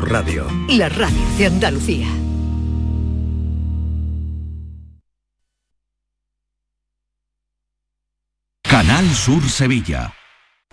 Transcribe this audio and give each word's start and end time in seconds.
Radio. 0.00 0.46
La 0.68 0.88
radio 0.88 1.18
de 1.36 1.46
Andalucía. 1.46 2.06
Canal 8.62 9.08
Sur 9.10 9.42
Sevilla. 9.48 10.12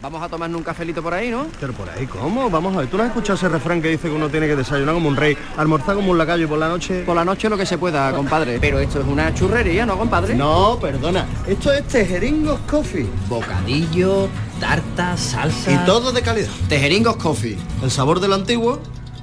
Vamos 0.02 0.24
a 0.24 0.30
tomarnos 0.30 0.58
un 0.60 0.64
cafelito 0.64 1.04
por 1.04 1.14
ahí, 1.14 1.30
¿no? 1.30 1.48
Pero 1.60 1.74
por 1.74 1.90
ahí, 1.90 2.08
¿cómo? 2.08 2.50
Vamos 2.50 2.74
a 2.74 2.80
ver, 2.80 2.90
¿tú 2.90 2.96
no 2.96 3.04
has 3.04 3.10
escuchado 3.10 3.36
ese 3.36 3.50
refrán 3.50 3.82
que 3.82 3.90
dice 3.90 4.08
que 4.08 4.16
uno 4.16 4.30
tiene 4.30 4.48
que 4.48 4.56
desayunar 4.56 4.94
como 4.94 5.10
un 5.10 5.18
rey, 5.18 5.38
almorzar 5.58 5.96
como 5.96 6.12
un 6.12 6.18
lacayo 6.18 6.46
y 6.46 6.48
por 6.48 6.58
la 6.58 6.70
noche... 6.70 7.04
Por 7.04 7.18
la 7.18 7.26
noche 7.26 7.50
lo 7.50 7.58
que 7.58 7.66
se 7.66 7.78
pueda, 7.78 8.14
compadre. 8.14 8.60
Pero 8.62 8.80
esto 8.80 9.02
es 9.02 9.06
una 9.06 9.34
churrería, 9.34 9.86
¿no, 9.86 9.98
compadre? 9.98 10.36
No, 10.36 10.80
perdona. 10.80 11.26
Esto 11.46 11.74
es 11.74 11.86
Tejeringos 11.90 12.62
Coffee. 12.62 13.08
Bocadillo, 13.28 14.30
tarta, 14.62 15.18
salsa... 15.18 15.74
Y 15.74 15.86
todo 15.86 16.14
de 16.14 16.22
calidad. 16.22 16.50
Tejeringos 16.70 17.18
Coffee. 17.18 17.58
El 17.84 17.92
sabor 17.92 18.22
del 18.22 18.32
antiguo 18.32 18.80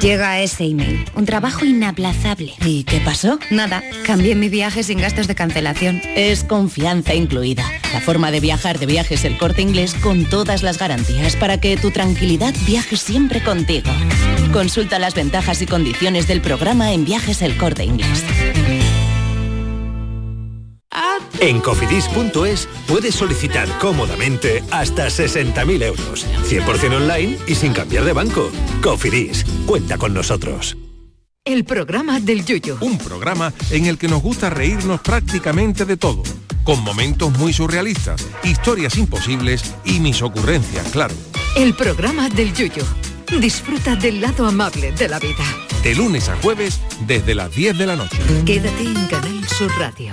Llega 0.00 0.40
ese 0.40 0.64
email. 0.64 1.04
Un 1.16 1.26
trabajo 1.26 1.64
inaplazable. 1.64 2.54
¿Y 2.64 2.84
qué 2.84 3.00
pasó? 3.00 3.40
Nada. 3.50 3.82
Cambié 4.06 4.36
mi 4.36 4.48
viaje 4.48 4.84
sin 4.84 4.98
gastos 4.98 5.26
de 5.26 5.34
cancelación. 5.34 6.00
Es 6.14 6.44
confianza 6.44 7.14
incluida. 7.14 7.64
La 7.92 8.00
forma 8.00 8.30
de 8.30 8.38
viajar 8.38 8.78
de 8.78 8.86
viajes 8.86 9.24
el 9.24 9.36
corte 9.36 9.62
inglés 9.62 9.94
con 9.94 10.24
todas 10.24 10.62
las 10.62 10.78
garantías 10.78 11.34
para 11.34 11.60
que 11.60 11.76
tu 11.76 11.90
tranquilidad 11.90 12.54
viaje 12.64 12.96
siempre 12.96 13.42
contigo. 13.42 13.90
Consulta 14.52 15.00
las 15.00 15.14
ventajas 15.14 15.62
y 15.62 15.66
condiciones 15.66 16.28
del 16.28 16.40
programa 16.40 16.92
en 16.92 17.04
viajes 17.04 17.42
el 17.42 17.56
corte 17.56 17.84
inglés. 17.84 18.24
En 21.40 21.60
cofidis.es 21.60 22.68
puedes 22.88 23.14
solicitar 23.14 23.68
cómodamente 23.78 24.64
hasta 24.72 25.06
60.000 25.06 25.82
euros, 25.84 26.26
100% 26.48 26.96
online 26.96 27.38
y 27.46 27.54
sin 27.54 27.72
cambiar 27.72 28.04
de 28.04 28.12
banco. 28.12 28.50
Cofidis, 28.82 29.44
cuenta 29.64 29.98
con 29.98 30.12
nosotros. 30.12 30.76
El 31.44 31.64
programa 31.64 32.18
del 32.20 32.44
Yuyo. 32.44 32.76
Un 32.80 32.98
programa 32.98 33.52
en 33.70 33.86
el 33.86 33.98
que 33.98 34.08
nos 34.08 34.20
gusta 34.20 34.50
reírnos 34.50 35.00
prácticamente 35.00 35.84
de 35.84 35.96
todo, 35.96 36.22
con 36.64 36.82
momentos 36.82 37.30
muy 37.38 37.52
surrealistas, 37.52 38.26
historias 38.42 38.98
imposibles 38.98 39.62
y 39.84 40.00
mis 40.00 40.20
ocurrencias, 40.22 40.88
claro. 40.90 41.14
El 41.56 41.74
programa 41.74 42.28
del 42.28 42.52
Yuyo. 42.52 42.84
Disfruta 43.40 43.94
del 43.94 44.20
lado 44.20 44.46
amable 44.46 44.92
de 44.92 45.08
la 45.08 45.18
vida. 45.18 45.44
De 45.82 45.94
lunes 45.94 46.28
a 46.28 46.36
jueves 46.36 46.80
desde 47.06 47.34
las 47.34 47.54
10 47.54 47.78
de 47.78 47.86
la 47.86 47.94
noche. 47.94 48.18
Quédate 48.44 48.82
en 48.82 49.06
Canal 49.06 49.48
Sur 49.48 49.70
Radio, 49.78 50.12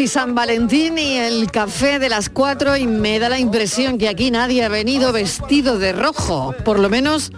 Y 0.00 0.08
San 0.08 0.34
Valentín 0.34 0.96
y 0.96 1.18
el 1.18 1.50
café 1.50 1.98
de 1.98 2.08
las 2.08 2.30
4 2.30 2.78
y 2.78 2.86
me 2.86 3.18
da 3.18 3.28
la 3.28 3.38
impresión 3.38 3.98
que 3.98 4.08
aquí 4.08 4.30
nadie 4.30 4.64
ha 4.64 4.70
venido 4.70 5.12
vestido 5.12 5.78
de 5.78 5.92
rojo. 5.92 6.54
Por 6.64 6.78
lo 6.78 6.88
menos 6.88 7.32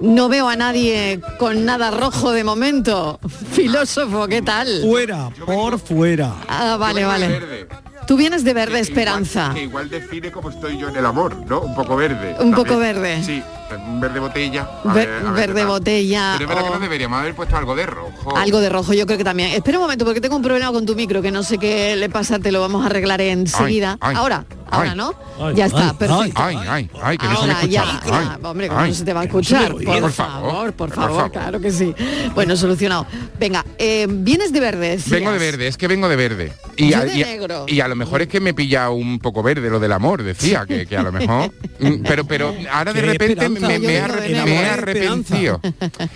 no 0.00 0.30
veo 0.30 0.48
a 0.48 0.56
nadie 0.56 1.20
con 1.38 1.66
nada 1.66 1.90
rojo 1.90 2.32
de 2.32 2.42
momento. 2.42 3.20
Filósofo, 3.52 4.26
¿qué 4.28 4.40
tal? 4.40 4.80
Fuera, 4.80 5.28
por 5.44 5.78
fuera. 5.78 6.36
Ah, 6.48 6.78
vale, 6.78 7.04
vale. 7.04 7.68
Tú 8.06 8.16
vienes 8.16 8.44
de 8.44 8.54
verde 8.54 8.80
esperanza. 8.80 9.50
Que 9.52 9.64
igual 9.64 9.90
define 9.90 10.32
como 10.32 10.48
estoy 10.48 10.78
yo 10.78 10.88
en 10.88 10.96
el 10.96 11.04
amor, 11.04 11.36
¿no? 11.46 11.60
Un 11.60 11.74
poco 11.74 11.96
verde. 11.96 12.34
Un 12.40 12.54
poco 12.54 12.78
verde. 12.78 13.22
Sí, 13.22 13.42
un 13.86 14.00
verde 14.00 14.20
botella. 14.20 14.68
A 14.84 14.92
Ver- 14.92 15.08
ver, 15.08 15.26
a 15.26 15.30
ver 15.32 15.46
verde 15.48 15.64
botella 15.64 16.34
Pero 16.38 16.44
es 16.44 16.48
verdad 16.48 16.64
o- 16.64 16.66
que 16.72 16.74
no 16.74 16.80
deberíamos 16.80 17.20
haber 17.20 17.34
puesto 17.34 17.56
algo 17.56 17.74
de 17.74 17.86
rojo. 17.86 18.36
Algo 18.36 18.60
de 18.60 18.68
rojo, 18.68 18.92
yo 18.92 19.06
creo 19.06 19.18
que 19.18 19.24
también. 19.24 19.50
Espera 19.52 19.78
un 19.78 19.84
momento, 19.84 20.04
porque 20.04 20.20
tengo 20.20 20.36
un 20.36 20.42
problema 20.42 20.70
con 20.72 20.86
tu 20.86 20.94
micro, 20.94 21.22
que 21.22 21.30
no 21.30 21.42
sé 21.42 21.58
qué 21.58 21.96
le 21.96 22.08
pasa, 22.08 22.38
te 22.38 22.52
lo 22.52 22.60
vamos 22.60 22.82
a 22.82 22.86
arreglar 22.86 23.20
enseguida. 23.20 23.96
ay, 24.00 24.14
ahora, 24.16 24.44
ahora, 24.70 24.90
ay, 24.92 24.96
¿no? 24.96 25.14
ay, 25.40 25.54
ya 25.56 25.66
está, 25.66 25.90
ay, 25.90 25.96
perfecto. 25.98 26.42
Ay, 26.42 26.56
ay, 26.68 26.90
ay, 27.02 27.18
que 27.18 27.26
no 27.26 27.36
se 27.40 27.46
me 27.46 27.52
Ahora 27.52 27.66
ya, 27.66 27.82
escucha. 27.82 28.10
ya, 28.10 28.32
Ay, 28.34 28.38
hombre, 28.42 28.68
¿cómo 28.68 28.80
ay, 28.80 28.88
no 28.90 28.94
se 28.96 29.04
te 29.04 29.12
va 29.12 29.20
a 29.20 29.22
se 29.22 29.26
escuchar? 29.28 29.70
me 29.70 29.76
oye. 29.76 29.84
Por, 29.86 30.00
Por 30.02 30.12
favor, 30.12 30.40
favor, 30.52 30.72
por 30.72 30.88
por 30.88 30.94
favor, 30.96 31.16
favor. 31.16 31.32
claro 31.32 31.60
que 31.60 31.70
sí. 31.72 31.94
Bueno, 32.34 32.56
solucionado. 32.56 33.06
Venga, 33.38 33.64
eh, 33.78 34.06
vienes 34.08 34.52
de 34.52 34.60
verde, 34.60 34.88
decías. 34.90 35.10
Vengo 35.20 35.32
de 35.32 35.38
verde, 35.38 35.66
es 35.68 35.76
que 35.76 35.88
vengo 35.88 36.08
de 36.08 36.16
verde. 36.16 36.52
Y 36.76 36.90
Yo 36.90 36.98
a, 36.98 37.04
de 37.04 37.14
y 37.14 37.22
negro. 37.24 37.64
y 37.68 37.80
a 37.80 37.88
lo 37.88 37.94
mejor 37.96 38.22
es 38.22 38.28
que 38.28 38.40
me 38.40 38.52
pilla 38.54 38.90
un 38.90 39.18
poco 39.20 39.42
verde 39.42 39.70
lo 39.70 39.78
del 39.80 39.92
amor, 39.92 40.22
decía, 40.22 40.64
que, 40.66 40.86
que 40.86 40.96
a 40.96 41.02
lo 41.02 41.12
mejor. 41.12 41.50
Mm, 41.76 42.04
Pero, 42.06 42.24
pero 42.24 42.54
ahora 42.72 42.92
de 42.92 43.00
repente 43.02 43.50
me, 43.60 43.78
me- 43.78 43.78
me 43.80 43.94
he 43.94 44.66
arrepentido. 44.66 45.60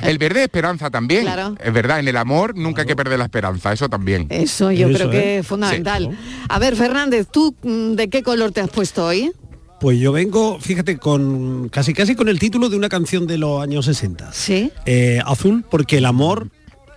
El 0.02 0.18
verde 0.18 0.40
es 0.40 0.44
esperanza 0.44 0.90
también. 0.90 1.22
Claro. 1.22 1.54
Es 1.62 1.72
verdad, 1.72 2.00
en 2.00 2.08
el 2.08 2.16
amor 2.16 2.56
nunca 2.56 2.82
hay 2.82 2.88
que 2.88 2.96
perder 2.96 3.18
la 3.18 3.24
esperanza, 3.26 3.72
eso 3.72 3.88
también. 3.88 4.26
Eso 4.30 4.70
yo 4.72 4.88
Eso, 4.88 4.98
creo 4.98 5.10
que 5.10 5.18
¿eh? 5.18 5.38
es 5.38 5.46
fundamental. 5.46 6.16
A 6.48 6.58
ver, 6.58 6.76
Fernández, 6.76 7.26
¿tú 7.30 7.54
mm, 7.62 7.92
de 7.94 8.08
qué 8.08 8.22
color 8.22 8.52
te 8.52 8.60
has 8.60 8.70
puesto 8.70 9.06
hoy? 9.06 9.32
Pues 9.80 9.98
yo 10.00 10.10
vengo, 10.10 10.58
fíjate, 10.60 10.98
con 10.98 11.68
casi 11.68 11.94
casi 11.94 12.16
con 12.16 12.28
el 12.28 12.38
título 12.40 12.68
de 12.68 12.76
una 12.76 12.88
canción 12.88 13.26
de 13.28 13.38
los 13.38 13.62
años 13.62 13.84
60. 13.86 14.32
Sí. 14.32 14.72
Eh, 14.86 15.20
azul, 15.24 15.64
porque 15.70 15.98
el 15.98 16.04
amor 16.06 16.48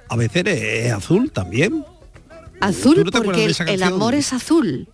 a 0.09 0.15
veces 0.15 0.43
es 0.47 0.91
azul 0.91 1.31
también. 1.31 1.85
Azul 2.59 2.95
¿Tú 2.95 3.03
no 3.05 3.11
te 3.11 3.17
acuerdas 3.19 3.57
porque 3.57 3.73
el, 3.73 3.83
amor 3.83 4.13
es 4.15 4.33
azul. 4.33 4.87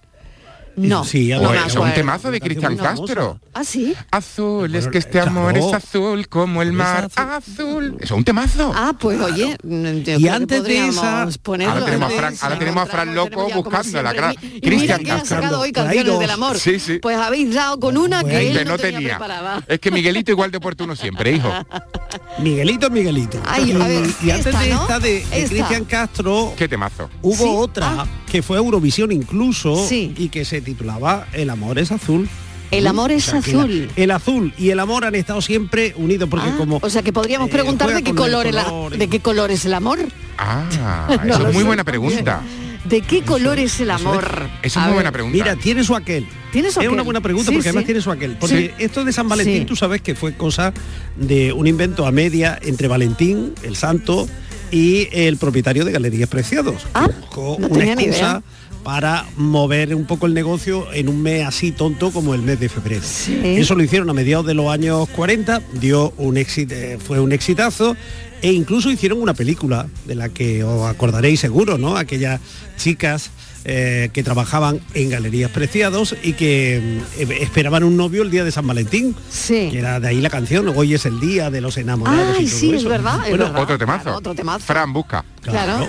No, 0.78 1.04
Sí, 1.04 1.30
no 1.30 1.52
es 1.54 1.74
un 1.74 1.78
acuerdo. 1.80 1.94
temazo 1.96 2.32
de 2.32 2.40
Cristian. 2.40 2.78
Castro. 2.78 3.40
¿Ah, 3.54 3.64
sí? 3.64 3.96
Azul, 4.12 4.74
es 4.76 4.88
que 4.88 5.00
este 5.00 5.20
amor 5.20 5.54
claro. 5.54 5.68
es 5.70 5.74
azul 5.74 6.28
como 6.28 6.62
el 6.62 6.72
mar 6.72 7.10
azul. 7.16 7.96
Eso 8.00 8.04
es 8.04 8.12
un 8.12 8.24
temazo. 8.24 8.72
Ah, 8.76 8.94
pues 8.98 9.20
oye, 9.20 9.58
mm, 9.64 9.86
Y 10.20 10.28
antes 10.28 10.64
de 10.64 10.88
esa- 10.88 11.24
Ahora 11.24 11.86
tenemos 11.86 12.14
a. 12.14 12.16
Fran, 12.16 12.36
ahora 12.42 12.60
tenemos 12.60 12.84
a 12.84 12.86
Fran 12.86 13.16
Loco 13.16 13.50
buscando 13.56 14.04
la 14.04 14.14
cara. 14.14 14.34
Cristian 14.36 14.80
mira 14.80 15.00
que 15.00 15.12
ha 15.12 15.16
Castro. 15.18 15.38
sacado 15.38 15.60
hoy 15.62 15.72
canciones 15.72 16.20
del 16.20 16.30
amor. 16.30 16.60
Sí, 16.60 16.80
sí. 16.80 17.00
Pues 17.00 17.18
habéis 17.18 17.54
dado 17.56 17.80
con 17.80 17.98
una 17.98 18.24
que 18.24 18.30
Que 18.30 18.52
él 18.52 18.66
no, 18.66 18.72
no 18.74 18.78
tenía. 18.78 19.20
Es 19.68 19.80
que 19.80 19.90
Miguelito 19.90 20.32
igual 20.32 20.52
de 20.52 20.58
oportuno 20.58 20.96
siempre, 20.96 21.32
hijo. 21.32 21.52
Miguelito, 22.40 22.90
Miguelito. 22.92 23.42
Ay, 23.48 23.72
a 23.72 23.78
ver, 23.88 24.08
y 24.24 24.30
antes 24.30 24.48
esta, 24.48 24.60
de 24.62 24.70
esta 24.72 25.00
de. 25.00 25.26
Cristian 25.48 25.86
Castro, 25.86 26.54
Qué 26.56 26.68
temazo. 26.68 27.10
hubo 27.24 27.58
otra 27.60 28.02
Ah. 28.02 28.06
que 28.30 28.44
fue 28.44 28.58
a 28.58 28.60
Eurovisión 28.60 29.12
incluso 29.12 29.76
Sí. 29.88 30.14
y 30.18 30.30
que 30.30 30.46
se 30.46 30.62
titulaba 30.72 31.28
El 31.34 31.50
amor 31.50 31.80
es 31.80 31.92
azul. 31.92 32.28
El 32.70 32.86
amor 32.86 33.14
es 33.14 33.30
O 33.30 33.32
sea, 33.32 33.42
que 33.42 33.54
la- 33.54 33.60
azul. 33.64 33.90
el 33.96 34.12
azul 34.12 34.54
y 34.58 34.70
el 34.72 34.80
amor 34.82 35.06
han 35.06 35.16
estado 35.16 35.42
siempre 35.42 35.94
unidos 35.96 36.28
porque 36.30 36.50
Ah, 36.50 36.56
como 36.58 36.80
o 36.82 36.90
sea 36.90 37.02
que 37.02 37.14
podríamos 37.14 37.48
eh, 37.48 37.52
preguntar 37.54 37.94
de 37.94 38.04
qué 38.04 38.10
el 38.10 38.16
color, 38.18 38.46
el 38.46 39.00
de 39.00 39.08
qué 39.08 39.22
color 39.22 39.52
es 39.52 39.64
el 39.64 39.74
amor. 39.74 40.00
Ah, 40.38 40.66
No 41.26 41.34
eso 41.34 41.40
lo 41.44 41.48
es 41.48 41.54
muy 41.54 41.62
sé. 41.64 41.68
buena 41.68 41.84
pregunta. 41.86 42.42
¿De 42.84 43.02
qué 43.02 43.22
color 43.22 43.58
es 43.60 43.80
el 43.80 43.90
amor? 43.92 44.50
Esa 44.62 44.68
es 44.68 44.78
A 44.78 44.80
muy 44.82 44.88
ver, 44.88 44.94
buena 44.96 45.12
pregunta. 45.14 45.38
Mira, 45.38 45.56
tiene 45.56 45.84
su 45.86 45.96
aquel. 45.96 46.28
¿Tiene 46.52 46.70
su 46.72 46.82
Es 46.82 46.88
una 46.90 47.04
buena 47.04 47.22
pregunta 47.22 47.50
Sí, 47.50 47.56
porque 47.56 47.70
además 47.70 47.86
tiene 47.86 48.02
su 48.02 48.12
aquel. 48.12 48.36
Porque 48.38 48.74
esto 48.80 49.04
de 49.06 49.14
San 49.14 49.28
Valentín, 49.30 49.60
Sí. 49.60 49.66
tú 49.66 49.76
sabes 49.78 50.02
que 50.02 50.16
fue 50.16 50.34
cosa 50.36 50.74
de 51.16 51.54
un 51.54 51.68
invento 51.68 52.06
a 52.06 52.12
media 52.12 52.58
entre 52.62 52.88
Valentín, 52.90 53.54
el 53.64 53.76
santo, 53.78 54.28
y 54.72 55.08
el 55.14 55.38
propietario 55.38 55.86
de 55.86 55.94
Galerías 55.94 56.28
Preciados. 56.30 56.86
Ah, 56.94 57.08
Buscó 57.22 57.56
no 57.60 57.68
una 57.68 57.80
tenía 57.80 57.96
ni 57.96 58.04
excusa 58.04 58.26
idea. 58.30 58.42
Para 58.88 59.26
mover 59.36 59.94
un 59.94 60.06
poco 60.06 60.28
el 60.28 60.34
negocio 60.34 60.88
en 60.94 61.10
un 61.10 61.22
mes 61.22 61.46
así 61.46 61.74
tonto 61.74 62.10
como 62.10 62.34
el 62.34 62.42
mes 62.42 62.58
de 62.58 62.70
febrero. 62.70 63.02
Eso 63.04 63.76
lo 63.76 63.84
hicieron 63.84 64.10
a 64.10 64.14
mediados 64.14 64.46
de 64.46 64.54
los 64.54 64.70
años 64.70 65.10
40, 65.10 65.62
dio 65.74 66.14
un 66.16 66.38
éxito, 66.38 66.74
eh, 66.74 66.98
fue 66.98 67.20
un 67.20 67.34
exitazo 67.34 67.98
e 68.42 68.54
incluso 68.54 68.90
hicieron 68.90 69.22
una 69.22 69.34
película 69.34 69.88
de 70.06 70.16
la 70.16 70.30
que 70.30 70.64
os 70.64 70.90
acordaréis 70.90 71.42
seguro, 71.42 71.78
¿no? 71.78 71.98
Aquellas 71.98 72.40
chicas 72.78 73.30
eh, 73.66 74.10
que 74.14 74.24
trabajaban 74.24 74.80
en 74.94 75.10
Galerías 75.10 75.52
Preciados 75.52 76.16
y 76.24 76.34
que 76.34 76.78
eh, 77.18 77.38
esperaban 77.42 77.84
un 77.84 77.98
novio 77.98 78.24
el 78.24 78.32
día 78.32 78.44
de 78.44 78.52
San 78.52 78.66
Valentín. 78.68 79.16
Sí. 79.30 79.70
Que 79.72 79.80
era 79.80 80.00
de 80.00 80.08
ahí 80.08 80.22
la 80.22 80.30
canción, 80.30 80.68
hoy 80.76 80.94
es 80.94 81.06
el 81.06 81.20
día 81.20 81.50
de 81.50 81.62
los 81.62 81.78
enamorados. 81.78 82.38
y 82.40 82.44
Ay, 82.44 82.48
todo 82.50 82.60
sí, 82.60 82.70
es 82.72 82.76
eso. 82.82 82.90
verdad, 82.90 83.20
es 83.24 83.30
Bueno, 83.30 83.46
verdad. 83.46 83.62
Otro 83.64 83.78
temazo. 83.78 84.04
Claro, 84.04 84.18
otro 84.20 84.36
temazo. 84.36 84.66
Fran, 84.66 84.94
busca. 84.94 85.26
Claro. 85.42 85.88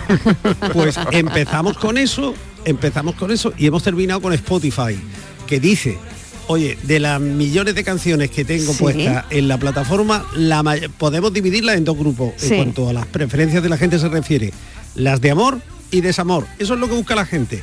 pues 0.73 0.99
empezamos 1.13 1.77
con 1.79 1.99
eso, 1.99 2.35
empezamos 2.65 3.15
con 3.15 3.31
eso 3.31 3.53
y 3.57 3.67
hemos 3.67 3.83
terminado 3.83 4.21
con 4.21 4.33
Spotify, 4.33 4.99
que 5.47 5.61
dice, 5.61 5.99
oye, 6.47 6.79
de 6.83 7.01
las 7.01 7.21
millones 7.21 7.75
de 7.75 7.85
canciones 7.85 8.31
que 8.31 8.45
tengo 8.45 8.73
Sí. 8.73 8.79
puestas 8.83 9.25
en 9.31 9.49
la 9.49 9.59
plataforma, 9.59 10.25
la 10.37 10.63
podemos 10.99 11.33
dividirlas 11.33 11.77
en 11.77 11.85
dos 11.85 11.97
grupos 11.97 12.33
Sí. 12.37 12.55
en 12.55 12.57
cuanto 12.57 12.89
a 12.89 12.93
las 12.93 13.07
preferencias 13.07 13.63
de 13.63 13.69
la 13.69 13.77
gente 13.77 13.99
se 13.99 14.09
refiere. 14.09 14.53
Las 14.95 15.21
de 15.21 15.31
amor 15.31 15.61
y 15.91 16.01
desamor. 16.01 16.47
Eso 16.59 16.75
es 16.75 16.81
lo 16.81 16.89
que 16.89 16.95
busca 16.95 17.15
la 17.15 17.25
gente. 17.27 17.63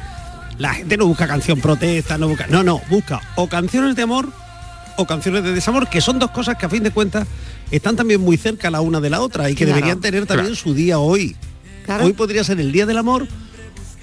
La 0.57 0.73
gente 0.73 0.95
no 0.97 1.05
busca 1.07 1.27
canción 1.27 1.59
protesta, 1.59 2.17
no 2.17 2.27
busca. 2.29 2.47
No, 2.47 2.63
no, 2.63 2.81
busca 2.89 3.21
o 3.35 3.47
canciones 3.49 3.95
de 3.95 4.03
amor 4.03 4.29
o 4.97 5.05
canciones 5.05 5.43
de 5.43 5.51
desamor, 5.53 5.89
que 5.89 5.99
son 6.01 6.19
dos 6.19 6.31
cosas 6.31 6.57
que 6.57 6.65
a 6.65 6.69
fin 6.69 6.81
de 6.83 6.91
cuentas 6.91 7.27
están 7.71 7.95
también 7.97 8.21
muy 8.21 8.37
cerca 8.37 8.69
la 8.71 8.79
una 8.81 9.01
de 9.01 9.09
la 9.09 9.19
otra 9.21 9.49
y 9.49 9.55
que 9.55 9.65
Claro. 9.65 9.75
deberían 9.75 9.99
tener 9.99 10.25
también 10.25 10.47
Claro. 10.53 10.61
su 10.61 10.73
día 10.73 10.99
hoy. 10.99 11.35
Claro. 11.85 12.05
Hoy 12.05 12.13
podría 12.13 12.43
ser 12.43 12.59
el 12.61 12.71
día 12.71 12.85
del 12.85 12.97
amor 12.97 13.27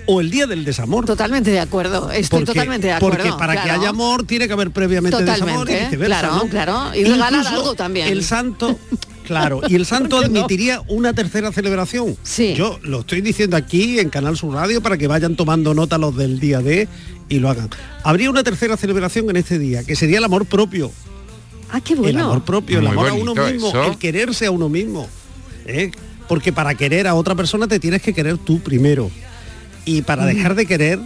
o 0.06 0.20
el 0.20 0.30
día 0.30 0.46
del 0.46 0.64
desamor. 0.64 1.06
Totalmente 1.06 1.50
de 1.50 1.60
acuerdo. 1.60 2.10
Estoy 2.10 2.40
Porque- 2.40 2.52
totalmente 2.52 2.88
de 2.88 2.92
acuerdo. 2.92 3.16
Porque 3.18 3.32
para 3.38 3.62
que 3.62 3.70
haya 3.70 3.88
amor 3.88 4.24
tiene 4.24 4.46
que 4.46 4.52
haber 4.52 4.70
previamente 4.70 5.24
desamor 5.24 5.70
y 5.70 5.74
viceversa, 5.74 6.20
claro, 6.20 6.36
¿no? 6.36 6.48
claro. 6.48 6.94
Y 6.94 7.04
regalar 7.04 7.46
algo 7.46 7.74
también. 7.74 8.08
El 8.08 8.22
santo, 8.24 8.78
claro, 9.40 9.60
y 9.68 9.74
el 9.74 9.86
santo 9.92 10.18
admitiría 10.18 10.82
una 10.88 11.12
tercera 11.12 11.52
celebración. 11.52 12.16
Sí. 12.22 12.54
Yo 12.54 12.78
lo 12.82 13.00
estoy 13.00 13.20
diciendo 13.20 13.56
aquí 13.56 13.98
en 13.98 14.10
Canal 14.10 14.36
Sur 14.36 14.54
Radio 14.54 14.82
para 14.82 14.98
que 14.98 15.06
vayan 15.06 15.36
tomando 15.36 15.74
nota 15.74 15.98
los 15.98 16.16
del 16.16 16.38
día 16.40 16.60
de 16.60 16.88
y 17.28 17.38
lo 17.38 17.48
hagan. 17.48 17.70
Habría 18.04 18.30
una 18.30 18.42
tercera 18.42 18.76
celebración 18.76 19.28
en 19.30 19.36
este 19.36 19.58
día, 19.58 19.84
que 19.84 19.96
sería 19.96 20.18
el 20.18 20.24
amor 20.24 20.46
propio. 20.46 20.90
Ah, 21.70 21.80
qué 21.80 21.94
El 21.94 22.00
bueno. 22.00 22.24
amor 22.26 22.44
propio, 22.44 22.80
el 22.80 22.86
amor 22.86 23.08
a 23.08 23.14
uno 23.14 23.34
mismo, 23.34 23.68
eso. 23.68 23.84
el 23.84 23.98
quererse 23.98 24.46
a 24.46 24.50
uno 24.50 24.68
mismo. 24.68 25.08
¿eh? 25.66 25.90
Porque 26.28 26.52
para 26.52 26.74
querer 26.74 27.06
a 27.06 27.14
otra 27.14 27.34
persona 27.34 27.66
te 27.66 27.78
tienes 27.80 28.02
que 28.02 28.12
querer 28.12 28.36
tú 28.38 28.60
primero. 28.60 29.10
Y 29.84 30.02
para 30.02 30.26
dejar 30.26 30.54
de 30.54 30.66
querer, 30.66 31.00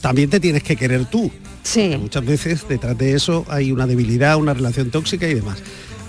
también 0.00 0.28
te 0.28 0.40
tienes 0.40 0.62
que 0.62 0.76
querer 0.76 1.04
tú. 1.06 1.30
Sí. 1.62 1.96
Muchas 2.00 2.24
veces 2.24 2.66
detrás 2.68 2.96
de 2.98 3.14
eso 3.14 3.44
hay 3.48 3.70
una 3.70 3.86
debilidad, 3.86 4.36
una 4.36 4.54
relación 4.54 4.90
tóxica 4.90 5.28
y 5.28 5.34
demás. 5.34 5.58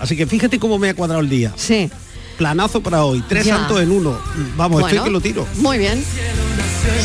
Así 0.01 0.17
que 0.17 0.25
fíjate 0.25 0.59
cómo 0.59 0.77
me 0.79 0.89
ha 0.89 0.93
cuadrado 0.95 1.21
el 1.21 1.29
día. 1.29 1.53
Sí. 1.55 1.89
Planazo 2.37 2.81
para 2.81 3.03
hoy, 3.05 3.23
tres 3.29 3.45
Ya. 3.45 3.57
santos 3.57 3.79
en 3.81 3.91
uno. 3.91 4.17
Vamos, 4.57 4.81
Bueno, 4.81 4.87
estoy 4.87 5.03
que 5.05 5.11
lo 5.11 5.21
tiro. 5.21 5.47
Muy 5.57 5.77
bien. 5.77 6.03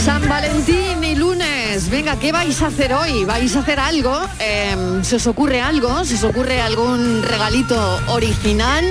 San 0.05 0.27
Valentín 0.29 1.05
y 1.05 1.15
lunes. 1.15 1.91
Venga, 1.91 2.19
¿qué 2.19 2.33
vais 2.33 2.63
a 2.63 2.69
hacer 2.69 2.95
hoy? 2.95 3.25
¿Vais 3.27 3.55
a 3.55 3.59
hacer 3.61 3.79
algo? 3.79 4.19
Eh, 4.41 4.75
¿Se 5.03 5.17
os 5.17 5.27
ocurre 5.27 5.61
algo? 5.61 6.05
¿Se 6.07 6.15
os 6.15 6.25
ocurre 6.25 6.63
algún 6.63 7.23
regalito 7.23 8.01
original? 8.09 8.85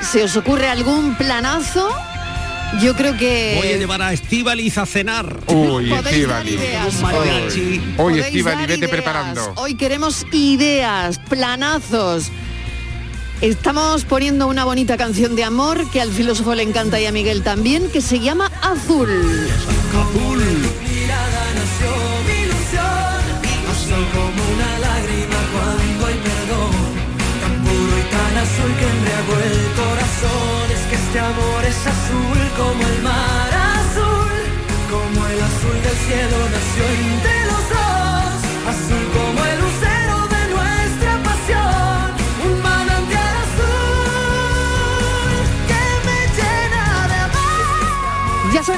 ¿Se 0.00 0.22
os 0.24 0.34
ocurre 0.36 0.68
algún 0.68 1.14
planazo? 1.16 1.88
Yo 2.80 2.94
creo 2.96 3.18
que... 3.18 3.56
Voy 3.62 3.72
a 3.74 3.76
llevar 3.76 4.00
a 4.00 4.14
Estíbaliz 4.14 4.78
a 4.78 4.86
cenar. 4.86 5.26
Uy, 5.48 5.90
Podéis 5.90 5.90
dar 5.90 6.06
Estivali. 6.46 6.50
ideas 6.54 6.94
Un 6.94 7.02
mariachi. 7.02 7.60
Hoy 7.60 8.12
Podéis 8.14 8.24
Estivali, 8.26 8.56
dar 8.56 8.66
vete 8.68 8.78
ideas. 8.78 8.90
preparando. 8.90 9.52
Hoy 9.56 9.74
queremos 9.74 10.24
ideas, 10.32 11.18
planazos. 11.28 12.30
Estamos 13.42 14.04
poniendo 14.04 14.46
una 14.46 14.64
bonita 14.64 14.96
canción 14.96 15.36
de 15.36 15.44
amor 15.44 15.90
que 15.90 16.00
al 16.00 16.10
filósofo 16.10 16.54
le 16.54 16.62
encanta 16.62 17.00
y 17.00 17.06
a 17.06 17.12
Miguel 17.12 17.42
también, 17.42 17.90
que 17.90 18.00
se 18.00 18.20
llama 18.20 18.50
Azul. 18.62 19.10
Azul 19.10 20.42
azul 28.42 28.72
que 28.78 28.86
embriagó 28.96 29.34
el 29.50 29.60
corazón 29.80 30.64
Es 30.76 30.82
que 30.88 30.96
este 30.96 31.18
amor 31.18 31.64
es 31.64 31.80
azul 31.94 32.40
como 32.60 32.82
el 32.92 33.02
mar 33.02 33.50
azul 33.78 34.34
Como 34.90 35.26
el 35.26 35.40
azul 35.50 35.78
del 35.86 35.98
cielo 36.06 36.38
nació 36.56 36.84
entre 37.00 37.41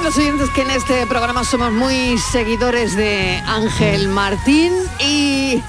los 0.04 0.18
oyentes 0.18 0.50
que 0.50 0.60
en 0.60 0.70
este 0.70 1.06
programa 1.06 1.44
somos 1.44 1.72
muy 1.72 2.18
seguidores 2.18 2.94
de 2.94 3.40
Ángel 3.46 4.08
Martín 4.08 4.70
y 5.00 5.62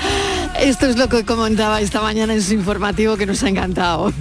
esto 0.60 0.86
es 0.86 0.96
lo 0.96 1.08
que 1.08 1.24
comentaba 1.24 1.80
esta 1.80 2.00
mañana 2.00 2.34
en 2.34 2.42
su 2.42 2.54
informativo 2.54 3.16
que 3.16 3.26
nos 3.26 3.44
ha 3.44 3.48
encantado. 3.48 4.12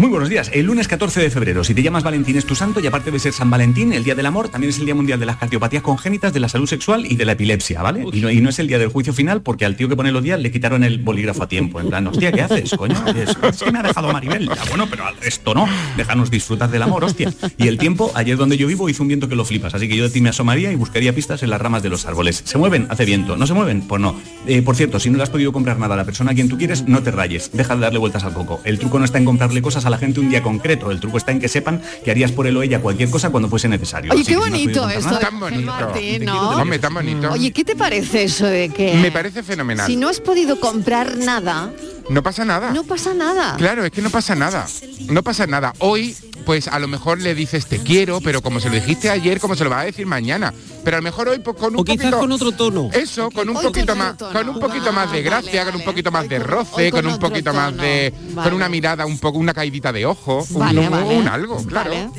Muy 0.00 0.08
buenos 0.08 0.30
días. 0.30 0.50
El 0.54 0.64
lunes 0.64 0.88
14 0.88 1.20
de 1.20 1.28
febrero, 1.28 1.62
si 1.62 1.74
te 1.74 1.82
llamas 1.82 2.02
Valentín 2.02 2.34
es 2.34 2.46
tu 2.46 2.54
santo 2.54 2.80
y 2.80 2.86
aparte 2.86 3.10
de 3.10 3.18
ser 3.18 3.34
San 3.34 3.50
Valentín, 3.50 3.92
el 3.92 4.02
Día 4.02 4.14
del 4.14 4.24
Amor, 4.24 4.48
también 4.48 4.70
es 4.70 4.78
el 4.78 4.86
Día 4.86 4.94
Mundial 4.94 5.20
de 5.20 5.26
las 5.26 5.36
Cardiopatías 5.36 5.82
Congénitas, 5.82 6.32
de 6.32 6.40
la 6.40 6.48
Salud 6.48 6.66
Sexual 6.66 7.04
y 7.04 7.16
de 7.16 7.26
la 7.26 7.32
Epilepsia, 7.32 7.82
¿vale? 7.82 8.06
Y 8.10 8.22
no, 8.22 8.30
y 8.30 8.40
no 8.40 8.48
es 8.48 8.58
el 8.58 8.66
Día 8.66 8.78
del 8.78 8.88
Juicio 8.88 9.12
Final 9.12 9.42
porque 9.42 9.66
al 9.66 9.76
tío 9.76 9.90
que 9.90 9.96
pone 9.96 10.10
los 10.10 10.22
días 10.22 10.40
le 10.40 10.50
quitaron 10.50 10.84
el 10.84 11.00
bolígrafo 11.00 11.42
a 11.42 11.48
tiempo. 11.48 11.82
En 11.82 11.90
plan, 11.90 12.06
hostia, 12.06 12.32
¿qué 12.32 12.40
haces, 12.40 12.74
coño? 12.78 12.96
Es, 13.14 13.36
es 13.42 13.62
que 13.62 13.70
me 13.70 13.80
ha 13.80 13.82
dejado 13.82 14.10
Maribel. 14.10 14.48
Ya, 14.48 14.64
bueno, 14.70 14.86
pero 14.88 15.04
al 15.04 15.18
resto 15.18 15.52
no. 15.52 15.68
Déjanos 15.98 16.30
disfrutar 16.30 16.70
del 16.70 16.80
amor, 16.80 17.04
hostia. 17.04 17.30
Y 17.58 17.68
el 17.68 17.76
tiempo, 17.76 18.10
ayer 18.14 18.38
donde 18.38 18.56
yo 18.56 18.68
vivo, 18.68 18.88
hizo 18.88 19.02
un 19.02 19.08
viento 19.08 19.28
que 19.28 19.36
lo 19.36 19.44
flipas. 19.44 19.74
Así 19.74 19.86
que 19.86 19.98
yo 19.98 20.04
de 20.04 20.10
ti 20.10 20.22
me 20.22 20.30
asomaría 20.30 20.72
y 20.72 20.76
buscaría 20.76 21.14
pistas 21.14 21.42
en 21.42 21.50
las 21.50 21.60
ramas 21.60 21.82
de 21.82 21.90
los 21.90 22.06
árboles. 22.06 22.40
¿Se 22.46 22.56
mueven? 22.56 22.86
Hace 22.88 23.04
viento. 23.04 23.36
¿No 23.36 23.46
se 23.46 23.52
mueven? 23.52 23.82
Pues 23.82 24.00
no. 24.00 24.18
Eh, 24.46 24.62
por 24.62 24.76
cierto, 24.76 24.98
si 24.98 25.10
no 25.10 25.18
le 25.18 25.24
has 25.24 25.30
podido 25.30 25.52
comprar 25.52 25.78
nada 25.78 25.92
a 25.92 25.98
la 25.98 26.04
persona 26.06 26.30
a 26.30 26.34
quien 26.34 26.48
tú 26.48 26.56
quieres, 26.56 26.88
no 26.88 27.02
te 27.02 27.10
rayes. 27.10 27.50
Deja 27.52 27.74
de 27.74 27.82
darle 27.82 27.98
vueltas 27.98 28.24
al 28.24 28.32
coco. 28.32 28.62
El 28.64 28.78
truco 28.78 28.98
no 28.98 29.04
está 29.04 29.18
en 29.18 29.26
comprarle 29.26 29.60
cosas 29.60 29.84
a 29.84 29.89
la 29.90 29.98
gente 29.98 30.20
un 30.20 30.30
día 30.30 30.42
concreto. 30.42 30.90
El 30.90 31.00
truco 31.00 31.18
está 31.18 31.32
en 31.32 31.40
que 31.40 31.48
sepan 31.48 31.82
que 32.04 32.10
harías 32.10 32.32
por 32.32 32.46
él 32.46 32.56
o 32.56 32.62
ella 32.62 32.80
cualquier 32.80 33.10
cosa 33.10 33.30
cuando 33.30 33.48
fuese 33.48 33.68
necesario. 33.68 34.12
Oye, 34.12 34.22
Así 34.22 34.30
qué 34.30 34.34
no 34.36 34.40
bonito 34.42 34.88
esto 34.88 35.10
nada- 35.10 35.18
de 35.18 35.26
Ángel 35.46 35.64
Martín, 35.64 36.24
¿no? 36.24 36.50
Hombre, 36.50 36.78
tan 36.78 36.94
bonito. 36.94 37.30
Oye, 37.32 37.50
¿qué 37.52 37.64
te 37.64 37.76
parece 37.76 38.22
eso 38.24 38.46
de 38.46 38.68
que 38.70 38.94
Me 38.94 39.10
parece 39.10 39.42
fenomenal. 39.42 39.86
si 39.86 39.96
no 39.96 40.08
has 40.08 40.20
podido 40.20 40.58
comprar 40.60 41.16
nada, 41.18 41.72
No 42.08 42.22
pasa 42.22 42.44
nada. 42.44 42.70
no 42.72 42.84
pasa 42.84 43.14
nada? 43.14 43.54
Claro, 43.56 43.84
es 43.84 43.90
que 43.92 44.02
no 44.02 44.10
pasa 44.10 44.34
nada. 44.34 44.66
No 45.08 45.22
pasa 45.22 45.46
nada. 45.46 45.72
Hoy, 45.78 46.16
pues 46.44 46.66
a 46.68 46.78
lo 46.78 46.88
mejor 46.88 47.20
le 47.20 47.34
dices 47.34 47.66
te 47.66 47.78
quiero, 47.78 48.20
pero 48.20 48.42
como 48.42 48.58
se 48.60 48.68
lo 48.68 48.74
dijiste 48.74 49.10
ayer, 49.10 49.38
como 49.40 49.54
se 49.54 49.64
lo 49.64 49.70
va 49.70 49.80
a 49.80 49.84
decir 49.84 50.06
mañana. 50.06 50.52
Pero 50.84 50.96
a 50.96 51.00
lo 51.00 51.04
mejor 51.04 51.28
hoy 51.28 51.38
pues, 51.40 51.56
con 51.56 51.74
un 51.74 51.80
O 51.80 51.84
quizás 51.84 51.98
poquito. 52.06 52.18
con 52.18 52.32
otro 52.32 52.52
tono. 52.52 52.90
Eso, 52.92 53.30
con 53.30 53.48
un 53.48 53.56
Hoy 53.56 53.64
poquito 53.64 53.86
con 53.88 53.98
más, 53.98 54.14
con 54.16 54.48
un 54.48 54.58
poquito 54.58 54.92
más 54.92 55.12
de 55.12 55.22
gracia, 55.22 55.64
con 55.66 55.76
un 55.76 55.84
poquito 55.84 56.10
más 56.10 56.28
de 56.28 56.38
roce, 56.38 56.90
con 56.90 57.02
con 57.02 57.12
un 57.12 57.18
poquito 57.18 57.52
más 57.52 57.76
de. 57.76 58.12
Vale. 58.32 58.48
con 58.48 58.56
una 58.56 58.68
mirada 58.68 59.04
un 59.06 59.18
poco, 59.18 59.38
una 59.38 59.52
caidita 59.54 59.92
de 59.92 60.06
ojo, 60.06 60.46
un, 60.50 60.58
Vale, 60.58 60.80
un- 60.80 60.90
vale. 60.90 61.16
un 61.18 61.28
algo, 61.28 61.64
claro. 61.66 61.90
Vale. 61.90 62.10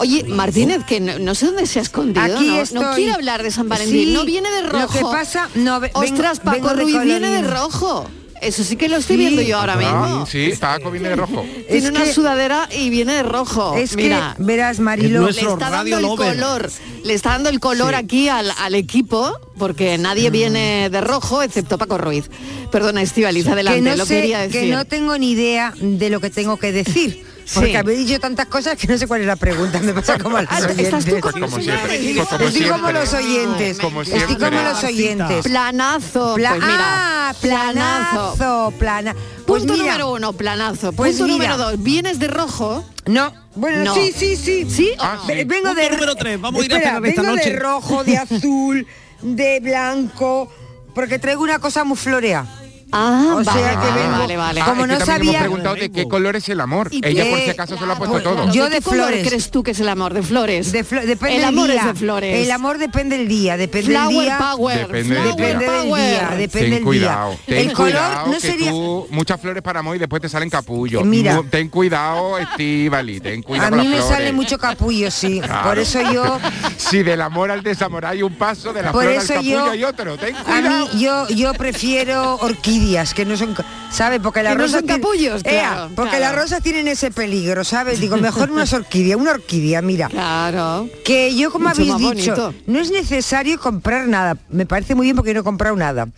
Oye, 0.00 0.24
Martínez, 0.24 0.84
que 0.84 1.00
no, 1.00 1.18
no 1.18 1.34
sé 1.34 1.46
dónde 1.46 1.66
se 1.66 1.78
ha 1.78 1.82
escondido. 1.82 2.22
Aquí 2.22 2.46
no, 2.46 2.56
no 2.56 2.60
estoy. 2.62 2.94
quiere 2.96 3.12
hablar 3.12 3.42
de 3.42 3.50
San 3.50 3.68
Valentín. 3.68 4.08
Sí, 4.08 4.12
no 4.14 4.24
viene 4.24 4.50
de 4.50 4.62
rojo. 4.62 4.78
lo 4.82 4.88
que 4.88 5.00
pasa- 5.00 5.48
no, 5.54 5.80
ve- 5.80 5.88
vengo- 5.94 6.00
Ostras, 6.00 6.40
Paco 6.40 6.52
vengo 6.56 6.68
de 6.68 6.82
Ruiz 6.82 7.02
viene 7.02 7.28
de 7.30 7.42
rojo. 7.42 8.08
Eso 8.42 8.64
sí 8.64 8.76
que 8.76 8.88
lo 8.88 8.96
estoy 8.96 9.16
Sí. 9.16 9.20
viendo 9.22 9.42
yo 9.42 9.58
ahora 9.58 9.76
mismo. 9.76 10.22
Ah, 10.22 10.26
sí, 10.28 10.52
Paco 10.58 10.90
viene 10.90 11.08
de 11.10 11.16
rojo. 11.16 11.42
Tiene 11.42 11.64
Es 11.68 11.84
una 11.90 12.04
que- 12.04 12.12
sudadera 12.12 12.68
y 12.70 12.90
viene 12.90 13.14
de 13.14 13.22
rojo. 13.22 13.74
Es 13.76 13.96
Mira, 13.96 14.34
que, 14.36 14.42
verás, 14.44 14.78
Marilo, 14.80 15.22
le 15.28 15.40
está 15.40 15.70
dando 15.70 15.98
el 15.98 16.06
color, 16.06 16.70
le 17.04 17.14
está 17.14 17.30
dando 17.30 17.48
el 17.48 17.60
color 17.60 17.94
aquí 17.94 18.28
al, 18.28 18.52
al 18.58 18.74
equipo, 18.74 19.32
porque 19.58 19.98
nadie 19.98 20.30
viene 20.30 20.88
de 20.90 21.00
rojo 21.00 21.42
excepto 21.42 21.78
Paco 21.78 21.98
Ruiz. 21.98 22.30
Perdona, 22.70 23.02
Estivaliz, 23.02 23.46
adelante, 23.46 23.82
que 23.82 23.90
no 23.90 23.96
lo 23.96 24.06
sé, 24.06 24.20
quería 24.20 24.38
decir. 24.40 24.60
que 24.62 24.66
no 24.68 24.84
tengo 24.84 25.16
ni 25.18 25.30
idea 25.32 25.72
de 25.80 26.10
lo 26.10 26.20
que 26.20 26.30
tengo 26.30 26.56
que 26.58 26.72
decir. 26.72 27.24
Porque 27.54 27.70
Sí. 27.70 27.76
habéis 27.76 28.06
dicho 28.06 28.20
tantas 28.20 28.46
cosas 28.46 28.76
que 28.76 28.86
no 28.86 28.98
sé 28.98 29.06
cuál 29.06 29.22
es 29.22 29.26
la 29.26 29.36
pregunta. 29.36 29.78
Me 29.80 29.94
pasa 29.94 30.18
como 30.18 30.36
a 30.36 30.42
los 30.42 30.50
Ah, 30.52 30.58
oyentes. 30.58 30.78
estás 30.86 31.04
tú 31.04 31.16
Pues 31.20 31.32
como 31.34 31.48
siempre, 31.60 31.98
como 32.14 32.20
Estoy 32.22 32.36
como 32.36 32.50
siempre. 32.50 32.92
los 32.92 33.14
oyentes. 33.14 33.78
Como 33.78 34.02
Estoy 34.02 34.36
como 34.36 34.50
los 34.62 34.84
oyentes. 34.84 35.44
Planazo. 35.44 36.34
Pla- 36.34 36.50
pues 36.50 36.62
mira, 36.62 37.28
ah, 37.30 37.34
planazo, 37.40 38.72
plana. 38.78 39.14
Pues 39.46 39.62
Punto 39.62 39.72
mira, 39.74 39.84
número 39.94 40.12
uno, 40.12 40.32
planazo. 40.34 40.92
Pues 40.92 41.16
Punto 41.16 41.24
mira. 41.38 41.52
número 41.52 41.70
dos, 41.70 41.82
¿vienes 41.82 42.18
de 42.18 42.28
rojo? 42.28 42.84
No. 43.06 43.32
Bueno, 43.54 43.84
No. 43.84 43.94
sí, 43.94 44.12
sí, 44.16 44.36
sí. 44.36 44.66
¿Sí 44.70 44.90
Ah, 44.98 45.14
no? 45.16 45.22
sí. 45.22 45.28
Ve- 45.28 45.44
Vengo 45.44 45.68
Punto 45.68 45.80
de 45.80 45.90
número 45.90 46.14
tres, 46.16 46.40
vamos 46.40 46.62
a 46.62 46.64
ir 46.66 46.72
a 46.74 46.76
Espera, 46.76 46.90
esta 46.96 47.22
vengo 47.22 47.22
noche. 47.36 47.50
de 47.52 47.58
rojo, 47.58 48.04
de 48.04 48.18
azul, 48.18 48.86
de 49.22 49.60
blanco, 49.60 50.52
porque 50.94 51.18
traigo 51.18 51.42
una 51.42 51.58
cosa 51.58 51.82
muy 51.84 51.96
florea. 51.96 52.46
Ah, 52.92 53.34
O 53.36 53.44
sea 53.44 53.52
vale, 53.52 53.68
que 53.70 53.76
vale, 53.76 54.00
vengo- 54.02 54.18
vale, 54.18 54.36
vale. 54.36 54.60
Ah, 54.60 54.64
Como 54.66 54.82
que 54.82 54.88
no 54.88 54.98
también 54.98 55.16
sabía- 55.16 55.30
hemos 55.30 55.40
preguntado 55.42 55.74
de 55.76 55.90
qué 55.90 56.08
color 56.08 56.36
es 56.36 56.48
el 56.48 56.60
amor. 56.60 56.88
¿Y 56.90 57.06
Ella 57.06 57.24
qué? 57.24 57.30
por 57.30 57.38
si 57.40 57.50
acaso 57.50 57.76
se 57.78 57.84
lo 57.86 57.92
ha 57.92 57.96
puesto 57.96 58.20
Claro, 58.20 58.36
todo. 58.44 58.52
Yo 58.52 58.64
¿de 58.64 58.70
de 58.70 58.76
qué 58.76 58.82
color 58.82 59.06
flores. 59.08 59.28
crees 59.28 59.50
tú 59.50 59.62
que 59.62 59.70
es 59.72 59.80
el 59.80 59.88
amor? 59.88 60.14
¿De 60.14 60.22
flores? 60.22 60.72
De 60.72 60.84
flo- 60.84 61.04
depende 61.04 61.34
el 61.36 61.40
del 61.42 61.48
amor 61.48 61.70
día. 61.70 61.80
es 61.80 61.84
de 61.86 61.94
flores. 61.94 62.44
El 62.46 62.50
amor 62.50 62.78
depende 62.78 63.18
del 63.18 63.28
día, 63.28 63.56
depende 63.56 63.90
Flower 63.90 64.14
del 64.16 64.24
día. 64.24 64.38
power. 64.38 64.78
Depende 64.78 65.14
del 65.14 65.22
flower. 65.22 65.36
Depende 65.36 65.64
del 65.66 65.80
power. 65.82 66.02
día, 66.10 66.28
depende 66.36 66.48
Ten 66.60 66.70
del 66.70 66.82
cuidado, 66.84 67.30
día. 67.30 67.38
ten 67.46 67.68
el 67.68 67.72
color 67.74 68.28
no 68.28 68.40
sería 68.40 68.70
tú 68.70 69.06
muchas 69.10 69.40
flores 69.40 69.62
para 69.62 69.80
amor 69.80 69.96
y 69.96 69.98
después 69.98 70.22
te 70.22 70.28
salen 70.28 70.48
capullos. 70.50 71.04
Mira. 71.04 71.34
Mu- 71.34 71.44
ten 71.44 71.68
cuidado, 71.68 72.38
Estivali, 72.58 73.20
ten 73.20 73.42
cuidado 73.42 73.66
a 73.66 73.70
con 73.70 73.78
mí 73.80 73.84
las 73.84 73.92
me 73.92 73.98
flores. 74.00 74.16
sale 74.16 74.32
mucho 74.32 74.58
capullo, 74.58 75.10
sí. 75.10 75.40
Claro. 75.40 75.68
Por 75.68 75.78
eso 75.78 76.00
yo 76.12 76.38
Si 76.78 77.02
del 77.02 77.20
amor 77.20 77.50
al 77.50 77.62
desamor 77.62 78.06
hay 78.06 78.22
un 78.22 78.34
paso, 78.34 78.72
de 78.72 78.82
la 78.82 78.92
Por 78.92 79.02
flor 79.04 79.16
al 79.18 79.26
capullo 79.26 79.70
hay 79.70 79.84
otro. 79.84 80.16
Ten 80.16 80.34
a 80.36 80.42
cuidado. 80.44 80.86
mí 80.94 81.00
yo 81.00 81.28
yo 81.28 81.52
prefiero 81.54 82.38
orquídeas 82.78 83.14
que 83.14 83.24
no 83.24 83.36
son 83.36 83.54
ca- 83.54 83.64
¿sabe? 83.90 84.20
Porque 84.20 84.42
las 84.42 84.52
Que 84.52 84.58
no 84.58 84.64
rosas 84.64 84.82
tienen- 84.82 85.00
capullos, 85.00 85.42
Ea, 85.44 85.50
claro, 85.70 85.90
porque 85.94 86.16
claro. 86.16 86.36
las 86.36 86.42
rosas 86.44 86.62
tienen 86.62 86.88
ese 86.88 87.10
peligro, 87.10 87.64
¿sabes? 87.64 88.00
Digo, 88.00 88.16
mejor 88.16 88.50
unas 88.50 88.72
orquídeas, 88.72 89.18
una 89.18 89.32
orquídea, 89.32 89.82
mira. 89.82 90.08
Claro. 90.08 90.88
Que 91.04 91.34
yo, 91.34 91.50
como 91.50 91.68
Mucho 91.68 91.82
habéis 91.82 92.16
dicho, 92.16 92.34
bonito. 92.36 92.54
no 92.66 92.78
es 92.80 92.90
necesario 92.90 93.58
comprar 93.60 94.06
nada. 94.08 94.36
Me 94.48 94.66
parece 94.66 94.94
muy 94.94 95.06
bien 95.06 95.16
porque 95.16 95.34
no 95.34 95.40
he 95.40 95.44
comprado 95.44 95.76
nada. 95.76 96.08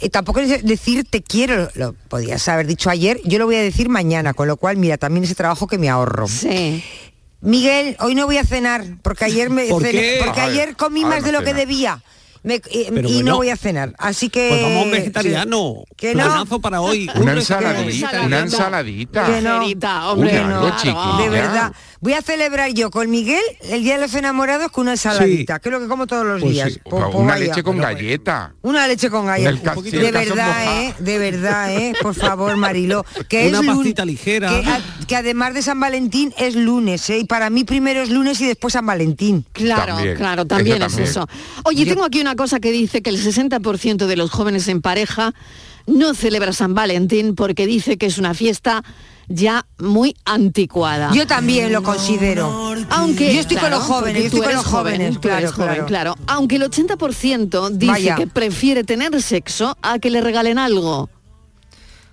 Y 0.00 0.08
tampoco 0.10 0.40
es 0.40 0.64
decir 0.64 1.04
te 1.08 1.22
quiero, 1.22 1.68
lo 1.74 1.92
podías 2.08 2.46
haber 2.48 2.66
dicho 2.66 2.90
ayer, 2.90 3.20
yo 3.24 3.38
lo 3.38 3.46
voy 3.46 3.56
a 3.56 3.62
decir 3.62 3.88
mañana, 3.88 4.34
con 4.34 4.48
lo 4.48 4.56
cual, 4.56 4.76
mira, 4.76 4.98
también 4.98 5.24
ese 5.24 5.34
trabajo 5.34 5.66
que 5.66 5.78
me 5.78 5.88
ahorro. 5.88 6.28
Sí. 6.28 6.82
Miguel, 7.40 7.96
hoy 8.00 8.14
no 8.14 8.26
voy 8.26 8.38
a 8.38 8.44
cenar, 8.44 8.84
porque 9.02 9.26
ayer 9.26 9.50
me 9.50 9.66
¿Por 9.66 9.82
cené- 9.82 9.90
qué? 9.92 10.20
porque 10.24 10.40
ayer 10.40 10.74
comí 10.76 11.04
más 11.04 11.22
de 11.22 11.32
no 11.32 11.40
lo 11.40 11.44
que 11.44 11.54
debía. 11.54 12.02
Me- 12.46 12.62
y 12.70 12.86
Pero 12.94 13.08
y 13.08 13.14
bueno. 13.14 13.30
no 13.32 13.36
voy 13.38 13.50
a 13.50 13.56
cenar. 13.56 13.92
Así 13.98 14.28
que. 14.30 14.48
Pues 14.50 14.62
vamos 14.62 14.78
a 14.78 14.84
un 14.84 14.90
vegetariano. 14.92 15.74
Que 15.96 16.14
no. 16.14 16.22
Planazo 16.24 16.60
para 16.60 16.80
hoy. 16.80 17.10
Una 17.16 17.32
Un 17.32 17.38
ensaladita, 17.38 18.22
una 18.22 18.38
ensaladita. 18.40 19.26
Que 19.26 19.40
no. 19.42 19.58
Ligerita, 19.58 20.10
hombre, 20.12 20.30
claro. 20.30 20.70
chiquilla. 20.76 21.16
De 21.18 21.28
verdad. 21.28 21.72
Voy 22.00 22.12
a 22.12 22.22
celebrar 22.22 22.70
yo 22.72 22.90
con 22.90 23.10
Miguel 23.10 23.42
el 23.62 23.82
Día 23.82 23.94
de 23.94 24.02
los 24.02 24.14
Enamorados 24.14 24.70
con 24.70 24.82
una 24.82 24.92
ensaladita, 24.92 25.58
que 25.58 25.70
es 25.70 25.72
lo 25.72 25.80
que 25.80 25.88
como 25.88 26.06
todos 26.06 26.24
los 26.24 26.40
Pues 26.40 26.52
días. 26.52 26.72
sí. 26.74 26.80
Po- 26.84 27.10
po- 27.10 27.18
una 27.18 27.32
vaya. 27.34 27.46
leche 27.46 27.62
con 27.64 27.78
galleta. 27.78 28.54
Una 28.62 28.86
leche 28.86 29.10
con 29.10 29.26
ca- 29.26 29.34
De 29.36 30.12
verdad. 30.12 30.82
¿eh? 30.84 30.94
De 31.00 31.18
verdad, 31.18 31.74
¿eh? 31.74 31.94
Por 32.00 32.14
favor, 32.14 32.56
Marilo. 32.56 33.04
Que 33.28 33.48
Una 33.48 33.58
es 33.58 33.64
lun- 33.64 33.76
pastita 33.78 34.04
ligera. 34.04 34.48
Que, 34.50 34.68
a- 34.70 34.80
que 35.08 35.16
además 35.16 35.54
de 35.54 35.62
San 35.62 35.80
Valentín 35.80 36.32
es 36.38 36.54
lunes, 36.54 37.10
¿eh? 37.10 37.18
Y 37.18 37.24
para 37.24 37.50
mí 37.50 37.64
primero 37.64 38.02
es 38.02 38.10
lunes 38.10 38.40
y 38.40 38.46
después 38.46 38.74
San 38.74 38.86
Valentín. 38.86 39.44
Claro, 39.52 39.94
También, 39.96 40.16
claro, 40.16 40.44
también 40.46 40.76
eso 40.76 40.86
es 40.86 40.92
también. 40.92 41.08
eso. 41.10 41.28
Oye, 41.64 41.86
tengo 41.86 42.04
aquí 42.04 42.20
una 42.20 42.35
cosa 42.36 42.60
que 42.60 42.72
dice 42.72 43.02
que 43.02 43.10
el 43.10 43.22
60% 43.22 44.06
de 44.06 44.16
los 44.16 44.30
jóvenes 44.30 44.68
en 44.68 44.80
pareja 44.82 45.34
no 45.86 46.14
celebra 46.14 46.52
San 46.52 46.74
Valentín 46.74 47.34
porque 47.34 47.66
dice 47.66 47.96
que 47.96 48.06
es 48.06 48.18
una 48.18 48.34
fiesta 48.34 48.82
ya 49.28 49.66
muy 49.78 50.14
anticuada. 50.24 51.10
Yo 51.12 51.26
también 51.26 51.72
lo 51.72 51.82
considero. 51.82 52.74
Aunque 52.90 53.34
yo 53.34 53.40
estoy 53.40 53.56
con 53.56 53.70
los 53.70 53.82
jóvenes, 53.82 54.22
yo 54.22 54.26
estoy 54.26 54.40
tú 54.40 54.44
con 54.44 54.52
eres 54.52 54.62
los 54.62 54.72
jóvenes, 54.72 55.08
joven, 55.08 55.20
claro, 55.20 55.52
joven, 55.52 55.68
claro. 55.68 55.86
claro. 55.86 56.16
Aunque 56.26 56.56
el 56.56 56.62
80% 56.62 57.70
dice 57.70 57.92
Vaya. 57.92 58.14
que 58.16 58.26
prefiere 58.26 58.84
tener 58.84 59.20
sexo 59.22 59.76
a 59.82 59.98
que 59.98 60.10
le 60.10 60.20
regalen 60.20 60.58
algo. 60.58 61.10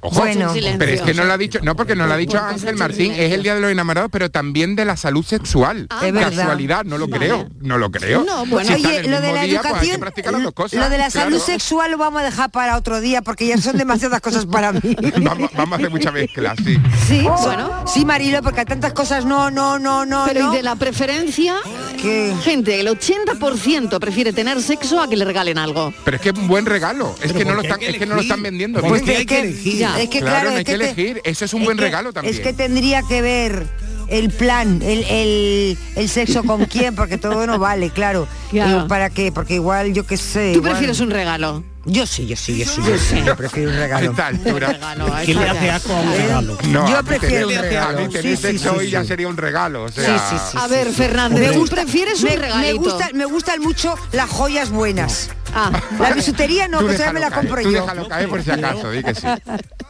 Ojo, 0.05 0.19
Bueno. 0.19 0.51
pero 0.77 0.91
es 0.91 1.01
que 1.01 1.13
no 1.13 1.23
lo 1.23 1.31
ha 1.33 1.37
dicho, 1.37 1.59
no 1.63 1.75
porque 1.77 1.95
no 1.95 2.05
lo 2.05 2.13
ha 2.13 2.17
dicho 2.17 2.37
Ángel 2.37 2.75
Martín, 2.75 3.13
es 3.13 3.31
el 3.31 3.41
día 3.41 3.55
de 3.55 3.61
los 3.61 3.71
enamorados, 3.71 4.09
pero 4.11 4.29
también 4.29 4.75
de 4.75 4.83
la 4.85 4.97
salud 4.97 5.23
sexual. 5.25 5.87
Es 6.03 6.11
verdad. 6.13 6.33
Casualidad, 6.35 6.83
no 6.83 6.97
lo 6.97 7.07
creo, 7.07 7.47
no 7.61 7.77
lo 7.77 7.89
creo. 7.89 8.23
No, 8.25 8.45
bueno. 8.45 8.67
Si 8.75 8.85
Oye, 8.85 9.03
lo 9.07 9.21
de 9.21 9.31
la 9.33 9.43
día, 9.43 9.61
pues 9.61 9.73
educación, 9.83 10.01
las 10.33 10.43
dos 10.43 10.53
cosas, 10.53 10.79
lo 10.81 10.89
de 10.89 10.97
la 10.97 11.09
salud 11.09 11.37
claro. 11.37 11.45
sexual 11.45 11.91
lo 11.91 11.97
vamos 11.97 12.21
a 12.21 12.25
dejar 12.25 12.51
para 12.51 12.75
otro 12.77 12.99
día 12.99 13.21
porque 13.21 13.47
ya 13.47 13.57
son 13.57 13.77
demasiadas 13.77 14.19
cosas 14.21 14.45
para 14.45 14.73
mí. 14.73 14.81
Vamos, 15.23 15.49
vamos 15.55 15.73
a 15.73 15.75
hacer 15.77 15.89
mucha 15.89 16.11
mezcla, 16.11 16.53
sí. 16.57 16.77
Sí, 17.07 17.25
Oh, 17.29 17.41
bueno. 17.45 17.83
Sí, 17.87 18.03
Marilo, 18.05 18.41
porque 18.43 18.59
hay 18.61 18.65
tantas 18.65 18.91
cosas 18.93 19.23
no, 19.25 19.49
no, 19.51 19.79
no, 19.79 20.05
no, 20.05 20.25
Pero 20.27 20.47
no. 20.47 20.53
y 20.53 20.57
de 20.57 20.63
la 20.63 20.75
preferencia, 20.75 21.55
Que- 22.01 22.35
gente, 22.43 22.79
el 22.79 22.87
80% 22.87 23.99
prefiere 23.99 24.33
tener 24.33 24.61
sexo 24.61 25.01
a 25.01 25.07
que 25.07 25.15
le 25.15 25.23
regalen 25.25 25.57
algo. 25.57 25.93
Pero 26.03 26.15
es 26.17 26.21
que 26.21 26.29
es 26.29 26.35
un 26.37 26.47
buen 26.47 26.65
regalo, 26.65 27.15
es 27.21 27.31
Pero 27.31 27.39
que 27.39 27.45
no 27.45 27.53
lo 27.55 27.61
están, 27.61 27.81
es 27.81 27.97
que 27.97 28.05
no 28.05 28.15
lo 28.15 28.21
están 28.21 28.41
vendiendo 28.43 28.81
bien. 28.81 28.93
hay 29.09 29.25
que 29.25 29.39
elegir. 29.39 29.85
Ya. 29.97 30.03
Es 30.03 30.09
que 30.09 30.19
Claro, 30.19 30.35
claro, 30.35 30.45
no 30.45 30.51
es 30.51 30.57
hay 30.59 30.63
que 30.65 30.71
te- 30.77 30.83
elegir, 30.83 31.21
eso 31.23 31.45
es 31.45 31.53
un 31.53 31.61
es 31.61 31.65
buen 31.65 31.77
que- 31.77 31.83
regalo 31.83 32.13
también. 32.13 32.35
Es 32.35 32.41
que 32.41 32.53
tendría 32.53 33.01
que 33.03 33.21
ver 33.21 33.67
el 34.09 34.29
plan, 34.31 34.81
el, 34.83 35.03
el, 35.05 35.77
el 35.95 36.09
sexo 36.09 36.43
con 36.43 36.65
quién, 36.67 36.95
porque 36.95 37.17
todo 37.17 37.45
no 37.47 37.59
vale, 37.59 37.89
claro. 37.89 38.27
Claro. 38.51 38.81
Eh, 38.81 38.85
¿Para 38.87 39.09
qué? 39.09 39.31
Porque 39.31 39.55
igual, 39.55 39.93
yo 39.93 40.05
qué 40.05 40.17
sé. 40.17 40.51
¿Tú 40.53 40.59
igual- 40.59 40.71
prefieres 40.71 40.99
un 40.99 41.09
regalo? 41.11 41.63
Yo 41.85 42.05
sí, 42.07 42.25
yo 42.25 42.37
sí, 42.37 42.57
yo 42.57 42.65
sí, 42.65 42.81
yo 42.87 42.97
sí. 42.97 43.21
Yo 43.25 43.35
prefiero 43.35 43.69
un 43.71 43.75
regalo. 43.77 44.11
esta 44.11 44.27
altura. 44.27 44.67
Regalo, 44.67 45.13
a 45.13 45.21
¿Qué 45.21 45.33
le 45.33 45.41
esta 45.41 45.51
hace 45.51 45.65
ya. 45.65 45.75
asco 45.75 45.93
a 45.93 45.99
un 46.01 46.11
regalo? 46.13 46.57
No, 46.69 46.89
Yo 46.89 46.97
a 46.97 47.01
mí 47.01 47.07
prefiero 47.09 47.47
un 47.49 47.55
regalo. 47.55 47.97
A 47.99 48.01
mí 48.01 48.07
Sí, 48.21 48.37
sí, 48.37 48.57
sí, 48.57 48.67
hoy 48.69 48.89
ya 48.89 49.01
sí. 49.01 49.07
sería 49.07 49.27
un 49.27 49.35
regalo, 49.35 49.83
o 49.83 49.89
sea... 49.91 50.17
Sí, 50.17 50.25
sí, 50.37 50.41
sí. 50.51 50.57
A 50.61 50.67
ver, 50.67 50.91
Fernández, 50.93 51.39
Me 51.49 51.53
¿tú 51.53 51.59
gusta- 51.59 51.75
prefieres 51.75 52.21
me, 52.23 52.29
un 52.29 52.35
me 52.35 52.41
regalito? 52.41 52.79
gusta, 52.81 53.09
me 53.13 53.25
gustan 53.25 53.59
mucho 53.61 53.95
las 54.13 54.29
joyas 54.29 54.69
buenas. 54.69 55.29
Ah, 55.53 55.71
La 55.99 56.11
bisutería 56.13 56.67
no, 56.69 56.79
que 56.79 56.85
me 56.85 56.97
la 57.19 57.29
caer, 57.29 57.33
compro 57.33 57.61
tú 57.61 57.71
yo. 57.71 57.81
déjalo 57.81 58.07
caer 58.07 58.29
por 58.29 58.41
si 58.43 58.51
acaso, 58.51 58.89
di 58.89 59.03
que 59.03 59.13
sí. 59.15 59.27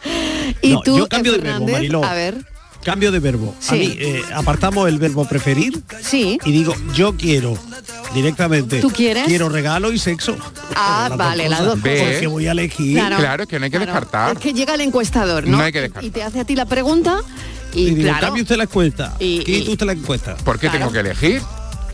y 0.64 0.74
No, 0.74 0.82
tú, 0.82 0.98
yo 0.98 1.08
cambio 1.08 1.38
de 1.38 1.60
Mariló. 1.60 2.04
a 2.04 2.14
ver, 2.16 2.36
Cambio 2.84 3.12
de 3.12 3.20
verbo. 3.20 3.56
Sí. 3.60 3.70
A 3.70 3.78
mí 3.78 3.96
eh, 4.00 4.22
apartamos 4.34 4.88
el 4.90 4.98
verbo 5.00 5.25
preferir 5.28 5.82
sí. 6.02 6.38
y 6.44 6.52
digo 6.52 6.74
yo 6.94 7.16
quiero 7.16 7.58
directamente. 8.13 8.80
¿Tú 8.82 8.90
quieres? 8.92 9.25
Quiero 9.25 9.50
regalo 9.50 9.92
y 9.92 10.00
sexo. 10.00 10.36
Ah, 10.75 11.08
Las 11.10 11.18
vale, 11.18 11.50
las 11.50 11.60
cosas. 11.60 11.74
dos 11.75 11.82
Ve, 11.84 12.10
Porque 12.12 12.28
voy 12.28 12.48
a 12.48 12.52
elegir. 12.52 12.98
Claro. 12.98 13.18
Claro, 13.18 13.48
que 13.48 13.60
no 13.60 13.66
hay 13.66 13.72
que 13.72 13.78
Claro, 13.78 13.92
descartar. 13.92 14.34
Es 14.36 14.40
que 14.42 14.54
llega 14.54 14.75
el 14.75 14.82
encuestador, 14.82 15.48
¿no? 15.48 15.58
No 15.58 15.63
hay 15.63 15.72
que 15.72 15.82
descartar. 15.82 16.04
Y 16.04 16.12
te 16.12 16.24
hace 16.24 16.40
a 16.40 16.46
ti 16.46 16.56
la 16.56 16.66
pregunta 16.66 17.20
y, 17.74 17.88
Y 17.88 17.90
digo, 17.96 18.02
claro, 18.10 18.28
cambie 18.28 18.44
usted 18.44 18.56
la 18.58 18.63
encuesta. 18.63 19.16
Y- 19.20 19.44
y- 19.48 19.70
usted 19.72 19.86
la 19.86 19.94
encuesta. 19.94 20.36
¿Por 20.38 20.60
qué 20.60 20.70
tengo 20.70 20.92
que 20.92 21.00
elegir? 21.00 21.42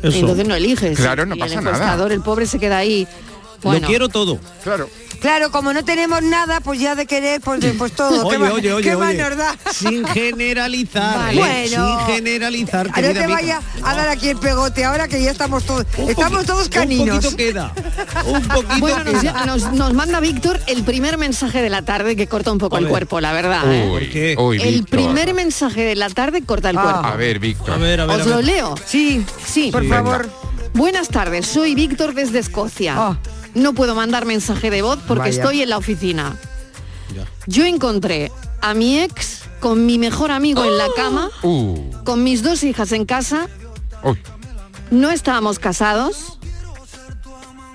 Eso. 0.02 0.18
entonces 0.18 0.48
no 0.48 0.56
eliges. 0.56 0.98
Claro, 0.98 1.26
no 1.26 1.36
y 1.36 1.40
pasa 1.40 1.56
el 1.56 1.64
nada. 1.66 1.76
encuestador, 1.76 2.12
el 2.14 2.22
pobre, 2.22 2.46
se 2.46 2.58
queda 2.58 2.78
ahí. 2.78 3.06
Bueno, 3.64 3.82
Lo 3.82 3.88
quiero 3.88 4.10
todo. 4.10 4.40
Claro. 4.64 4.90
Claro, 5.20 5.52
como 5.52 5.74
no 5.74 5.84
tenemos 5.84 6.24
nada, 6.24 6.62
pues 6.62 6.80
ya 6.80 6.96
de 6.96 7.06
querer, 7.06 7.42
pues, 7.42 7.60
pues 7.78 7.92
todo. 7.92 8.30
¿Qué 8.30 8.38
Oye, 8.38 8.52
oye, 8.52 8.74
oye, 8.74 8.90
¿Qué 8.90 8.96
más 8.96 9.10
oye. 9.10 9.18
nos 9.22 9.36
da? 9.38 9.56
Sin 9.74 10.06
generalizar. 10.08 11.18
Vale. 11.18 11.42
¿eh? 11.42 11.68
Bueno. 11.70 11.98
Sin 12.00 12.16
generalizar. 12.16 12.88
Ah, 12.94 13.02
No 13.02 13.08
te 13.12 13.24
amiga. 13.24 13.28
vaya 13.28 13.62
a 13.84 13.96
dar 13.96 14.08
aquí 14.08 14.30
el 14.30 14.38
pegote 14.38 14.86
ahora 14.86 15.10
que 15.10 15.22
ya 15.22 15.32
estamos 15.32 15.66
todos, 15.66 15.86
Un 15.98 16.10
estamos 16.10 16.46
todos 16.46 16.70
caninos. 16.70 17.18
Un 17.18 17.22
poquito 17.32 17.36
queda. 17.36 17.74
Un 18.26 18.42
poquito 18.48 18.80
Bueno, 18.80 19.04
nos, 19.12 19.22
queda. 19.22 19.46
nos- 19.46 19.74
nos 19.74 19.94
manda 19.94 20.22
Víctor 20.22 20.58
el 20.68 20.84
primer 20.84 21.18
mensaje 21.18 21.62
de 21.62 21.70
la 21.70 21.82
tarde 21.82 22.16
que 22.16 22.28
corta 22.28 22.54
un 22.54 22.58
poco 22.58 22.78
el 22.78 22.88
cuerpo, 22.88 23.20
la 23.20 23.34
verdad. 23.34 23.64
¿eh? 23.74 23.90
Uy, 23.94 24.10
qué? 24.10 24.36
uy, 24.40 24.62
El 24.62 24.74
Víctor. 24.76 24.90
primer 25.00 25.34
mensaje 25.34 25.82
de 25.82 25.96
la 25.96 26.10
tarde 26.10 26.44
corta 26.46 26.70
el 26.70 26.78
Ah. 26.78 26.82
cuerpo. 26.82 27.08
A 27.08 27.16
ver, 27.18 27.40
Víctor. 27.40 27.72
A 27.72 27.78
ver, 27.78 28.00
a 28.00 28.06
ver. 28.06 28.22
Os 28.22 28.26
a 28.28 28.30
lo 28.30 28.42
leo. 28.42 28.76
Sí, 28.86 29.26
Sí. 29.46 29.70
por 29.70 29.86
favor. 29.86 30.30
Buenas 30.74 31.10
tardes, 31.10 31.46
soy 31.48 31.76
Víctor 31.76 32.14
desde 32.14 32.40
Escocia. 32.40 32.96
Ah. 32.98 33.18
No 33.60 33.74
puedo 33.74 33.94
mandar 33.96 34.26
mensaje 34.26 34.70
de 34.72 34.82
voz 34.82 35.00
porque 35.08 35.24
Vaya. 35.30 35.42
estoy 35.42 35.62
en 35.62 35.70
la 35.70 35.78
oficina. 35.78 36.36
Ya. 37.16 37.26
Yo 37.48 37.66
encontré 37.66 38.32
a 38.62 38.74
mi 38.74 39.00
ex 39.00 39.42
con 39.60 39.86
mi 39.86 39.98
mejor 39.98 40.32
amigo 40.32 40.64
en 40.64 40.78
la 40.78 40.88
cama, 40.96 41.30
Uh, 41.44 41.92
con 42.04 42.24
mis 42.24 42.42
dos 42.44 42.64
hijas 42.64 42.92
en 42.94 43.06
casa, 43.06 43.48
uy. 44.04 44.18
no 44.92 45.10
estábamos 45.12 45.60
casados, 45.60 46.38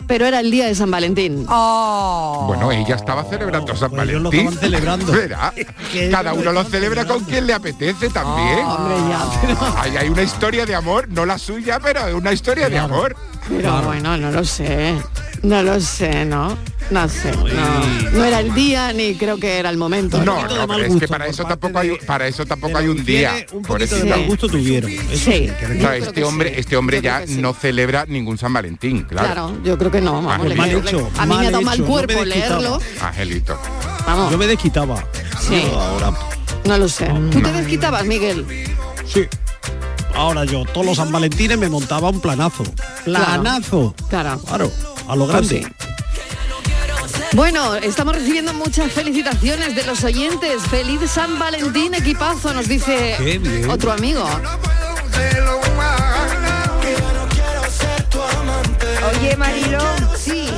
pero 0.07 0.27
era 0.27 0.41
el 0.41 0.51
día 0.51 0.67
de 0.67 0.75
San 0.75 0.91
Valentín. 0.91 1.47
Oh. 1.49 2.45
Bueno, 2.47 2.71
ella 2.73 2.95
estaba 2.95 3.25
celebrando 3.25 3.75
San 3.77 3.91
Pues 3.91 4.09
ellos 4.09 4.23
lo 4.23 4.31
Valentín. 4.31 4.49
estaban 4.55 4.59
celebrando. 4.71 5.13
Verá, 5.13 5.53
Que 5.93 6.11
Cada 6.11 6.31
ellos 6.31 6.43
uno 6.43 6.53
lo 6.53 6.65
celebra 6.65 7.05
con 7.07 7.25
quien 7.25 7.47
le 7.47 7.53
apetece 7.55 8.09
también. 8.11 8.61
Hombre, 8.67 8.97
ya, 9.09 9.27
pero, 9.43 9.75
Ahí 9.79 9.97
hay 9.97 10.09
una 10.09 10.23
historia 10.23 10.65
de 10.67 10.75
amor, 10.75 11.09
no 11.09 11.27
la 11.27 11.39
suya, 11.39 11.81
pero 11.81 12.17
una 12.17 12.33
historia 12.33 12.69
de 12.71 12.79
amor. 12.79 13.17
Pero 13.49 13.83
bueno, 13.83 14.17
no 14.17 14.31
lo 14.31 14.45
sé. 14.45 14.95
No 15.43 15.63
lo 15.63 15.79
sé, 15.81 16.25
¿no? 16.25 16.57
No 16.91 17.09
sé. 17.09 17.31
No, 17.33 18.11
no 18.13 18.25
era 18.25 18.41
el 18.41 18.55
día 18.55 18.93
ni 18.95 19.15
creo 19.15 19.39
que 19.39 19.59
era 19.59 19.69
el 19.71 19.77
momento. 19.77 20.23
No, 20.25 20.39
es 20.79 20.97
que 20.97 21.07
para 21.09 21.25
por 21.25 21.31
eso 21.35 21.45
tampoco 21.45 21.79
hay, 21.79 21.97
para 22.07 22.27
eso 22.27 22.47
tampoco 22.47 22.79
hay 22.79 22.89
un 22.89 23.05
día. 23.05 23.33
un 23.53 23.63
de 23.63 23.69
pobrecito. 23.69 24.07
mal 24.07 24.25
gusto 24.27 24.49
tuvieron. 24.49 24.91
Eso 24.91 25.09
Sí. 25.11 25.19
sí, 25.19 25.51
este 25.99 26.13
que 26.13 26.25
hombre, 26.25 26.51
sí. 26.55 26.61
este 26.61 26.77
hombre 26.77 26.97
Yo 26.99 27.03
ya 27.03 27.27
sí. 27.27 27.37
no 27.37 27.53
celebra 27.53 28.07
ningún 28.07 28.39
San 28.39 28.53
Valentín, 28.55 29.03
claro. 29.03 29.27
Claro, 29.27 29.59
yo 29.65 29.77
creo 29.79 29.91
que 29.91 30.01
no. 30.01 30.23
Vamos, 30.23 30.49
le- 30.49 30.55
mal 30.55 30.69
le- 30.71 30.79
hecho, 30.79 31.11
a 31.19 31.27
mí 31.27 31.37
me 31.37 31.47
ha 31.47 31.51
dado 31.51 31.63
mal 31.63 31.79
no 31.79 31.87
cuerpo 31.87 32.25
leerlo. 32.25 32.79
Angelito. 33.03 33.59
Vamos, 34.07 34.31
Yo 34.31 34.39
me 34.39 34.47
desquitaba. 34.47 35.05
Sí. 35.41 35.63
Ahora, 35.75 36.13
no 36.67 36.79
lo 36.79 36.89
sé. 36.89 37.07
¿Tú 37.31 37.41
te 37.43 37.53
desquitabas, 37.53 38.05
Miguel? 38.07 38.47
sí. 39.07 39.27
Ahora 40.15 40.45
yo, 40.45 40.65
todos 40.65 40.87
los 40.87 40.97
San 40.97 41.11
Valentines 41.11 41.59
me 41.59 41.69
montaba 41.69 42.11
un 42.11 42.21
planazo. 42.21 42.65
Planazo. 43.05 43.95
Claro. 44.09 44.41
Claro, 44.41 44.71
a 45.09 45.17
lo 45.17 45.27
Pues 45.27 45.49
grande. 45.49 45.75
Bueno, 47.33 47.75
estamos 47.75 48.15
recibiendo 48.15 48.55
muchas 48.55 48.93
felicitaciones 48.93 49.75
de 49.75 49.85
los 49.85 50.05
oyentes. 50.05 50.63
Feliz 50.71 51.01
San 51.11 51.37
Valentín, 51.39 51.93
equipazo, 51.95 52.55
nos 52.55 52.69
dice 52.69 53.17
otro 53.69 53.91
amigo. 53.91 54.25
Oye, 59.19 59.37
Marilo, 59.37 59.81
Sí. 60.17 60.49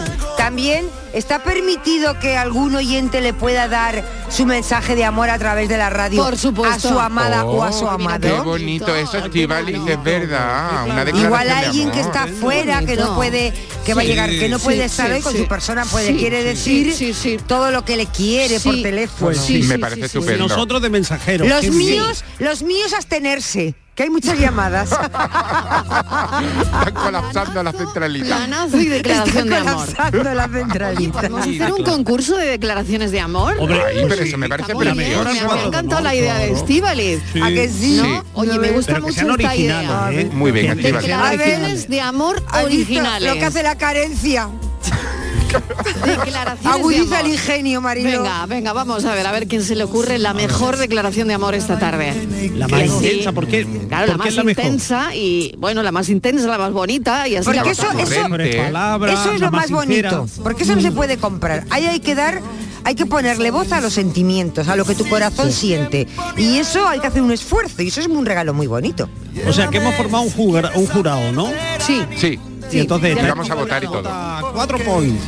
También 0.46 0.88
está 1.12 1.42
permitido 1.42 2.20
que 2.20 2.36
algún 2.36 2.76
oyente 2.76 3.20
le 3.20 3.34
pueda 3.34 3.66
dar 3.66 4.04
su 4.28 4.46
mensaje 4.46 4.94
de 4.94 5.04
amor 5.04 5.28
a 5.28 5.40
través 5.40 5.68
de 5.68 5.76
la 5.76 5.90
radio 5.90 6.22
Por 6.22 6.38
supuesto. 6.38 6.88
a 6.88 6.92
su 6.92 7.00
amada 7.00 7.44
o 7.44 7.64
a 7.64 7.72
su 7.72 7.84
Oh, 7.84 7.90
amado. 7.90 8.20
Qué 8.20 8.40
bonito, 8.42 8.94
eso 8.94 9.18
Estivaliz, 9.18 9.80
es 9.88 10.00
verdad. 10.04 10.84
Una 10.88 11.02
Igual 11.10 11.50
alguien 11.50 11.90
que 11.90 11.98
está 11.98 12.28
fuera, 12.28 12.80
que 12.84 12.94
no 12.94 13.16
puede, 13.16 13.52
que 13.84 13.94
va 13.94 14.02
a 14.02 14.04
llegar, 14.04 14.30
que 14.30 14.48
no 14.48 14.60
puede 14.60 14.76
sí, 14.78 14.82
estar 14.84 15.08
sí, 15.08 15.12
hoy 15.14 15.20
con 15.20 15.32
sí. 15.32 15.38
su 15.38 15.48
persona, 15.48 15.84
puede 15.84 16.12
Sí, 16.12 16.16
quiere 16.16 16.44
decir 16.44 16.92
sí, 16.94 17.12
sí. 17.12 17.38
todo 17.44 17.72
lo 17.72 17.84
que 17.84 17.96
le 17.96 18.06
quiere 18.06 18.60
por 18.60 18.74
teléfono. 18.80 19.26
Pues 19.32 19.38
sí. 19.40 19.64
Me 19.64 19.80
parece 19.80 20.02
sí, 20.02 20.08
sí. 20.08 20.18
estupendo. 20.18 20.46
Nosotros 20.46 20.80
de 20.80 20.90
mensajeros. 20.90 21.48
Los 21.48 21.64
míos, 21.74 22.22
los 22.38 22.62
míos 22.62 22.92
abstenerse, 22.92 23.74
que 23.96 24.02
hay 24.02 24.10
muchas 24.10 24.38
llamadas. 24.38 24.92
Están 26.62 26.94
colapsando 26.94 27.62
la 27.62 27.72
centralita. 27.72 28.36
Planazo 28.36 28.78
y 28.78 28.86
declaración 28.86 29.48
de 29.48 29.56
amor. 29.56 29.86
colapsando 29.86 30.34
la 30.34 30.48
centralita. 30.48 31.22
Vamos 31.22 31.46
a 31.46 31.50
hacer 31.50 31.72
un 31.72 31.82
concurso 31.82 32.36
de 32.36 32.46
declaraciones 32.46 33.10
de 33.10 33.20
amor. 33.20 33.56
Hombre, 33.58 33.80
Ay, 33.82 34.04
pero 34.06 34.22
sí. 34.22 34.28
eso 34.28 34.36
me 34.36 34.50
parece 34.50 34.74
mejor 34.74 34.94
Me 34.94 35.06
ha 35.06 35.64
encantado 35.64 36.02
la 36.02 36.14
idea 36.14 36.36
de. 36.38 36.54
Sí. 36.66 36.82
¿A 37.40 37.48
que 37.48 37.70
sí? 37.70 38.02
Oye, 38.34 38.58
me 38.58 38.70
gusta 38.70 38.92
Pero 38.94 39.06
mucho 39.06 39.30
esta 39.30 39.56
idea. 39.56 40.10
¿eh? 40.12 40.28
Muy 40.30 40.52
bien. 40.52 40.76
Declaraciones 40.76 41.88
de 41.88 42.00
amor 42.02 42.42
¿Has 42.48 42.66
visto 42.66 42.92
originales. 42.92 43.32
Lo 43.32 43.38
que 43.40 43.46
hace 43.46 43.62
la 43.62 43.78
carencia. 43.78 44.50
Agudiza 46.64 47.20
el 47.20 47.28
ingenio, 47.28 47.80
Marilo. 47.80 48.22
Venga, 48.22 48.46
venga, 48.46 48.72
vamos 48.72 49.04
a 49.04 49.14
ver, 49.14 49.26
a 49.26 49.32
ver 49.32 49.46
quién 49.46 49.62
se 49.62 49.74
le 49.74 49.84
ocurre 49.84 50.18
la 50.18 50.34
mejor 50.34 50.76
declaración 50.76 51.28
de 51.28 51.34
amor 51.34 51.54
esta 51.54 51.78
tarde. 51.78 52.12
La 52.54 52.68
más 52.68 52.80
sí. 52.82 52.86
intensa, 52.88 53.32
¿por 53.32 53.46
qué? 53.46 53.66
Claro, 53.88 54.06
la 54.06 54.12
¿Por 54.16 54.24
qué 54.26 54.30
más 54.32 54.44
mejor? 54.44 54.64
intensa 54.64 55.14
y, 55.14 55.54
bueno, 55.58 55.82
la 55.82 55.92
más 55.92 56.08
intensa, 56.08 56.46
la 56.46 56.58
más 56.58 56.72
bonita 56.72 57.26
y 57.28 57.36
así 57.36 57.44
Porque 57.44 57.60
la 57.60 57.70
eso, 57.70 57.86
eso, 57.98 58.28
palabras, 58.62 59.20
eso 59.20 59.32
es 59.34 59.40
lo 59.40 59.50
más 59.50 59.70
bonito. 59.70 60.26
Porque 60.42 60.64
eso 60.64 60.74
no 60.74 60.82
se 60.82 60.92
puede 60.92 61.16
comprar. 61.18 61.64
Ahí 61.70 61.86
hay 61.86 62.00
que 62.00 62.14
dar, 62.14 62.40
hay 62.84 62.94
que 62.94 63.06
ponerle 63.06 63.50
voz 63.50 63.72
a 63.72 63.80
los 63.80 63.92
sentimientos, 63.92 64.68
a 64.68 64.76
lo 64.76 64.84
que 64.84 64.94
tu 64.94 65.08
corazón 65.08 65.52
siente. 65.52 66.06
Y 66.36 66.58
eso 66.58 66.86
hay 66.86 67.00
que 67.00 67.06
hacer 67.06 67.22
un 67.22 67.32
esfuerzo. 67.32 67.82
Y 67.82 67.88
eso 67.88 68.00
es 68.00 68.06
un 68.06 68.26
regalo 68.26 68.54
muy 68.54 68.66
bonito. 68.66 69.08
O 69.46 69.52
sea, 69.52 69.68
que 69.68 69.78
hemos 69.78 69.94
formado 69.94 70.24
un, 70.24 70.30
jugar- 70.30 70.72
un 70.74 70.86
jurado, 70.86 71.32
¿no? 71.32 71.50
Sí, 71.78 72.02
Sí, 72.16 72.38
y 72.72 72.78
entonces 72.80 73.14
ya 73.14 73.20
y 73.20 73.24
lo 73.24 73.28
vamos 73.30 73.50
a 73.50 73.54
votar 73.54 73.82
y 73.84 73.86
todo. 73.86 74.10
cuatro 74.52 74.78
points. 74.78 75.22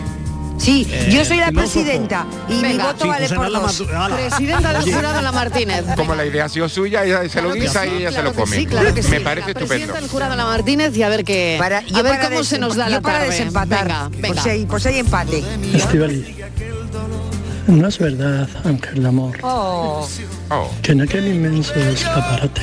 Sí, 0.59 0.85
Eh, 0.91 1.11
yo 1.13 1.25
soy 1.25 1.37
la 1.37 1.53
presidenta 1.53 2.27
y 2.49 2.55
mi 2.55 2.63
Venga. 2.63 2.87
voto 2.87 3.05
Sí, 3.05 3.09
vale 3.09 3.29
por 3.29 3.49
la 3.49 3.61
dos. 3.61 3.81
ala. 3.95 4.17
presidenta 4.17 4.73
del 4.73 4.93
jurado 4.93 5.23
La 5.23 5.31
Martínez. 5.31 5.85
Como 5.97 6.17
la 6.17 6.27
idea 6.27 6.47
ha 6.47 6.49
sido 6.49 6.69
suya, 6.69 7.05
ella 7.05 7.21
se 7.29 7.41
lo 7.41 7.51
Claro 7.51 7.55
guisa 7.55 7.85
sí, 7.85 7.91
y 7.93 7.97
ella 7.99 8.09
se 8.09 8.15
claro 8.15 8.29
lo 8.31 8.35
que 8.35 8.41
come. 8.41 8.57
Sí, 8.57 8.67
claro 8.67 8.93
que 8.95 9.03
sí. 9.05 9.09
Me 9.11 9.21
parece 9.21 9.47
La 9.47 9.51
estupendo. 9.53 9.69
presidenta 9.69 10.01
del 10.01 10.11
jurado 10.11 10.35
La 10.35 10.45
Martínez 10.47 10.97
y 10.97 11.03
a 11.05 11.09
ver 11.11 11.25
qué 11.25 11.55
Para, 11.61 11.79
a 11.95 12.03
ver 12.03 12.19
cómo 12.29 12.43
se 12.43 12.59
nos 12.59 12.75
da 12.75 12.89
la 12.89 13.01
para 13.01 13.19
tarde. 13.21 13.31
desempatar. 13.31 13.85
Venga, 13.87 14.11
Por, 14.11 14.21
venga. 14.21 14.43
si 14.43 14.49
hay, 14.49 14.67
por 14.67 14.81
si 14.81 14.89
hay 14.89 14.99
empate. 14.99 15.45
Estivali, 15.75 16.37
no 17.69 17.87
es 17.87 17.99
verdad, 17.99 18.49
Ángel 18.65 19.07
Amor, 19.07 19.39
Oh. 19.43 20.09
que 20.83 20.91
en 20.91 21.03
aquel 21.03 21.29
inmenso 21.29 21.73
escaparate 21.77 22.63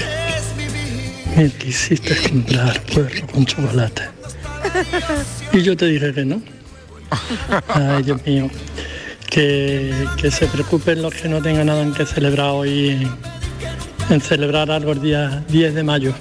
me 1.38 1.50
quisiste 1.50 2.14
comprar 2.30 2.82
puerro 2.84 3.26
con 3.28 3.46
chocolate. 3.46 4.10
Y 5.54 5.62
yo 5.62 5.76
te 5.78 5.86
dije 5.86 6.14
que 6.14 6.26
no. 6.26 6.42
Ay, 7.68 8.04
Dios 8.04 8.26
mío. 8.26 8.50
Que, 9.30 9.94
que 10.18 10.32
se 10.32 10.48
preocupen 10.48 11.02
los 11.02 11.14
que 11.14 11.28
no 11.28 11.42
tengan 11.42 11.68
nada 11.68 11.82
en 11.82 11.94
que 11.94 12.06
celebrar 12.06 12.52
hoy 12.52 13.08
en, 14.10 14.22
celebrar 14.22 14.72
algo 14.72 14.92
el 14.92 15.02
día 15.02 15.44
10 15.50 15.76
de 15.76 15.84
mayo, 15.84 16.14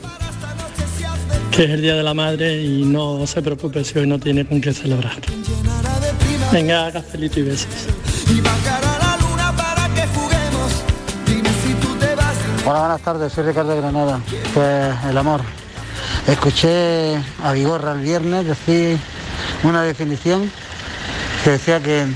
que 1.51 1.65
es 1.65 1.71
el 1.71 1.83
Día 1.83 1.95
de 1.95 2.03
la 2.03 2.15
Madre 2.15 2.61
y 2.63 2.85
no 2.85 3.27
se 3.27 3.43
preocupe 3.43 3.85
si 3.85 3.99
hoy 3.99 4.07
no 4.07 4.19
tiene 4.19 4.47
con 4.47 4.61
qué 4.61 4.73
celebrar. 4.73 5.17
Venga, 6.53 6.91
cafelito 6.93 7.41
y 7.41 7.43
besos. 7.43 7.69
Hola, 12.67 12.79
buenas 12.79 13.01
tardes, 13.03 13.33
soy 13.33 13.45
Ricardo 13.45 13.77
Granada. 13.77 14.21
Pues 14.55 14.95
el 15.09 15.19
amor. 15.19 15.43
Escuché 16.27 17.17
a 17.43 17.53
Vigorra 17.53 17.93
el 17.93 18.01
viernes 18.01 18.47
decir 18.47 18.99
una 19.63 19.83
definición 19.83 20.51
que 21.43 21.51
decía 21.51 21.83
que 21.83 22.07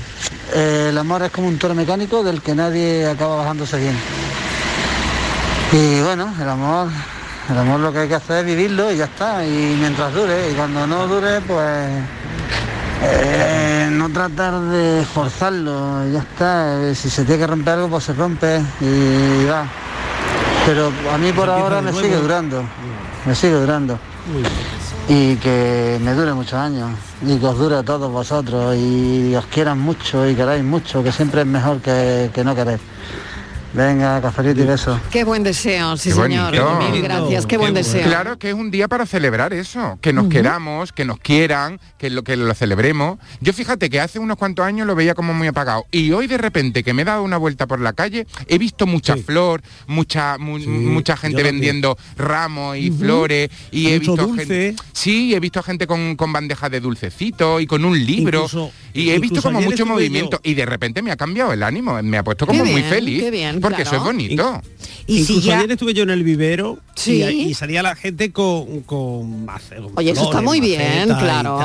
eh, 0.53 0.87
el 0.89 0.97
amor 0.97 1.21
es 1.21 1.31
como 1.31 1.47
un 1.47 1.59
toro 1.59 1.75
mecánico 1.75 2.23
del 2.23 2.41
que 2.41 2.55
nadie 2.55 3.05
acaba 3.07 3.35
bajándose 3.35 3.77
bien. 3.77 3.95
Y 5.71 6.01
bueno, 6.01 6.33
el 6.41 6.49
amor, 6.49 6.87
el 7.51 7.57
amor 7.59 7.81
lo 7.81 7.93
que 7.93 7.99
hay 7.99 8.07
que 8.07 8.15
hacer 8.15 8.39
es 8.39 8.45
vivirlo 8.45 8.91
y 8.91 8.97
ya 8.97 9.05
está, 9.05 9.45
y 9.45 9.77
mientras 9.79 10.11
dure, 10.11 10.51
y 10.51 10.55
cuando 10.55 10.87
no 10.87 11.07
dure, 11.07 11.41
pues 11.41 11.87
eh, 13.03 13.89
no 13.91 14.09
tratar 14.09 14.59
de 14.59 15.05
forzarlo, 15.05 16.11
ya 16.11 16.19
está, 16.21 16.95
si 16.95 17.11
se 17.11 17.25
tiene 17.25 17.41
que 17.41 17.47
romper 17.47 17.75
algo, 17.75 17.89
pues 17.89 18.05
se 18.05 18.13
rompe 18.13 18.59
y 18.81 19.45
va. 19.45 19.67
Pero 20.69 20.91
a 21.11 21.17
mí 21.17 21.33
por 21.33 21.49
ahora 21.49 21.81
me 21.81 21.91
sigue 21.91 22.15
durando, 22.15 22.63
me 23.25 23.33
sigue 23.33 23.53
durando. 23.53 23.97
Y 25.07 25.35
que 25.37 25.97
me 25.99 26.13
dure 26.13 26.31
muchos 26.31 26.53
años, 26.53 26.91
y 27.25 27.39
que 27.39 27.45
os 27.47 27.57
dure 27.57 27.77
a 27.77 27.81
todos 27.81 28.11
vosotros, 28.11 28.75
y 28.77 29.33
os 29.35 29.47
quieran 29.47 29.79
mucho 29.79 30.29
y 30.29 30.35
queráis 30.35 30.63
mucho, 30.63 31.03
que 31.03 31.11
siempre 31.11 31.41
es 31.41 31.47
mejor 31.47 31.79
que, 31.79 32.29
que 32.31 32.43
no 32.43 32.53
querer. 32.53 32.79
Venga, 33.71 34.19
cafelito 34.19 34.63
y 34.63 34.65
besos. 34.65 34.99
Qué 35.11 35.23
buen 35.23 35.43
deseo, 35.43 35.95
sí 35.95 36.09
Qué 36.09 36.15
señor. 36.15 36.51
Mil 36.91 37.01
gracias, 37.03 37.45
qué 37.45 37.55
buen 37.57 37.73
deseo. 37.75 38.03
Claro 38.03 38.39
que 38.39 38.49
es 38.49 38.55
un 38.55 38.71
día 38.71 38.87
para 38.87 39.05
celebrar 39.05 39.53
eso, 39.53 39.99
que 40.01 40.11
nos 40.11 40.27
queramos, 40.27 40.91
que 40.91 41.05
nos 41.05 41.19
quieran, 41.19 41.79
que 41.99 42.09
lo 42.09 42.23
que 42.23 42.35
lo 42.35 42.51
celebremos. 42.55 43.19
Yo 43.41 43.53
fíjate 43.53 43.91
que 43.91 43.99
hace 44.01 44.17
unos 44.17 44.37
cuantos 44.37 44.65
años 44.65 44.87
lo 44.87 44.95
veía 44.95 45.13
como 45.13 45.35
muy 45.35 45.47
apagado 45.47 45.85
y 45.91 46.11
hoy 46.13 46.25
de 46.25 46.39
repente 46.39 46.83
que 46.83 46.93
me 46.93 47.03
he 47.03 47.05
dado 47.05 47.21
una 47.21 47.37
vuelta 47.37 47.67
por 47.67 47.79
la 47.79 47.93
calle 47.93 48.25
he 48.47 48.57
visto 48.57 48.87
mucha 48.87 49.15
flor, 49.17 49.61
mucha 49.85 50.37
mu- 50.39 50.57
mucha 50.59 51.15
gente 51.15 51.43
vendiendo 51.43 51.95
ramos 52.17 52.75
y 52.77 52.89
flores 52.89 53.49
y 53.71 53.87
he 53.89 53.99
Mucho 53.99 54.11
visto 54.13 54.27
dulce. 54.27 54.45
gente 54.45 54.75
sí, 54.93 55.35
he 55.35 55.39
visto 55.39 55.61
gente 55.61 55.85
con, 55.85 56.15
con 56.15 56.33
bandejas 56.33 56.71
de 56.71 56.79
dulcecito 56.79 57.59
y 57.59 57.67
con 57.67 57.85
un 57.85 58.03
libro 58.03 58.39
Incluso- 58.45 58.71
y 58.93 59.11
he 59.11 59.19
visto 59.19 59.41
como 59.43 59.61
mucho 59.61 59.85
movimiento 59.85 60.39
y 60.43 60.55
de 60.55 60.65
repente 60.65 61.03
me 61.03 61.11
ha 61.11 61.15
cambiado 61.17 61.53
el 61.53 61.61
ánimo, 61.61 62.01
me 62.01 62.17
ha 62.17 62.23
puesto 62.23 62.47
como 62.47 62.63
Qué 62.63 62.71
muy 62.71 62.81
bien, 62.81 62.89
feliz 62.91 63.23
qué 63.23 63.29
bien, 63.31 63.58
porque 63.59 63.83
eso 63.83 63.95
es 63.95 64.03
bonito. 64.03 64.61
Y 65.07 65.23
si 65.23 65.33
Incluso 65.33 65.47
ya- 65.49 65.57
ayer 65.59 65.71
estuve 65.71 65.93
yo 65.95 66.03
en 66.03 66.11
el 66.11 66.23
vivero 66.23 66.77
Sí. 66.95 67.23
y, 67.23 67.41
y 67.49 67.53
salía 67.55 67.81
la 67.81 67.95
gente 67.95 68.31
con, 68.31 68.81
con 68.81 69.45
mace- 69.45 69.77
con 69.77 69.93
Oye, 69.95 70.11
eso 70.11 70.25
está 70.25 70.41
muy 70.41 70.59
bien, 70.59 71.05
claro, 71.07 71.55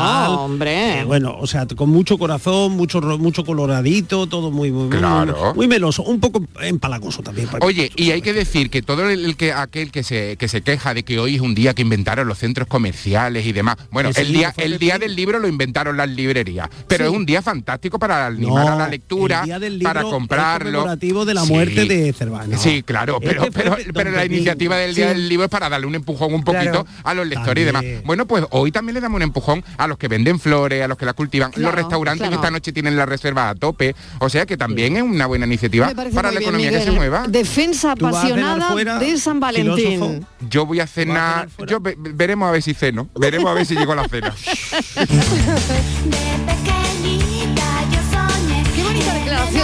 hombre. 0.44 1.00
Eh, 1.00 1.04
bueno, 1.04 1.36
o 1.38 1.46
sea, 1.46 1.66
con 1.66 1.90
mucho 1.90 2.16
corazón, 2.18 2.72
mucho 2.72 3.00
mucho 3.02 3.44
coloradito, 3.44 4.26
todo 4.26 4.50
muy 4.50 4.70
muy, 4.70 4.88
Claro. 4.88 5.52
muy 5.54 5.66
meloso, 5.68 6.02
un 6.04 6.20
poco 6.20 6.42
empalagoso 6.62 7.22
también. 7.22 7.48
para- 7.48 7.64
Oye, 7.66 7.90
y 7.96 8.12
hay 8.12 8.22
que 8.22 8.32
decir 8.32 8.70
que 8.70 8.80
todo 8.82 9.08
el, 9.10 9.24
el 9.24 9.36
que 9.36 9.52
aquel 9.52 9.90
que 9.90 10.02
se 10.02 10.36
que 10.38 10.48
se 10.48 10.62
queja 10.62 10.94
de 10.94 11.02
que 11.02 11.18
hoy 11.18 11.34
es 11.36 11.40
un 11.40 11.54
día 11.54 11.74
que 11.74 11.82
inventaron 11.82 12.26
los 12.28 12.38
centros 12.38 12.66
comerciales 12.68 13.44
y 13.46 13.52
demás. 13.52 13.76
Bueno, 13.90 14.10
el 14.14 14.32
día 14.32 14.54
el 14.56 14.78
día 14.78 14.98
del 14.98 15.14
libro 15.16 15.38
lo 15.38 15.48
inventaron 15.48 15.96
las 15.96 16.08
librerías, 16.08 16.68
pero 16.88 17.04
Sí. 17.06 17.10
es 17.12 17.16
un 17.16 17.26
día 17.26 17.42
fantástico 17.42 17.98
para 17.98 18.26
animar 18.26 18.68
a 18.68 18.76
la 18.76 18.88
lectura, 18.88 19.40
el 19.40 19.46
día 19.46 19.58
del 19.58 19.78
libro 19.78 19.88
para 19.92 20.00
es 20.02 20.06
comprarlo. 20.06 20.70
conmemorativo 20.78 21.24
de 21.24 21.34
la 21.34 21.42
Sí, 21.42 21.48
fue 21.86 21.96
de 21.96 22.12
Cervantes. 22.12 22.60
Sí, 22.60 22.82
claro, 22.82 23.18
pero, 23.20 23.44
Este 23.44 23.62
pero, 23.62 23.76
pero 23.92 24.10
la 24.10 24.24
iniciativa 24.24 24.76
del 24.76 24.94
Día 24.94 25.08
Sí. 25.08 25.14
del 25.14 25.28
Libro 25.28 25.44
es 25.44 25.50
para 25.50 25.68
darle 25.68 25.86
un 25.86 25.94
empujón 25.94 26.34
un 26.34 26.42
poquito 26.44 26.84
Claro. 26.84 26.86
a 27.02 27.14
los 27.14 27.26
lectores 27.26 27.62
y 27.62 27.64
demás. 27.64 27.84
Bueno, 28.04 28.26
pues 28.26 28.44
hoy 28.50 28.72
también 28.72 28.94
le 28.94 29.00
damos 29.00 29.16
un 29.16 29.22
empujón 29.22 29.64
a 29.78 29.86
los 29.86 29.98
que 29.98 30.08
venden 30.08 30.38
flores, 30.40 30.82
a 30.82 30.88
los 30.88 30.98
que 30.98 31.04
las 31.06 31.14
cultivan. 31.14 31.50
Claro, 31.52 31.68
los 31.68 31.74
restaurantes 31.74 32.18
claro. 32.20 32.30
que 32.30 32.36
esta 32.36 32.50
noche 32.50 32.72
tienen 32.72 32.96
la 32.96 33.06
reserva 33.06 33.48
a 33.50 33.54
tope. 33.54 33.94
O 34.20 34.28
sea 34.28 34.46
que 34.46 34.56
también 34.56 34.96
es 34.96 35.02
una 35.02 35.26
buena 35.26 35.46
iniciativa 35.46 35.90
para 35.94 36.28
la 36.32 36.38
bien, 36.38 36.42
economía 36.42 36.70
que 36.70 36.80
se 36.82 36.90
mueva. 36.90 37.26
Defensa 37.28 37.92
apasionada 37.92 38.68
fuera, 38.70 38.98
de 38.98 39.16
San 39.18 39.40
Valentín. 39.40 40.26
Yo 40.48 40.66
voy 40.66 40.80
a 40.80 40.86
cenar, 40.86 41.48
yo 41.66 41.80
ve- 41.80 41.96
veremos 41.98 42.48
a 42.48 42.52
ver 42.52 42.62
si 42.62 42.74
ceno, 42.74 43.08
veremos 43.18 43.50
a 43.50 43.54
ver 43.54 43.66
si 43.66 43.74
llego 43.76 43.92
a 43.92 43.96
la 43.96 44.08
cena. 44.08 44.34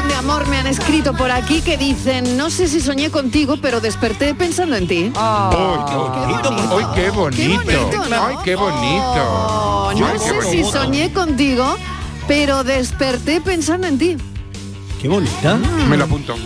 declaración 0.01 0.09
de 0.09 0.15
amor 0.15 0.49
me 0.49 0.59
han 0.59 0.67
escrito 0.67 1.15
por 1.15 1.31
aquí 1.31 1.61
que 1.63 1.77
dicen, 1.77 2.37
no 2.37 2.51
sé 2.51 2.69
si 2.69 2.81
soñé 2.81 3.11
contigo, 3.11 3.57
pero 3.61 3.81
desperté 3.81 4.35
pensando 4.35 4.77
en 4.77 4.87
ti. 4.87 5.13
¡Ay, 5.17 5.79
qué 5.89 5.97
bonito! 5.97 6.77
¡Ay, 6.77 6.85
qué 6.95 7.11
bonito! 7.11 8.03
¡Ay, 8.11 8.37
qué 8.45 8.57
bonito! 8.57 9.93
No 9.99 10.19
sé 10.19 10.43
si 10.51 10.65
soñé 10.65 11.13
contigo, 11.13 11.77
pero 12.27 12.65
desperté 12.65 13.41
pensando 13.41 13.87
en 13.87 13.99
ti. 13.99 14.17
Qué 15.01 15.09
bonita. 15.09 15.57
Me 15.89 15.97
lo 15.97 16.05
apunto. 16.05 16.37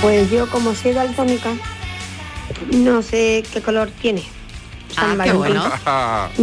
Pues 0.00 0.30
yo 0.30 0.48
como 0.50 0.74
soy 0.74 0.92
daltónica, 0.92 1.50
no 2.72 3.02
sé 3.02 3.42
qué 3.52 3.62
color 3.62 3.90
tiene. 3.90 4.22
San 4.94 5.20
Ah, 5.20 5.24
qué 5.24 5.32
bueno. 5.32 5.64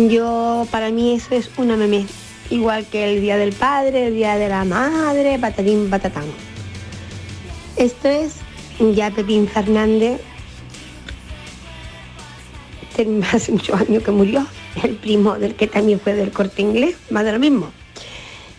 Yo, 0.09 0.67
para 0.71 0.89
mí 0.89 1.13
eso 1.13 1.35
es 1.35 1.49
una 1.57 1.77
meme. 1.77 2.05
Igual 2.51 2.85
que 2.85 3.13
el 3.13 3.21
Día 3.21 3.37
del 3.37 3.53
Padre, 3.53 4.07
el 4.07 4.15
Día 4.15 4.35
de 4.35 4.49
la 4.49 4.65
Madre, 4.65 5.39
patatín, 5.39 5.89
patatán. 5.89 6.25
Esto 7.77 8.09
es 8.09 8.35
ya 8.93 9.09
Pepín 9.09 9.47
Fernández, 9.47 10.19
hace 13.31 13.51
muchos 13.51 13.79
años 13.79 14.03
que 14.03 14.11
murió, 14.11 14.45
el 14.83 14.95
primo 14.95 15.37
del 15.39 15.55
que 15.55 15.67
también 15.67 15.99
fue 15.99 16.13
del 16.13 16.31
corte 16.31 16.61
inglés, 16.61 16.95
más 17.09 17.23
de 17.23 17.31
lo 17.31 17.39
mismo, 17.39 17.71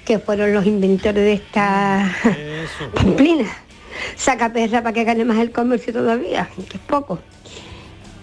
que 0.05 0.19
fueron 0.19 0.55
los 0.55 0.67
inventores 0.67 1.23
de 1.23 1.35
esta 1.35 2.15
pamplina. 2.95 3.51
Saca 4.17 4.53
perra 4.53 4.83
para 4.83 4.93
que 4.93 5.05
gane 5.05 5.25
más 5.25 5.39
el 5.39 5.53
comercio 5.53 5.93
todavía, 5.93 6.49
que 6.69 6.77
es 6.77 6.83
poco. 6.87 7.19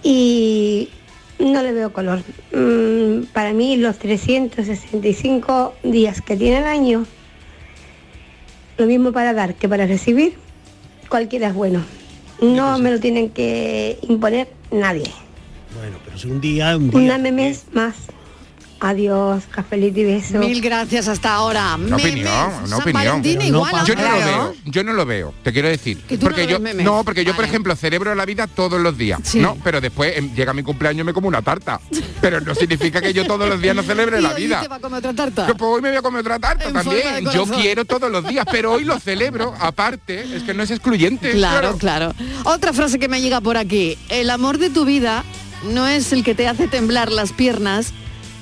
Y 0.02 0.90
no 1.40 1.62
le 1.62 1.72
veo 1.72 1.92
color. 1.92 2.22
Mm, 2.52 3.24
para 3.32 3.52
mí 3.52 3.76
los 3.76 3.98
365 3.98 5.74
días 5.82 6.20
que 6.20 6.36
tiene 6.36 6.58
el 6.58 6.64
año, 6.64 7.06
lo 8.78 8.86
mismo 8.86 9.12
para 9.12 9.32
dar 9.32 9.54
que 9.54 9.68
para 9.68 9.86
recibir, 9.86 10.34
cualquiera 11.08 11.48
es 11.48 11.54
bueno. 11.54 11.82
No 12.40 12.78
me 12.78 12.90
lo 12.90 13.00
tienen 13.00 13.30
que 13.30 13.98
imponer 14.02 14.48
nadie. 14.70 15.10
Bueno, 15.76 15.98
pero 16.04 16.18
si 16.18 16.28
un 16.28 16.40
día, 16.40 16.76
un 16.76 16.90
día. 16.90 17.00
Una 17.00 17.18
memes 17.18 17.66
más. 17.72 17.94
Adiós, 18.82 19.44
cafelito 19.50 20.00
y 20.00 20.04
beso. 20.04 20.38
Mil 20.38 20.60
gracias 20.62 21.06
hasta 21.06 21.34
ahora. 21.34 21.74
Una 21.74 21.96
Memes, 21.98 22.04
opinión, 22.06 22.52
una 22.64 22.66
San 22.68 22.80
opinión. 22.80 23.22
Yo 23.84 23.94
no 23.94 24.02
lo 24.02 24.16
veo, 24.24 24.54
yo 24.64 24.84
no 24.84 24.92
lo 24.94 25.06
veo, 25.06 25.34
te 25.42 25.52
quiero 25.52 25.68
decir. 25.68 25.98
Que 26.08 26.16
tú 26.16 26.24
no 26.24 26.30
porque 26.30 26.42
ves 26.46 26.50
yo 26.50 26.60
memes. 26.60 26.84
no, 26.84 27.04
porque 27.04 27.24
yo 27.24 27.36
por 27.36 27.44
ejemplo 27.44 27.76
celebro 27.76 28.14
la 28.14 28.24
vida 28.24 28.46
todos 28.46 28.80
los 28.80 28.96
días, 28.96 29.20
Sí. 29.22 29.38
no, 29.40 29.56
pero 29.62 29.82
después 29.82 30.16
em, 30.16 30.34
llega 30.34 30.54
mi 30.54 30.62
cumpleaños 30.62 31.02
y 31.02 31.04
me 31.04 31.12
como 31.12 31.28
una 31.28 31.42
tarta. 31.42 31.78
Pero 32.22 32.40
no 32.40 32.54
significa 32.54 33.02
que 33.02 33.12
yo 33.12 33.26
todos 33.26 33.46
los 33.48 33.60
días 33.60 33.76
no 33.76 33.82
celebre 33.82 34.18
Y 34.20 34.22
la 34.22 34.30
hoy 34.30 34.42
vida. 34.44 34.60
te 34.62 34.68
va 34.68 34.76
a 34.76 34.80
comer 34.80 34.98
otra 35.00 35.12
tarta. 35.14 35.46
Que, 35.46 35.54
pues, 35.54 35.70
hoy 35.74 35.82
me 35.82 35.88
voy 35.90 35.98
a 35.98 36.02
comer 36.02 36.20
otra 36.22 36.38
tarta 36.38 36.64
En 36.68 36.72
también. 36.72 37.30
Yo 37.32 37.44
quiero 37.46 37.84
todos 37.84 38.10
los 38.10 38.26
días, 38.26 38.46
pero 38.50 38.72
hoy 38.72 38.84
lo 38.84 38.98
celebro. 38.98 39.54
Aparte, 39.60 40.36
es 40.36 40.42
que 40.42 40.54
no 40.54 40.62
es 40.62 40.70
excluyente. 40.70 41.32
Claro, 41.32 41.76
claro. 41.76 42.14
Otra 42.44 42.72
frase 42.72 42.98
que 42.98 43.08
me 43.08 43.20
llega 43.20 43.42
por 43.42 43.58
aquí. 43.58 43.98
El 44.08 44.30
amor 44.30 44.56
de 44.56 44.70
tu 44.70 44.86
vida 44.86 45.22
no 45.70 45.86
es 45.86 46.12
el 46.14 46.24
que 46.24 46.34
te 46.34 46.48
hace 46.48 46.66
temblar 46.66 47.12
las 47.12 47.32
piernas, 47.32 47.92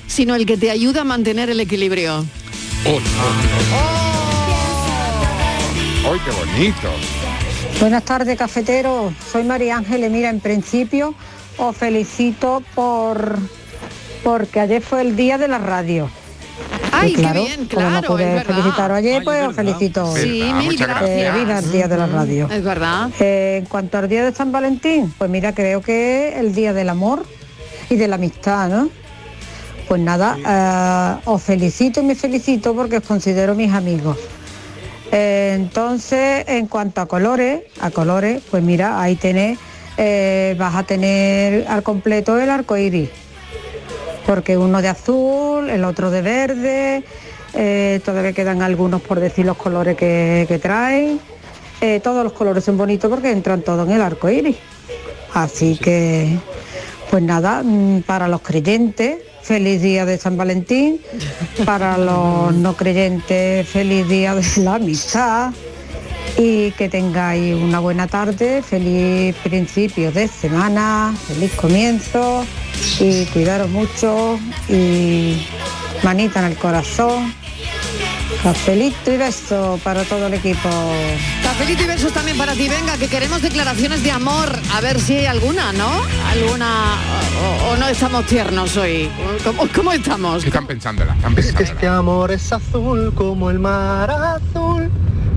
sino 0.09 0.35
el 0.35 0.45
que 0.45 0.57
te 0.57 0.69
ayuda 0.71 1.01
a 1.01 1.03
mantener 1.05 1.49
el 1.49 1.59
equilibrio. 1.61 2.25
¡Ay, 6.05 6.19
qué 6.25 6.31
bonito! 6.31 6.89
Buenas 7.79 8.03
tardes, 8.03 8.37
cafetero. 8.37 9.13
Soy 9.31 9.43
María 9.43 9.77
Ángeles. 9.77 10.11
Mira, 10.11 10.29
en 10.29 10.39
principio 10.39 11.13
os 11.57 11.75
felicito 11.77 12.63
por 12.75 13.37
porque 14.23 14.59
ayer 14.59 14.81
fue 14.81 15.01
el 15.01 15.15
día 15.15 15.37
de 15.37 15.47
la 15.47 15.59
radio. 15.59 16.09
Ay, 16.91 17.11
Y 17.11 17.15
qué 17.15 17.21
claro, 17.21 17.43
bien, 17.45 17.65
como 17.67 17.87
claro, 17.87 18.01
no 18.01 18.07
pude 18.07 18.23
es 18.27 18.33
verdad. 18.33 18.55
felicitaros 18.55 18.97
ayer, 18.97 19.23
pues 19.23 19.47
os 19.47 19.55
felicito 19.55 20.05
hoy. 20.05 20.21
Sí, 20.21 20.43
mil 20.57 20.73
Eh, 20.73 20.77
gracias. 20.77 21.35
viva 21.35 21.59
el 21.59 21.71
día 21.71 21.87
de 21.87 21.97
la 21.97 22.07
radio. 22.07 22.49
Es 22.51 22.63
verdad. 22.63 23.09
Eh, 23.19 23.57
en 23.59 23.65
cuanto 23.65 23.97
al 23.97 24.09
día 24.09 24.25
de 24.25 24.33
San 24.35 24.51
Valentín, 24.51 25.13
pues 25.17 25.29
mira, 25.29 25.53
creo 25.53 25.81
que 25.81 26.29
es 26.29 26.35
el 26.37 26.53
día 26.53 26.73
del 26.73 26.89
amor 26.89 27.25
y 27.89 27.95
de 27.95 28.07
la 28.09 28.15
amistad, 28.15 28.67
¿no? 28.69 28.89
Pues 29.89 29.99
nada, 30.01 30.37
eh, 30.37 31.21
os 31.25 31.41
felicito 31.41 31.99
y 31.99 32.03
me 32.03 32.13
felicito 32.13 32.75
porque 32.75 32.97
os 32.97 33.03
considero 33.03 33.55
mis 33.55 33.73
amigos. 33.73 34.17
Eh, 35.11 35.53
entonces, 35.55 36.45
en 36.47 36.67
cuanto 36.67 37.01
a 37.01 37.07
colores, 37.07 37.63
a 37.81 37.89
colores, 37.89 38.43
pues 38.51 38.61
mira, 38.61 39.01
ahí 39.01 39.15
tenés, 39.15 39.57
eh, 39.97 40.55
vas 40.59 40.75
a 40.75 40.83
tener 40.83 41.67
al 41.67 41.81
completo 41.81 42.37
el 42.37 42.51
arco 42.51 42.77
iris. 42.77 43.09
Porque 44.27 44.57
uno 44.57 44.79
de 44.79 44.89
azul, 44.89 45.67
el 45.71 45.83
otro 45.83 46.11
de 46.11 46.21
verde, 46.21 47.03
eh, 47.55 47.99
todavía 48.05 48.33
quedan 48.33 48.61
algunos 48.61 49.01
por 49.01 49.19
decir 49.19 49.47
los 49.47 49.57
colores 49.57 49.97
que, 49.97 50.45
que 50.47 50.59
traen. 50.59 51.19
Eh, 51.81 51.99
todos 51.99 52.23
los 52.23 52.33
colores 52.33 52.63
son 52.63 52.77
bonitos 52.77 53.09
porque 53.09 53.31
entran 53.31 53.63
todos 53.63 53.87
en 53.87 53.95
el 53.95 54.03
arco 54.03 54.29
iris. 54.29 54.57
Así 55.33 55.77
que, 55.77 56.37
pues 57.09 57.23
nada, 57.23 57.63
mm, 57.63 58.03
para 58.03 58.27
los 58.27 58.41
creyentes, 58.41 59.17
feliz 59.49 59.81
día 59.81 60.05
de 60.05 60.19
San 60.19 60.37
Valentín. 60.37 61.01
Para 61.65 61.97
los 61.97 62.53
no 62.53 62.77
creyentes, 62.77 63.67
feliz 63.67 64.07
día 64.07 64.35
de 64.35 64.43
la 64.57 64.75
amistad. 64.75 65.51
Y 66.37 66.69
que 66.73 66.87
tengáis 66.87 67.55
una 67.55 67.79
buena 67.79 68.05
tarde, 68.05 68.61
feliz 68.61 69.35
principio 69.37 70.11
de 70.11 70.27
semana, 70.27 71.15
feliz 71.27 71.51
comienzo 71.55 72.45
y 72.99 73.25
cuidaros 73.25 73.71
mucho 73.71 74.39
y 74.69 75.47
manita 76.03 76.41
en 76.41 76.51
el 76.51 76.55
corazón. 76.55 77.33
Cafelito 78.43 79.11
y 79.11 79.17
beso 79.17 79.79
para 79.83 80.03
todo 80.05 80.27
el 80.27 80.33
equipo. 80.33 80.69
Cafelito 81.43 81.83
y 81.83 81.87
besos 81.87 82.13
también 82.13 82.37
para 82.37 82.53
ti. 82.53 82.69
Venga, 82.69 82.97
que 82.97 83.09
queremos 83.09 83.41
declaraciones 83.41 84.01
de 84.01 84.11
amor. 84.11 84.57
A 84.73 84.79
ver 84.79 84.99
si 84.99 85.17
hay 85.17 85.25
alguna, 85.25 85.73
¿no? 85.73 85.89
Alguna... 86.29 86.95
O, 87.67 87.71
o 87.71 87.77
no 87.77 87.87
estamos 87.87 88.25
tiernos 88.27 88.77
hoy. 88.77 89.09
¿Cómo, 89.43 89.67
cómo 89.75 89.91
estamos? 89.91 90.45
Están 90.45 90.67
pensándola, 90.67 91.15
están 91.15 91.35
pensándola. 91.35 91.67
Este 91.67 91.87
amor 91.87 92.31
es 92.31 92.51
azul 92.53 93.13
como 93.13 93.49
el 93.49 93.59
mar 93.59 94.09
azul, 94.09 94.89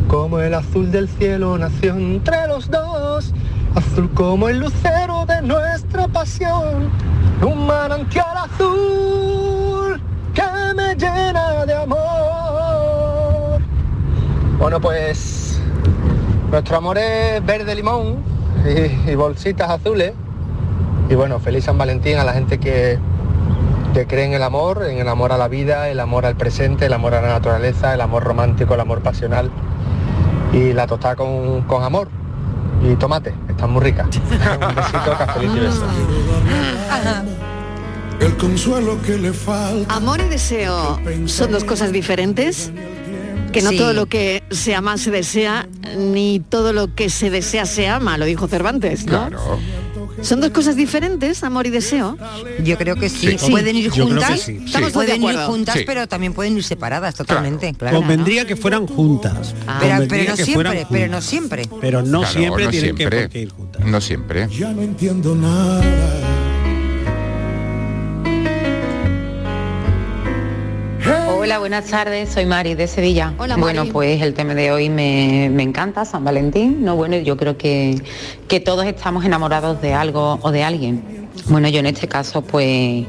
como 0.09 0.39
el 0.39 0.55
azul 0.55 0.91
del 0.93 1.09
cielo 1.09 1.59
nació 1.59 1.97
entre 1.97 2.47
los 2.47 2.71
dos, 2.71 3.33
azul 3.75 4.11
como 4.15 4.49
el 4.49 4.59
lucero 4.59 5.27
de 5.27 5.43
nuestra 5.43 6.07
pasión, 6.07 6.91
un 7.41 7.67
manantial 7.67 8.37
azul 8.37 10.01
que 10.35 10.75
me 10.77 10.95
llena 10.95 11.67
de 11.67 11.75
amor. 11.75 12.42
Bueno, 14.63 14.81
pues 14.81 15.59
nuestro 16.53 16.77
amor 16.77 16.97
es 16.97 17.45
verde 17.45 17.75
limón 17.75 18.19
y, 18.65 19.11
y 19.11 19.15
bolsitas 19.17 19.69
azules. 19.69 20.13
Y 21.11 21.17
bueno, 21.17 21.41
feliz 21.41 21.65
San 21.65 21.77
Valentín 21.77 22.17
a 22.19 22.23
la 22.23 22.33
gente 22.33 22.61
que, 22.61 22.97
que 23.93 24.07
cree 24.07 24.25
en 24.25 24.35
el 24.35 24.43
amor, 24.45 24.87
en 24.89 24.99
el 24.99 25.09
amor 25.09 25.33
a 25.33 25.37
la 25.37 25.49
vida, 25.49 25.89
el 25.89 25.99
amor 25.99 26.27
al 26.27 26.37
presente, 26.37 26.87
el 26.87 26.93
amor 26.93 27.13
a 27.15 27.23
la 27.23 27.31
naturaleza, 27.31 27.93
el 27.93 28.01
amor 28.01 28.23
romántico, 28.23 28.75
el 28.75 28.81
amor 28.81 29.03
pasional 29.03 29.51
y 30.53 30.73
la 30.73 30.87
tostada 30.87 31.17
con, 31.17 31.63
con 31.63 31.83
amor 31.83 32.07
y 32.89 32.95
tomate, 32.95 33.35
están 33.49 33.73
muy 33.73 33.83
ricas. 33.83 34.07
Un 34.17 34.75
besito, 34.77 35.19
cafelito 35.19 35.57
y 35.57 35.61
besos. 35.61 35.89
El 38.21 38.37
consuelo 38.37 39.03
que 39.03 39.19
le 39.19 39.33
falta. 39.33 39.93
Amor 39.93 40.21
y 40.21 40.29
deseo 40.29 41.01
son 41.27 41.51
dos 41.51 41.65
cosas 41.65 41.91
diferentes. 41.91 42.71
Que 43.53 43.63
no 43.63 43.71
Sí. 43.71 43.77
todo 43.77 43.93
lo 43.93 44.07
que 44.07 44.43
se 44.51 44.75
ama 44.75 44.97
se 44.99 45.11
desea, 45.11 45.69
ni 45.97 46.41
todo 46.41 46.73
lo 46.73 46.95
que 46.95 47.11
se 47.11 47.31
desea 47.31 47.67
se 47.67 47.87
ama, 47.89 48.17
lo 48.19 48.25
dijo 48.25 48.49
Cervantes, 48.49 49.05
¿no? 49.07 49.29
Son 50.23 50.41
dos 50.41 50.51
cosas 50.51 50.77
diferentes, 50.77 51.43
amor 51.43 51.67
y 51.67 51.71
deseo. 51.71 52.17
Yo 52.65 52.79
creo 52.79 52.97
que 52.97 53.09
sí. 53.09 53.37
Sí. 53.39 53.51
Pueden 53.51 53.77
ir 53.77 53.91
juntas, 53.91 54.41
sí. 54.41 54.61
Estamos 54.65 54.93
todos 54.93 55.07
de 55.07 55.17
pueden 55.17 55.37
ir 55.39 55.45
juntas, 55.47 55.75
Sí. 55.79 55.85
pero 55.87 56.07
también 56.07 56.33
pueden 56.33 56.57
ir 56.57 56.63
separadas 56.65 57.15
totalmente. 57.15 57.75
Claro. 57.75 57.99
Convendría 57.99 58.47
que 58.47 58.55
fueran 58.57 58.87
juntas. 58.87 59.55
Ah. 59.67 59.79
Pero, 59.81 59.99
no 59.99 60.07
que 60.37 60.45
fueran 60.47 60.77
siempre, 60.77 60.87
pero 60.91 61.09
no 61.13 61.21
siempre. 61.21 61.63
Pero 61.81 62.03
no 62.03 62.21
Claro, 62.21 62.33
siempre 62.39 62.65
no 62.67 62.71
tienen 62.71 62.97
que, 62.97 63.09
siempre. 63.09 63.41
ir 63.41 63.51
juntas. 63.51 63.85
No 63.85 64.01
siempre. 64.01 64.49
Ya 64.49 64.73
no 64.73 64.83
entiendo 64.83 65.35
nada. 65.35 66.32
Hola, 71.43 71.59
buenas 71.59 71.87
tardes, 71.87 72.29
soy 72.29 72.47
Mari 72.47 72.77
de 72.77 72.87
Sevilla. 72.87 73.35
Hola, 73.37 73.57
Bueno, 73.57 73.81
Mari. 73.81 73.91
pues 73.91 74.23
el 74.23 74.33
tema 74.33 74.55
de 74.55 74.71
hoy 74.71 74.89
me, 74.89 75.51
me 75.51 75.65
encanta, 75.65 76.05
San 76.05 76.25
Valentín. 76.25 76.85
No, 76.85 76.95
bueno, 76.95 77.17
yo 77.17 77.37
creo 77.37 77.59
que, 77.59 78.01
que 78.47 78.61
todos 78.61 78.87
estamos 78.87 79.25
enamorados 79.25 79.83
de 79.83 79.93
algo 79.93 80.39
o 80.41 80.53
de 80.53 80.63
alguien. 80.63 81.29
Bueno, 81.47 81.69
yo 81.69 81.81
en 81.81 81.87
este 81.87 82.07
caso 82.07 82.43
pues 82.43 83.07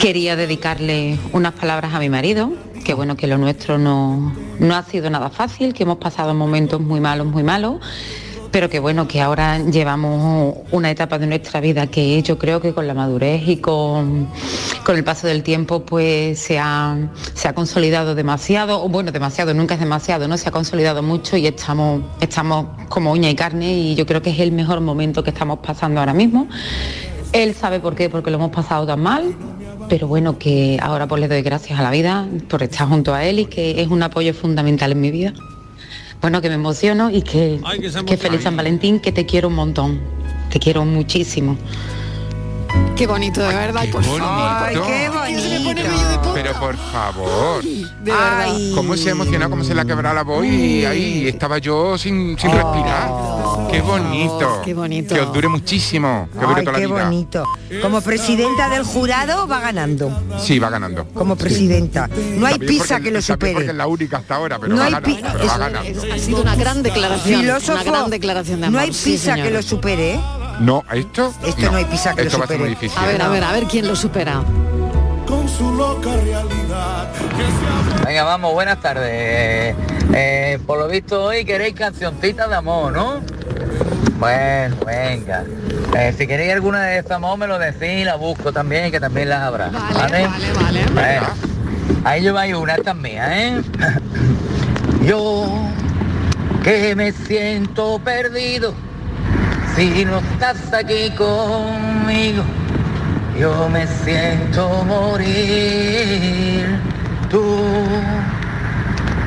quería 0.00 0.34
dedicarle 0.34 1.16
unas 1.32 1.52
palabras 1.52 1.94
a 1.94 2.00
mi 2.00 2.08
marido, 2.08 2.50
que 2.84 2.92
bueno, 2.92 3.16
que 3.16 3.28
lo 3.28 3.38
nuestro 3.38 3.78
no, 3.78 4.34
no 4.58 4.74
ha 4.74 4.82
sido 4.82 5.08
nada 5.08 5.30
fácil, 5.30 5.74
que 5.74 5.84
hemos 5.84 5.98
pasado 5.98 6.34
momentos 6.34 6.80
muy 6.80 6.98
malos, 6.98 7.28
muy 7.28 7.44
malos 7.44 7.76
pero 8.54 8.70
que 8.70 8.78
bueno, 8.78 9.08
que 9.08 9.20
ahora 9.20 9.58
llevamos 9.58 10.58
una 10.70 10.88
etapa 10.88 11.18
de 11.18 11.26
nuestra 11.26 11.60
vida 11.60 11.88
que 11.88 12.22
yo 12.22 12.38
creo 12.38 12.60
que 12.60 12.72
con 12.72 12.86
la 12.86 12.94
madurez 12.94 13.42
y 13.48 13.56
con, 13.56 14.28
con 14.84 14.96
el 14.96 15.02
paso 15.02 15.26
del 15.26 15.42
tiempo 15.42 15.84
pues 15.84 16.38
se 16.38 16.60
ha, 16.60 16.96
se 17.34 17.48
ha 17.48 17.52
consolidado 17.52 18.14
demasiado, 18.14 18.80
o 18.80 18.88
bueno, 18.88 19.10
demasiado, 19.10 19.54
nunca 19.54 19.74
es 19.74 19.80
demasiado, 19.80 20.28
¿no? 20.28 20.38
Se 20.38 20.48
ha 20.48 20.52
consolidado 20.52 21.02
mucho 21.02 21.36
y 21.36 21.48
estamos, 21.48 22.02
estamos 22.20 22.66
como 22.88 23.10
uña 23.10 23.28
y 23.28 23.34
carne 23.34 23.76
y 23.76 23.96
yo 23.96 24.06
creo 24.06 24.22
que 24.22 24.30
es 24.30 24.38
el 24.38 24.52
mejor 24.52 24.80
momento 24.80 25.24
que 25.24 25.30
estamos 25.30 25.58
pasando 25.58 25.98
ahora 25.98 26.14
mismo. 26.14 26.46
Él 27.32 27.54
sabe 27.54 27.80
por 27.80 27.96
qué, 27.96 28.08
porque 28.08 28.30
lo 28.30 28.36
hemos 28.36 28.52
pasado 28.52 28.86
tan 28.86 29.00
mal, 29.00 29.34
pero 29.88 30.06
bueno, 30.06 30.38
que 30.38 30.78
ahora 30.80 31.08
pues 31.08 31.20
le 31.20 31.26
doy 31.26 31.42
gracias 31.42 31.80
a 31.80 31.82
la 31.82 31.90
vida 31.90 32.28
por 32.48 32.62
estar 32.62 32.86
junto 32.86 33.14
a 33.14 33.24
él 33.24 33.40
y 33.40 33.46
que 33.46 33.82
es 33.82 33.88
un 33.88 34.00
apoyo 34.04 34.32
fundamental 34.32 34.92
en 34.92 35.00
mi 35.00 35.10
vida. 35.10 35.34
Bueno, 36.24 36.40
que 36.40 36.48
me 36.48 36.54
emociono 36.54 37.10
y 37.10 37.20
que, 37.20 37.60
que 38.06 38.16
feliz 38.16 38.44
San 38.44 38.56
Valentín, 38.56 38.98
que 38.98 39.12
te 39.12 39.26
quiero 39.26 39.48
un 39.48 39.56
montón. 39.56 40.00
Te 40.50 40.58
quiero 40.58 40.82
muchísimo. 40.86 41.58
Qué 42.96 43.06
bonito, 43.08 43.40
de 43.40 43.48
verdad. 43.54 43.84
por 43.90 44.04
favor. 44.04 44.20
Ay, 44.22 44.76
qué 44.86 45.10
Pero 46.34 46.52
por 46.60 46.76
favor. 46.76 47.62
De 48.04 48.12
verdad. 48.12 48.54
¿Cómo 48.74 48.96
se 48.96 49.08
ha 49.08 49.12
emocionado, 49.12 49.50
cómo 49.50 49.64
se 49.64 49.74
le 49.74 49.80
ha 49.80 49.84
quebrado 49.84 50.14
la 50.14 50.22
voz 50.22 50.44
y 50.46 50.84
ahí 50.84 51.26
estaba 51.26 51.58
yo 51.58 51.98
sin, 51.98 52.38
sin 52.38 52.50
respirar? 52.52 53.10
Qué 53.70 53.80
bonito. 53.80 54.60
Qué 54.64 54.74
bonito. 54.74 55.14
Que 55.14 55.20
os 55.22 55.32
dure 55.32 55.48
muchísimo. 55.48 56.28
Que 56.38 56.46
dure 56.46 56.60
Ay, 56.60 56.64
toda 56.64 56.76
qué 56.78 56.86
la 56.86 56.94
vida. 56.94 57.04
bonito. 57.04 57.44
Como 57.82 58.00
presidenta 58.00 58.68
del 58.68 58.84
jurado 58.84 59.48
va 59.48 59.58
ganando. 59.60 60.16
Sí, 60.38 60.58
va 60.60 60.70
ganando. 60.70 61.04
Como 61.14 61.34
presidenta. 61.34 62.06
No 62.08 62.46
hay 62.46 62.58
También 62.58 62.78
porque- 62.78 63.02
que 63.02 63.10
lo 63.10 63.20
porque 63.20 63.22
supere. 63.22 63.66
es 63.66 63.74
la 63.74 63.86
única 63.88 64.18
hasta 64.18 64.36
ahora, 64.36 64.58
pero 64.60 64.74
No 64.74 64.80
va 64.80 64.84
hay 64.86 64.92
ganando. 64.92 65.16
pi- 65.16 65.22
pero 65.22 65.38
va 65.38 65.44
es- 65.52 65.58
ganando. 65.58 66.14
Ha 66.14 66.18
sido 66.18 66.42
una 66.42 66.54
gran 66.56 66.82
declaración. 66.82 67.40
Filósofo, 67.40 67.72
una 67.72 67.82
gran 67.84 68.10
declaración 68.10 68.60
de 68.60 68.66
amor. 68.66 68.80
No 68.80 68.84
hay 68.86 68.92
sí, 68.92 69.12
pizza 69.12 69.34
que 69.34 69.50
lo 69.50 69.62
supere, 69.62 70.14
¿eh? 70.14 70.20
No, 70.60 70.84
¿esto? 70.92 71.32
Esto 71.44 71.70
no 71.70 71.76
hay 71.76 71.84
pizza 71.84 72.14
que 72.14 72.22
lo 72.22 72.28
Esto 72.28 72.38
va 72.38 72.44
a 72.44 72.48
ser 72.48 72.58
muy 72.58 72.68
supere. 72.70 72.86
difícil. 72.88 72.98
A 73.04 73.06
ver, 73.06 73.22
a 73.22 73.28
ver, 73.28 73.44
a 73.44 73.52
ver 73.52 73.64
quién 73.64 73.86
lo 73.88 73.96
supera. 73.96 74.42
Con 75.26 75.48
su 75.48 75.72
loca 75.74 76.10
realidad. 76.16 77.08
Venga, 78.04 78.24
vamos, 78.24 78.52
buenas 78.52 78.80
tardes. 78.80 79.74
Eh, 80.12 80.58
por 80.66 80.78
lo 80.78 80.88
visto 80.88 81.24
hoy 81.24 81.44
queréis 81.44 81.74
cancioncitas 81.74 82.48
de 82.48 82.56
amor, 82.56 82.92
¿no? 82.92 83.20
Bueno, 84.18 84.76
venga. 84.86 85.44
Eh, 85.96 86.14
si 86.16 86.26
queréis 86.26 86.52
alguna 86.52 86.82
de 86.82 86.98
estas 86.98 87.16
amor 87.16 87.38
me 87.38 87.46
lo 87.46 87.58
decís, 87.58 88.04
la 88.04 88.14
busco 88.16 88.52
también, 88.52 88.90
que 88.90 89.00
también 89.00 89.28
las 89.30 89.42
habrá. 89.42 89.68
Vale, 89.70 90.26
vale, 90.26 90.52
vale. 90.54 90.84
Bueno, 90.92 91.26
ahí 92.04 92.20
lleváis 92.22 92.54
una 92.54 92.76
también, 92.76 93.22
¿eh? 93.22 93.62
Yo 95.04 95.46
que 96.62 96.94
me 96.94 97.12
siento 97.12 97.98
perdido 97.98 98.72
si 99.76 100.04
no 100.04 100.18
estás 100.18 100.72
aquí 100.72 101.10
conmigo. 101.10 102.42
Yo 103.38 103.68
me 103.68 103.86
siento 103.86 104.84
morir. 104.84 106.78
Tú, 107.28 107.62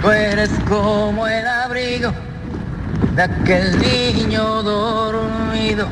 tú 0.02 0.12
eres 0.12 0.50
como 0.68 1.28
el 1.28 1.46
abrigo 1.46 2.12
de 3.16 3.24
aquel 3.24 3.78
niño 3.80 4.64
dormido 4.64 5.88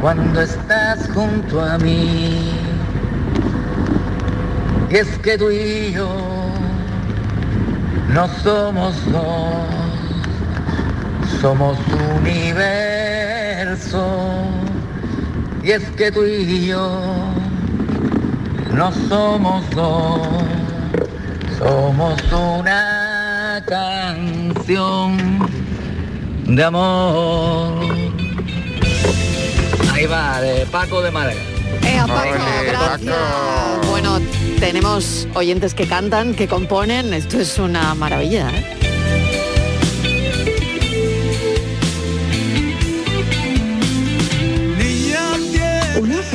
cuando 0.00 0.42
estás 0.42 1.08
junto 1.14 1.60
a 1.62 1.78
mí. 1.78 2.50
Y 4.90 4.96
es 4.96 5.18
que 5.18 5.38
tú 5.38 5.50
y 5.50 5.92
yo 5.92 6.08
no 8.12 8.28
somos 8.42 8.94
dos, 9.10 9.66
somos 11.40 11.78
universo. 12.18 13.35
Y 15.62 15.70
es 15.72 15.82
que 15.96 16.12
tú 16.12 16.24
y 16.24 16.66
yo 16.66 17.02
no 18.72 18.92
somos 19.08 19.68
dos, 19.70 20.20
somos 21.58 22.22
una 22.32 23.62
canción 23.66 25.38
de 26.46 26.62
amor. 26.62 27.84
Ahí 29.92 30.06
va, 30.06 30.40
de 30.40 30.66
Paco 30.66 31.02
de 31.02 31.10
Madera. 31.10 31.40
Ea, 31.82 32.06
Paco, 32.06 32.34
gracias. 32.66 33.16
Bueno, 33.90 34.20
tenemos 34.60 35.26
oyentes 35.34 35.74
que 35.74 35.86
cantan, 35.88 36.34
que 36.34 36.46
componen. 36.46 37.12
Esto 37.12 37.40
es 37.40 37.58
una 37.58 37.94
maravilla, 37.94 38.50
¿eh? 38.50 38.85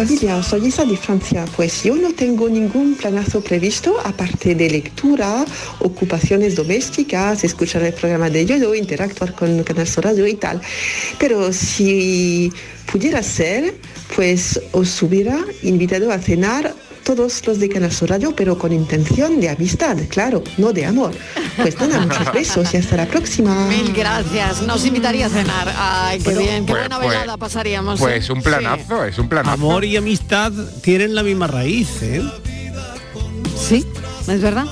Hola 0.01 0.07
familia, 0.07 0.41
soy 0.41 0.65
Isa 0.65 0.83
de 0.83 0.97
Francia. 0.97 1.45
Pues 1.55 1.83
yo 1.83 1.95
no 1.95 2.11
tengo 2.11 2.49
ningún 2.49 2.95
planazo 2.95 3.39
previsto, 3.39 3.99
aparte 4.03 4.55
de 4.55 4.67
lectura, 4.67 5.45
ocupaciones 5.77 6.55
domésticas, 6.55 7.43
escuchar 7.43 7.83
el 7.83 7.93
programa 7.93 8.27
de 8.31 8.43
Yodo, 8.47 8.73
interactuar 8.73 9.35
con 9.35 9.61
Canal 9.61 9.87
Radio 9.97 10.25
y 10.25 10.33
tal. 10.33 10.59
Pero 11.19 11.53
si 11.53 12.51
pudiera 12.91 13.21
ser, 13.21 13.75
pues 14.15 14.59
os 14.71 15.03
hubiera 15.03 15.37
invitado 15.61 16.11
a 16.11 16.17
cenar 16.17 16.73
todos 17.03 17.45
los 17.45 17.59
de 17.59 17.69
Canal 17.69 17.91
Radio, 18.07 18.35
pero 18.35 18.57
con 18.57 18.73
intención 18.73 19.39
de 19.39 19.49
amistad, 19.49 19.97
claro, 20.09 20.43
no 20.57 20.73
de 20.73 20.83
amor. 20.83 21.13
Pues 21.57 21.79
nada, 21.79 21.99
muchos 21.99 22.33
besos 22.33 22.73
y 22.73 22.77
hasta 22.77 22.97
la 22.97 23.05
próxima. 23.05 23.53
Mil 23.67 23.91
gracias. 23.93 24.61
Nos 24.61 24.85
invitaría 24.85 25.25
a 25.25 25.29
cenar. 25.29 25.73
Ay, 25.77 26.19
qué 26.19 26.35
bien, 26.35 26.65
qué 26.65 26.71
pues- 26.73 26.81
buena 26.83 26.97
pues- 26.97 27.09
velada 27.09 27.37
pasaríamos. 27.37 27.99
Pues 27.99 28.29
¿eh? 28.29 28.33
un 28.33 28.41
planazo, 28.41 29.05
es 29.05 29.17
un 29.19 29.27
planazo. 29.29 29.53
Amor 29.53 29.85
y 29.85 29.97
amistad 29.97 30.51
tienen 30.81 31.13
la 31.15 31.23
misma 31.23 31.47
raíz, 31.47 32.01
¿eh? 32.01 32.21
Sí, 33.57 33.85
es 34.27 34.41
verdad. 34.41 34.65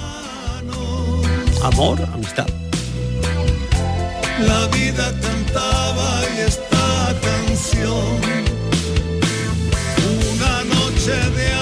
Amor, 1.63 1.99
amistad. 2.13 2.47
La 4.47 4.67
vida 4.67 5.13
cantaba 5.21 6.21
y 6.35 6.39
esta 6.41 7.13
canción. 7.21 8.19
Una 10.33 10.63
noche 10.63 11.11
de 11.11 11.47
amor. 11.53 11.58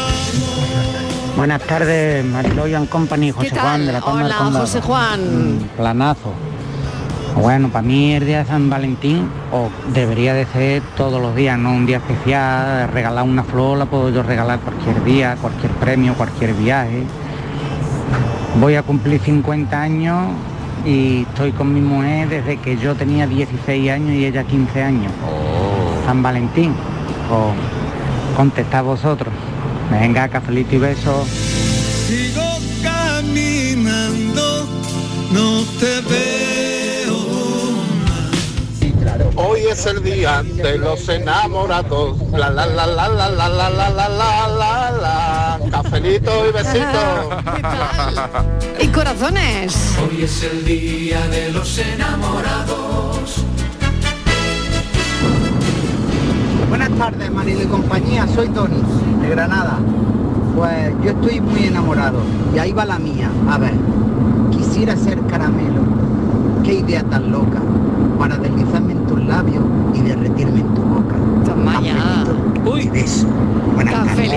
Buenas 1.38 1.62
tardes, 1.62 2.26
Mariló 2.26 2.68
y 2.68 2.74
and 2.74 2.90
Company, 2.90 3.30
José? 3.30 3.52
Juan 3.52 3.86
de 3.86 3.94
la 3.94 4.02
Palma 4.02 4.24
del 4.24 4.32
Hola, 4.32 4.38
Condado. 4.38 4.66
José 4.66 4.82
Juan. 4.82 5.20
Mm, 5.22 5.60
Planazo. 5.78 6.34
Bueno, 7.36 7.70
para 7.70 7.84
mí 7.84 8.14
el 8.14 8.26
día 8.26 8.40
de 8.40 8.46
San 8.46 8.72
Valentín 8.72 9.30
o 9.52 9.70
debería 9.94 10.34
de 10.34 10.48
ser 10.48 10.82
todos 10.98 11.22
los 11.22 11.36
días, 11.36 11.60
no 11.60 11.74
un 11.74 11.86
día 11.86 11.98
especial, 11.98 12.90
regalar 12.92 13.24
una 13.24 13.44
flor 13.44 13.78
la 13.78 13.86
puedo 13.86 14.10
yo 14.10 14.24
regalar 14.24 14.60
cualquier 14.62 15.04
día, 15.04 15.38
cualquier 15.40 15.72
premio, 15.74 16.16
cualquier 16.16 16.56
viaje. 16.56 17.04
Voy 18.60 18.74
a 18.74 18.82
cumplir 18.82 19.22
50 19.22 19.80
años 19.80 20.32
y 20.86 21.22
estoy 21.22 21.52
con 21.52 21.72
mi 21.72 21.82
mujer 21.82 22.30
desde 22.30 22.58
que 22.58 22.78
yo 22.78 22.96
tenía 22.96 23.28
16 23.28 23.92
años 23.92 24.10
y 24.10 24.26
ella 24.26 24.44
15 24.44 24.82
años. 24.82 25.12
San 26.04 26.24
Valentín, 26.24 26.74
o 27.32 27.54
contestad 28.36 28.84
vosotros. 28.84 29.32
Venga, 29.92 30.28
cafelito 30.28 30.76
y 30.76 30.80
besos. 30.80 31.28
Sigo 32.08 32.44
caminando, 32.84 34.68
no 35.32 35.64
te 35.80 36.02
veo. 36.02 36.38
Hoy 39.36 39.62
es 39.72 39.86
el 39.86 40.04
día 40.04 40.42
de 40.44 40.78
los 40.78 41.08
enamorados. 41.10 42.18
La 42.32 42.50
la 42.50 42.66
la 42.66 42.88
la 42.88 43.08
la 43.08 43.30
la 43.30 43.50
la 43.50 43.70
la 43.70 43.90
la 43.90 44.10
la 44.10 44.48
la 44.48 44.92
la. 44.92 45.60
Cafelito 45.72 46.48
y 46.48 46.52
besito. 46.52 47.30
Y 48.80 48.88
corazones. 48.88 49.96
Hoy 50.04 50.24
es 50.24 50.44
el 50.44 50.66
día 50.66 51.28
de 51.28 51.52
los 51.52 51.78
enamorados. 51.78 53.44
Buenas 56.70 56.90
tardes, 56.98 57.32
Marilo 57.32 57.62
y 57.62 57.68
compañía. 57.68 58.28
Soy 58.28 58.50
Tony, 58.50 58.82
de 59.28 59.36
Granada. 59.36 59.80
Pues 60.56 60.94
yo 61.04 61.12
estoy 61.12 61.42
muy 61.42 61.66
enamorado. 61.66 62.20
Y 62.56 62.60
ahí 62.60 62.72
va 62.72 62.86
la 62.86 62.98
mía. 62.98 63.30
A 63.50 63.58
ver, 63.58 63.74
quisiera 64.52 64.96
ser 64.96 65.20
caramelo. 65.28 65.82
Qué 66.64 66.76
idea 66.76 67.04
tan 67.04 67.32
loca. 67.32 67.60
Para 68.18 68.38
deslizarme 68.38 68.94
en 68.94 69.06
tus 69.06 69.24
labios 69.24 69.64
y 69.94 70.02
derretirme 70.02 70.62
en 70.62 70.74
tu 70.74 70.82
boca. 70.82 71.16
Toma 71.46 71.82
ya. 71.82 72.26
Uy. 72.66 72.90
beso. 72.90 73.28
Buenas 73.76 74.16
beso. 74.16 74.32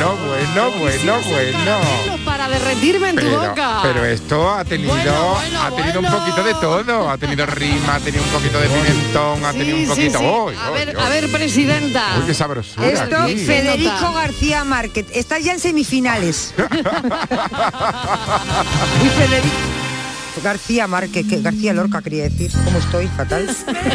No, 0.00 0.10
bueno, 0.26 0.70
bueno, 0.78 0.80
bueno, 0.80 1.12
bueno. 1.30 2.27
Para 2.48 2.58
derretirme 2.60 3.10
en 3.10 3.16
tu 3.16 3.22
Pero, 3.26 3.40
boca. 3.40 3.78
pero 3.82 4.04
esto 4.06 4.50
ha 4.50 4.64
tenido, 4.64 4.94
ha 5.36 5.70
tenido 5.76 6.00
un 6.00 6.06
poquito 6.06 6.42
de 6.42 6.54
todo, 6.54 7.10
ha 7.10 7.18
tenido 7.18 7.44
rima, 7.46 7.96
ha 7.96 8.00
tenido 8.00 8.22
un 8.24 8.30
poquito 8.30 8.58
de 8.58 8.68
pimentón, 8.68 9.44
ha 9.44 9.52
tenido 9.52 9.76
un 9.76 9.86
Sí, 9.86 9.86
sí, 9.86 9.90
poquito. 10.10 10.18
sí. 10.18 10.24
¡Uy, 10.24 10.54
a 10.64 10.70
ver, 10.70 10.96
uy! 10.96 11.02
a 11.02 11.08
ver, 11.10 11.28
presidenta. 11.30 12.04
Uy, 12.18 12.24
qué 12.26 12.34
sabrosura 12.34 12.86
Esto, 12.86 13.16
aquí. 13.18 13.36
Federico 13.36 14.12
García 14.14 14.64
Márquez, 14.64 15.06
está 15.12 15.38
ya 15.38 15.52
en 15.52 15.60
semifinales. 15.60 16.54
Federico. 19.18 19.67
García 20.42 20.86
Márquez, 20.86 21.26
que 21.28 21.40
García 21.40 21.72
Lorca 21.72 22.00
quería 22.02 22.24
decir. 22.24 22.50
¿Cómo 22.64 22.78
estoy? 22.78 23.06
Fatal. 23.08 23.46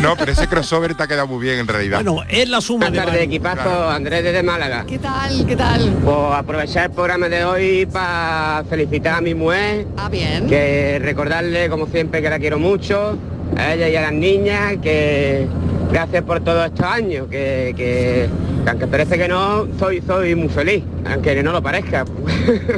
No, 0.01 0.15
pero 0.17 0.31
ese 0.31 0.47
crossover 0.47 0.95
te 0.95 1.03
ha 1.03 1.07
quedado 1.07 1.27
muy 1.27 1.41
bien 1.43 1.59
en 1.59 1.67
realidad. 1.67 2.03
Bueno, 2.03 2.23
es 2.29 2.49
la 2.49 2.61
suma 2.61 2.87
Buenas 2.89 3.05
tardes, 3.05 3.23
equipazo. 3.23 3.89
Andrés 3.89 4.23
desde 4.23 4.43
Málaga. 4.43 4.85
¿Qué 4.87 4.99
tal? 4.99 5.45
¿Qué 5.45 5.55
tal? 5.55 5.93
Pues 6.03 6.17
aprovechar 6.33 6.85
el 6.85 6.91
programa 6.91 7.29
de 7.29 7.45
hoy 7.45 7.85
para 7.85 8.63
felicitar 8.69 9.15
a 9.15 9.21
mi 9.21 9.33
mujer. 9.35 9.87
Ah, 9.97 10.09
bien. 10.09 10.47
Que 10.47 10.99
recordarle, 11.01 11.69
como 11.69 11.87
siempre, 11.87 12.21
que 12.21 12.29
la 12.29 12.39
quiero 12.39 12.59
mucho. 12.59 13.17
A 13.57 13.73
ella 13.73 13.87
y 13.89 13.95
a 13.95 14.01
las 14.01 14.13
niñas, 14.13 14.77
que 14.81 15.47
gracias 15.91 16.23
por 16.23 16.39
todos 16.43 16.65
estos 16.65 16.85
años. 16.85 17.27
Que, 17.29 17.73
que- 17.77 18.29
que 18.63 18.69
aunque 18.69 18.87
parece 18.87 19.17
que 19.17 19.27
no, 19.27 19.67
soy, 19.77 20.01
soy 20.07 20.35
muy 20.35 20.47
feliz. 20.47 20.83
Aunque 21.05 21.43
no 21.43 21.51
lo 21.51 21.61
parezca. 21.61 22.05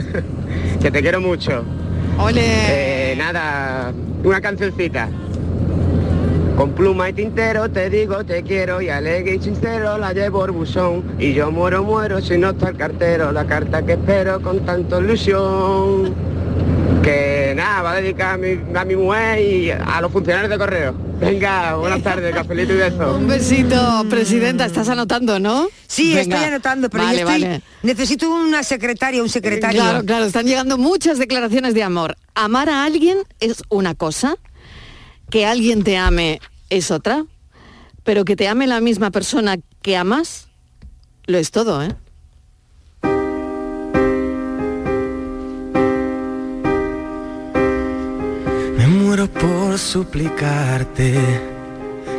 que 0.82 0.91
te 0.91 1.01
quiero 1.01 1.21
mucho. 1.21 1.63
Ole. 2.17 3.12
Eh, 3.12 3.15
nada, 3.15 3.91
una 4.23 4.41
cancioncita. 4.41 5.10
Con 6.56 6.71
pluma 6.71 7.10
y 7.10 7.13
tintero 7.13 7.69
te 7.69 7.89
digo 7.89 8.23
te 8.23 8.41
quiero 8.43 8.82
y 8.82 8.88
alegre 8.88 9.36
y 9.36 9.41
sincero 9.41 9.97
la 9.97 10.13
llevo 10.13 10.45
al 10.45 10.51
buzón 10.51 11.04
y 11.19 11.34
yo 11.34 11.51
muero 11.51 11.84
muero 11.84 12.21
si 12.21 12.38
no 12.38 12.51
está 12.51 12.69
el 12.69 12.78
cartero 12.78 13.34
la 13.34 13.43
carta 13.45 13.86
que 13.86 13.93
espero 13.93 14.41
con 14.41 14.65
tanta 14.65 14.99
ilusión 14.99 16.13
que 17.06 17.54
nada 17.56 17.84
va 17.84 17.91
a 17.91 18.02
dedicar 18.02 18.34
a 18.34 18.38
mi, 18.38 18.60
a 18.76 18.84
mi 18.84 18.96
mujer 18.96 19.39
y 19.39 19.70
a 19.70 20.02
los 20.02 20.12
funcionarios 20.12 20.50
de 20.50 20.58
correo 20.58 20.96
venga 21.20 21.76
buenas 21.76 22.02
tardes 22.02 22.34
cafelito 22.34 22.74
y 22.74 22.78
beso 22.78 23.15
Un 23.18 23.28
besito, 23.28 24.06
presidenta. 24.10 24.65
Estás 24.65 24.89
anotando, 24.89 25.39
¿no? 25.39 25.68
Sí, 25.88 26.15
Venga. 26.15 26.36
estoy 26.36 26.50
anotando, 26.50 26.89
pero 26.89 27.04
vale, 27.04 27.22
yo 27.22 27.30
estoy, 27.30 27.41
vale. 27.44 27.62
necesito 27.84 28.30
una 28.34 28.63
secretaria, 28.63 29.22
un 29.22 29.30
secretario. 29.30 29.82
Claro, 29.82 30.04
claro, 30.04 30.26
están 30.26 30.48
llegando 30.48 30.80
muchas 30.80 31.20
declaraciones 31.20 31.76
de 31.76 31.84
amor. 31.84 32.15
Amar 32.34 32.70
a 32.70 32.84
alguien 32.86 33.20
es 33.39 33.62
una 33.70 33.94
cosa, 33.94 34.36
que 35.30 35.46
alguien 35.46 35.84
te 35.84 35.98
ame 35.98 36.41
es 36.72 36.89
otra, 36.89 37.26
pero 38.04 38.26
que 38.26 38.36
te 38.36 38.48
ame 38.48 38.65
la 38.65 38.82
misma 38.82 39.12
persona 39.12 39.58
que 39.84 39.96
amas, 39.96 40.48
lo 41.28 41.38
es 41.38 41.52
todo, 41.52 41.84
¿eh? 41.84 41.96
Muero 49.15 49.32
por 49.32 49.80
suplicarte 49.80 51.13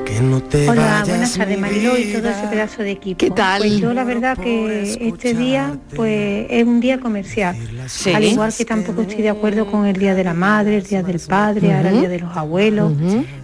que 0.06 0.20
no 0.22 0.42
te 0.42 0.66
Hola, 0.66 0.82
vayas 0.82 1.08
buenas 1.08 1.36
tardes 1.36 1.58
Mariló 1.58 1.98
y 1.98 2.12
todo 2.12 2.30
ese 2.30 2.46
pedazo 2.48 2.82
de 2.82 2.92
equipo. 2.92 3.18
¿Qué 3.18 3.30
tal? 3.30 3.62
Pues 3.62 3.78
yo 3.80 3.92
la 3.92 4.04
verdad 4.04 4.38
que 4.38 4.96
este 5.00 5.34
día 5.34 5.76
pues 5.94 6.46
es 6.48 6.64
un 6.64 6.80
día 6.80 6.98
comercial. 6.98 7.54
Sí. 7.86 8.14
Al 8.14 8.24
igual 8.24 8.54
que 8.56 8.64
tampoco 8.64 9.02
estoy 9.02 9.20
de 9.20 9.28
acuerdo 9.28 9.70
con 9.70 9.84
el 9.84 9.96
Día 9.96 10.14
de 10.14 10.24
la 10.24 10.32
Madre, 10.32 10.78
el 10.78 10.84
Día 10.84 11.02
del 11.02 11.20
Padre, 11.20 11.74
ahora 11.74 11.90
el. 11.90 12.00
Día 12.00 12.08
de 12.08 12.20
los 12.20 12.34
Abuelos. 12.34 12.92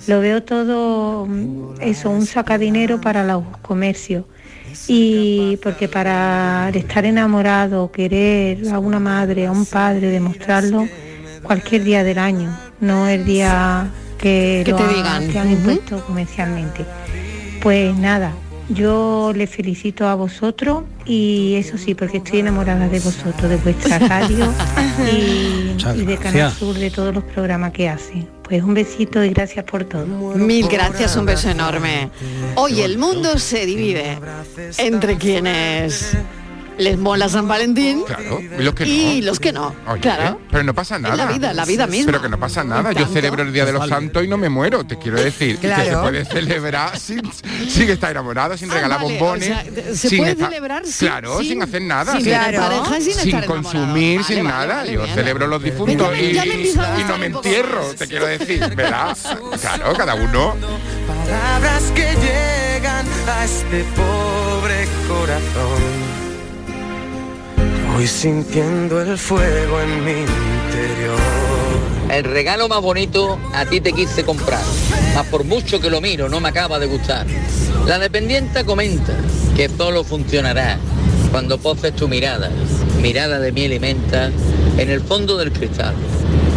Lo 0.06 0.20
veo 0.20 0.42
todo 0.42 1.26
mm, 1.26 1.80
eso, 1.80 2.08
un 2.08 2.24
sacadinero 2.24 3.02
para 3.02 3.22
los 3.22 3.44
comercios. 3.60 4.24
Y 4.88 5.58
porque 5.62 5.88
para 5.88 6.70
estar 6.72 7.04
enamorado, 7.04 7.92
querer 7.92 8.66
a 8.70 8.78
una 8.78 8.98
madre, 8.98 9.46
a 9.46 9.52
un 9.52 9.66
padre, 9.66 10.08
demostrarlo 10.08 10.88
cualquier 11.42 11.84
día 11.84 12.04
del 12.04 12.18
año, 12.18 12.56
no 12.82 13.08
el 13.08 13.24
día 13.24 13.88
que, 14.18 14.62
Que 14.66 14.70
lo 14.72 14.76
te 14.76 14.82
ha- 14.82 14.88
digan. 14.88 15.28
que 15.30 15.38
han 15.38 15.50
impuesto 15.50 16.04
comercialmente. 16.04 16.84
Pues 17.62 17.96
nada, 17.96 18.32
yo 18.68 19.32
les 19.34 19.48
felicito 19.48 20.06
a 20.06 20.14
vosotros 20.14 20.82
y 21.06 21.54
eso 21.56 21.78
sí, 21.78 21.94
porque 21.94 22.18
estoy 22.18 22.40
enamorada 22.40 22.88
de 22.88 23.00
vosotros, 23.00 23.48
de 23.48 23.56
vuestra 23.56 23.98
radio 24.08 24.52
y, 25.10 25.76
y 26.00 26.04
de 26.04 26.16
Canal. 26.18 26.52
Sur, 26.52 26.74
de 26.76 26.90
todos 26.90 27.14
los 27.14 27.24
programas 27.24 27.72
que 27.72 27.88
hacen. 27.88 28.28
Pues 28.42 28.62
un 28.62 28.74
besito 28.74 29.24
y 29.24 29.30
gracias 29.30 29.64
por 29.64 29.84
todo. 29.84 30.06
Mil 30.34 30.68
gracias, 30.68 31.16
un 31.16 31.24
beso 31.24 31.48
enorme. 31.50 32.10
Hoy 32.56 32.82
el 32.82 32.98
mundo 32.98 33.38
se 33.38 33.64
divide 33.64 34.18
entre 34.78 35.16
quienes 35.16 36.16
les 36.78 36.98
mola 36.98 37.28
San 37.28 37.46
Valentín 37.48 38.02
Claro, 38.06 38.40
y 38.40 38.62
los 38.62 38.74
que 38.74 38.86
y 38.86 39.20
no. 39.20 39.26
los 39.26 39.40
que 39.40 39.52
no. 39.52 39.74
Oye, 39.86 40.00
claro. 40.00 40.40
Pero 40.50 40.64
no 40.64 40.74
pasa 40.74 40.98
nada. 40.98 41.16
la 41.16 41.26
vida, 41.26 41.52
la 41.52 41.64
vida 41.64 41.86
misma. 41.86 42.12
Pero 42.12 42.22
que 42.22 42.28
no 42.28 42.38
pasa 42.40 42.64
nada. 42.64 42.92
Yo 42.92 43.06
celebro 43.06 43.42
el 43.42 43.52
Día 43.52 43.64
de 43.64 43.72
los 43.72 43.88
Santos 43.88 44.24
y 44.24 44.28
no 44.28 44.36
me 44.38 44.48
muero. 44.48 44.84
Te 44.84 44.98
quiero 44.98 45.20
decir 45.22 45.58
que 45.58 45.68
se 45.68 45.74
Claro. 45.74 46.02
puede 46.02 46.24
celebrar 46.24 46.98
sin, 46.98 47.22
sin 47.68 47.90
estar 47.90 48.10
enamorado, 48.10 48.56
sin 48.56 48.70
Ah, 48.70 48.74
regalar 48.74 49.00
vale, 49.02 49.18
bombones. 49.18 49.50
o 49.50 49.52
sea, 49.54 49.64
de- 49.64 49.96
se 49.96 50.08
sin 50.08 50.18
puede 50.18 50.32
estar- 50.32 50.48
celebrar 50.48 50.86
sin- 50.86 51.08
Claro, 51.08 51.38
sin, 51.38 51.48
sin- 51.48 51.62
hacer 51.62 51.82
nada. 51.82 52.12
sin 52.12 52.24
pareja 52.32 52.98
y 52.98 53.02
sin 53.02 53.18
estar 53.28 53.46
consumir, 53.46 54.24
sin 54.24 54.44
nada. 54.44 54.76
vale, 54.76 54.92
Yo 54.94 55.06
celebro 55.06 55.46
los 55.46 55.62
difuntos 55.62 56.08
y, 56.18 56.36
y 56.36 57.04
no 57.06 57.18
me 57.18 57.26
entierro, 57.26 57.84
te 57.96 58.06
quiero 58.06 58.26
decir. 58.26 58.60
¿Verdad? 58.74 59.16
Claro, 59.60 59.92
cada 59.96 60.14
uno. 60.14 60.54
Palabras 61.06 61.82
que 61.94 62.14
llegan 62.14 63.06
a 63.28 63.44
este 63.44 63.84
pobre 63.94 64.86
corazón. 65.08 66.11
Voy 67.94 68.06
sintiendo 68.06 69.02
el 69.02 69.18
fuego 69.18 69.80
en 69.80 70.04
mi 70.04 70.12
interior. 70.12 71.18
El 72.10 72.24
regalo 72.24 72.66
más 72.66 72.80
bonito 72.80 73.38
a 73.52 73.66
ti 73.66 73.80
te 73.80 73.92
quise 73.92 74.24
comprar, 74.24 74.62
mas 75.14 75.26
por 75.26 75.44
mucho 75.44 75.78
que 75.78 75.90
lo 75.90 76.00
miro 76.00 76.28
no 76.28 76.40
me 76.40 76.48
acaba 76.48 76.78
de 76.78 76.86
gustar. 76.86 77.26
La 77.86 77.98
dependienta 77.98 78.64
comenta 78.64 79.14
que 79.54 79.68
solo 79.68 80.04
funcionará 80.04 80.78
cuando 81.30 81.58
poses 81.58 81.94
tu 81.94 82.08
mirada, 82.08 82.50
mirada 83.00 83.38
de 83.38 83.52
miel 83.52 83.74
y 83.74 83.78
menta, 83.78 84.30
en 84.78 84.90
el 84.90 85.02
fondo 85.02 85.36
del 85.36 85.52
cristal. 85.52 85.94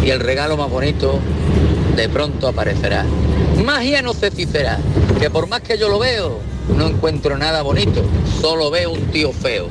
Y 0.02 0.10
el 0.10 0.20
regalo 0.20 0.56
más 0.56 0.70
bonito 0.70 1.20
de 1.96 2.08
pronto 2.08 2.48
aparecerá. 2.48 3.04
Magia 3.64 4.02
no 4.02 4.12
sé 4.12 4.30
si 4.30 4.46
será, 4.46 4.78
que 5.18 5.30
por 5.30 5.48
más 5.48 5.60
que 5.60 5.78
yo 5.78 5.88
lo 5.88 5.98
veo, 5.98 6.40
no 6.76 6.86
encuentro 6.86 7.36
nada 7.38 7.62
bonito, 7.62 8.02
solo 8.40 8.70
veo 8.70 8.90
un 8.92 9.06
tío 9.10 9.32
feo. 9.32 9.68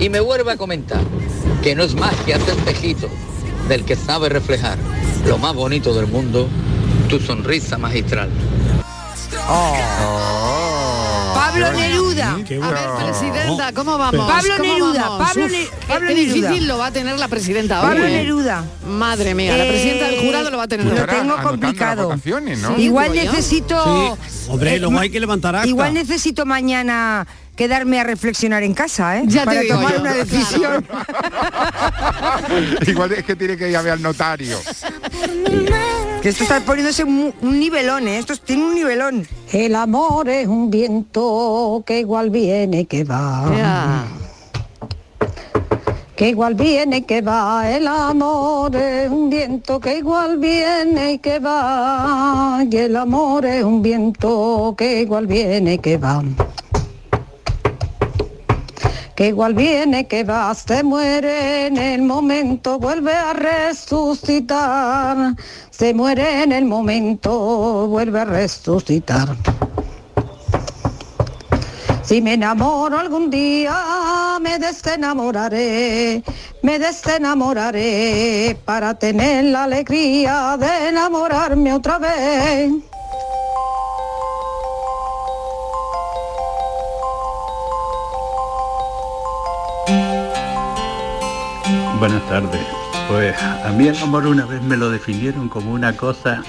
Y 0.00 0.08
me 0.08 0.20
vuelve 0.20 0.52
a 0.52 0.56
comentar 0.56 1.02
que 1.62 1.74
no 1.74 1.82
es 1.82 1.94
magia 1.94 2.36
ese 2.36 2.52
espejito 2.52 3.08
del 3.68 3.84
que 3.84 3.96
sabe 3.96 4.28
reflejar 4.28 4.78
lo 5.26 5.38
más 5.38 5.54
bonito 5.54 5.94
del 5.94 6.06
mundo, 6.06 6.48
tu 7.08 7.18
sonrisa 7.20 7.78
magistral. 7.78 8.30
Pablo 11.52 11.72
Neruda. 11.72 12.32
A 12.32 12.36
ver, 12.36 13.04
presidenta, 13.04 13.72
¿cómo 13.72 13.98
vamos? 13.98 14.26
Pablo 14.26 14.54
¿Cómo 14.56 14.72
Neruda, 14.72 15.02
vamos? 15.02 15.28
Pablo, 15.28 15.44
Uf, 15.46 15.86
Pablo 15.88 16.08
qué 16.08 16.14
Neruda. 16.14 16.34
difícil 16.48 16.68
lo 16.68 16.78
va 16.78 16.86
a 16.86 16.92
tener 16.92 17.18
la 17.18 17.28
presidenta 17.28 17.80
hoy, 17.82 17.88
Pablo. 17.88 18.04
Neruda. 18.04 18.64
Madre 18.86 19.34
mía, 19.34 19.56
la 19.56 19.64
presidenta 19.68 20.06
del 20.08 20.20
jurado 20.20 20.50
lo 20.50 20.56
va 20.56 20.64
a 20.64 20.68
tener 20.68 20.86
Lo 20.86 21.06
tengo 21.06 21.36
complicado. 21.42 22.16
¿no? 22.16 22.78
Igual 22.78 23.14
necesito. 23.14 24.18
Hombre, 24.48 24.74
eh, 24.74 24.78
luego 24.78 24.98
hay 24.98 25.10
que 25.10 25.20
levantar 25.20 25.56
acta. 25.56 25.68
Igual 25.68 25.94
necesito 25.94 26.46
mañana 26.46 27.26
quedarme 27.56 28.00
a 28.00 28.04
reflexionar 28.04 28.62
en 28.62 28.74
casa, 28.74 29.18
¿eh? 29.18 29.24
Ya 29.26 29.40
te 29.40 29.46
Para 29.46 29.60
digo 29.60 29.74
tomar 29.76 29.94
yo. 29.94 30.00
una 30.00 30.14
decisión. 30.14 30.86
Igual 32.86 33.12
es 33.12 33.24
que 33.24 33.36
tiene 33.36 33.56
que 33.56 33.70
ir 33.70 33.76
a 33.76 33.82
ver 33.82 33.92
al 33.92 34.02
notario. 34.02 34.58
Que 36.22 36.28
esto 36.28 36.44
está 36.44 36.60
poniéndose 36.60 37.04
un, 37.04 37.34
un 37.42 37.58
nivelón, 37.58 38.06
¿eh? 38.08 38.18
Esto 38.18 38.36
tiene 38.36 38.64
un 38.64 38.74
nivelón. 38.74 39.26
El 39.52 39.74
amor 39.74 40.28
es 40.28 40.46
un 40.46 40.70
viento 40.70 41.82
que 41.86 42.00
igual 42.00 42.30
viene 42.30 42.86
que 42.86 43.04
va. 43.04 44.04
Que 46.16 46.28
igual 46.28 46.54
viene 46.54 47.04
que 47.04 47.20
va, 47.20 47.68
el 47.68 47.88
amor 47.88 48.76
es 48.76 49.10
un 49.10 49.28
viento 49.28 49.80
que 49.80 49.98
igual 49.98 50.38
viene 50.38 51.14
y 51.14 51.18
que 51.18 51.40
va. 51.40 52.64
Y 52.70 52.76
el 52.76 52.94
amor 52.96 53.44
es 53.44 53.64
un 53.64 53.82
viento 53.82 54.74
que 54.78 55.00
igual 55.00 55.26
viene 55.26 55.78
que 55.78 55.96
va. 55.96 56.22
Que 59.14 59.28
igual 59.28 59.54
viene 59.54 60.06
que 60.06 60.24
va, 60.24 60.54
se 60.54 60.82
muere 60.82 61.66
en 61.66 61.76
el 61.76 62.02
momento, 62.02 62.78
vuelve 62.78 63.12
a 63.12 63.34
resucitar. 63.34 65.34
Se 65.70 65.92
muere 65.92 66.42
en 66.42 66.52
el 66.52 66.64
momento, 66.64 67.86
vuelve 67.88 68.20
a 68.20 68.24
resucitar. 68.24 69.36
Si 72.02 72.20
me 72.20 72.34
enamoro 72.34 72.98
algún 72.98 73.30
día, 73.30 74.38
me 74.40 74.58
desenamoraré, 74.58 76.22
me 76.62 76.78
desenamoraré 76.78 78.58
para 78.64 78.98
tener 78.98 79.44
la 79.44 79.64
alegría 79.64 80.56
de 80.58 80.88
enamorarme 80.88 81.72
otra 81.72 81.98
vez. 81.98 82.72
Buenas 92.02 92.28
tardes. 92.28 92.60
Pues 93.08 93.40
a 93.40 93.70
mí 93.78 93.86
el 93.86 93.96
amor 93.98 94.26
una 94.26 94.44
vez 94.44 94.60
me 94.60 94.76
lo 94.76 94.90
definieron 94.90 95.48
como 95.48 95.72
una 95.72 95.96
cosa 95.96 96.42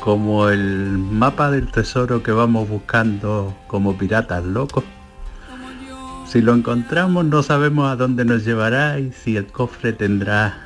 como 0.00 0.48
el 0.48 0.98
mapa 0.98 1.52
del 1.52 1.70
tesoro 1.70 2.24
que 2.24 2.32
vamos 2.32 2.68
buscando 2.68 3.56
como 3.68 3.96
piratas 3.96 4.42
locos. 4.42 4.82
Si 6.26 6.42
lo 6.42 6.52
encontramos 6.52 7.24
no 7.26 7.44
sabemos 7.44 7.88
a 7.88 7.94
dónde 7.94 8.24
nos 8.24 8.44
llevará 8.44 8.98
y 8.98 9.12
si 9.12 9.36
el 9.36 9.46
cofre 9.46 9.92
tendrá 9.92 10.58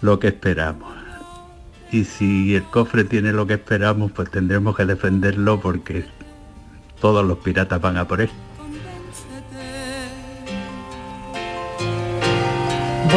lo 0.00 0.18
que 0.18 0.28
esperamos. 0.28 0.90
Y 1.92 2.04
si 2.04 2.54
el 2.54 2.64
cofre 2.64 3.04
tiene 3.04 3.34
lo 3.34 3.46
que 3.46 3.52
esperamos, 3.54 4.12
pues 4.12 4.30
tendremos 4.30 4.74
que 4.74 4.86
defenderlo 4.86 5.60
porque 5.60 6.06
todos 7.02 7.22
los 7.22 7.36
piratas 7.36 7.82
van 7.82 7.98
a 7.98 8.08
por 8.08 8.22
él. 8.22 8.30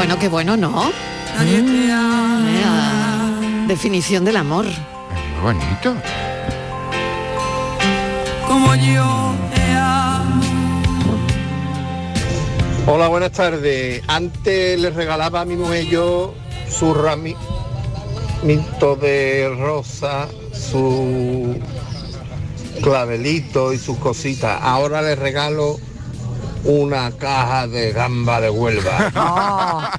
Bueno, 0.01 0.17
qué 0.17 0.29
bueno, 0.29 0.57
¿no? 0.57 0.91
Mm, 1.39 2.47
ea, 2.57 3.67
definición 3.67 4.25
del 4.25 4.37
amor. 4.37 4.65
Muy 4.65 5.53
bonito. 5.53 5.95
Como 8.47 8.73
yo 8.77 9.35
te 9.53 9.61
amo. 9.73 10.41
Hola, 12.87 13.09
buenas 13.09 13.31
tardes. 13.33 14.01
Antes 14.07 14.79
le 14.79 14.89
regalaba 14.89 15.41
a 15.41 15.45
mi 15.45 15.55
mujer 15.55 15.85
yo 15.85 16.33
su 16.67 16.95
ramito 16.95 17.35
de 18.99 19.55
rosa, 19.55 20.29
su 20.51 21.59
clavelito 22.81 23.71
y 23.71 23.77
sus 23.77 23.99
cositas. 23.99 24.57
Ahora 24.63 25.03
le 25.03 25.15
regalo 25.15 25.77
una 26.63 27.11
caja 27.11 27.67
de 27.67 27.91
gamba 27.91 28.39
de 28.41 28.49
Huelva. 28.49 29.91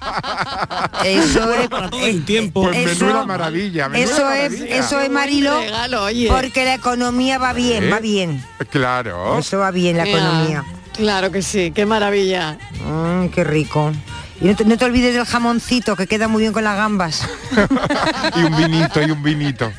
Eso 1.05 1.53
es 1.55 1.69
para 1.69 1.91
todo 1.91 2.07
el 2.07 2.25
tiempo. 2.25 2.63
Pues 2.65 2.77
Eso- 2.93 3.07
menuda 3.07 3.27
maravilla, 3.27 3.89
menuda 3.89 4.13
Eso 4.15 4.31
es, 4.31 4.53
eso 4.61 5.01
es 5.01 5.11
Marilo, 5.11 5.59
regalo, 5.61 6.05
oye. 6.05 6.29
porque 6.29 6.65
la 6.65 6.75
economía 6.75 7.39
va 7.39 7.53
bien, 7.53 7.85
¿Eh? 7.85 7.91
va 7.91 7.99
bien. 8.01 8.45
Claro. 8.71 9.39
Eso 9.39 9.59
va 9.59 9.71
bien 9.71 9.97
la 9.97 10.05
economía. 10.05 10.65
Claro 10.97 11.31
que 11.33 11.43
sí, 11.43 11.73
qué 11.75 11.87
maravilla. 11.87 12.59
Mm, 12.87 13.29
qué 13.29 13.45
rico. 13.45 13.93
Y 14.41 14.47
no 14.47 14.57
te, 14.57 14.65
no 14.65 14.77
te 14.77 14.85
olvides 14.85 15.15
del 15.15 15.25
jamoncito, 15.25 15.95
que 15.97 16.07
queda 16.07 16.27
muy 16.29 16.43
bien 16.43 16.53
con 16.53 16.65
las 16.65 16.77
gambas. 16.77 17.27
y 18.37 18.43
un 18.43 18.57
vinito, 18.57 19.01
y 19.01 19.11
un 19.11 19.23
vinito. 19.23 19.73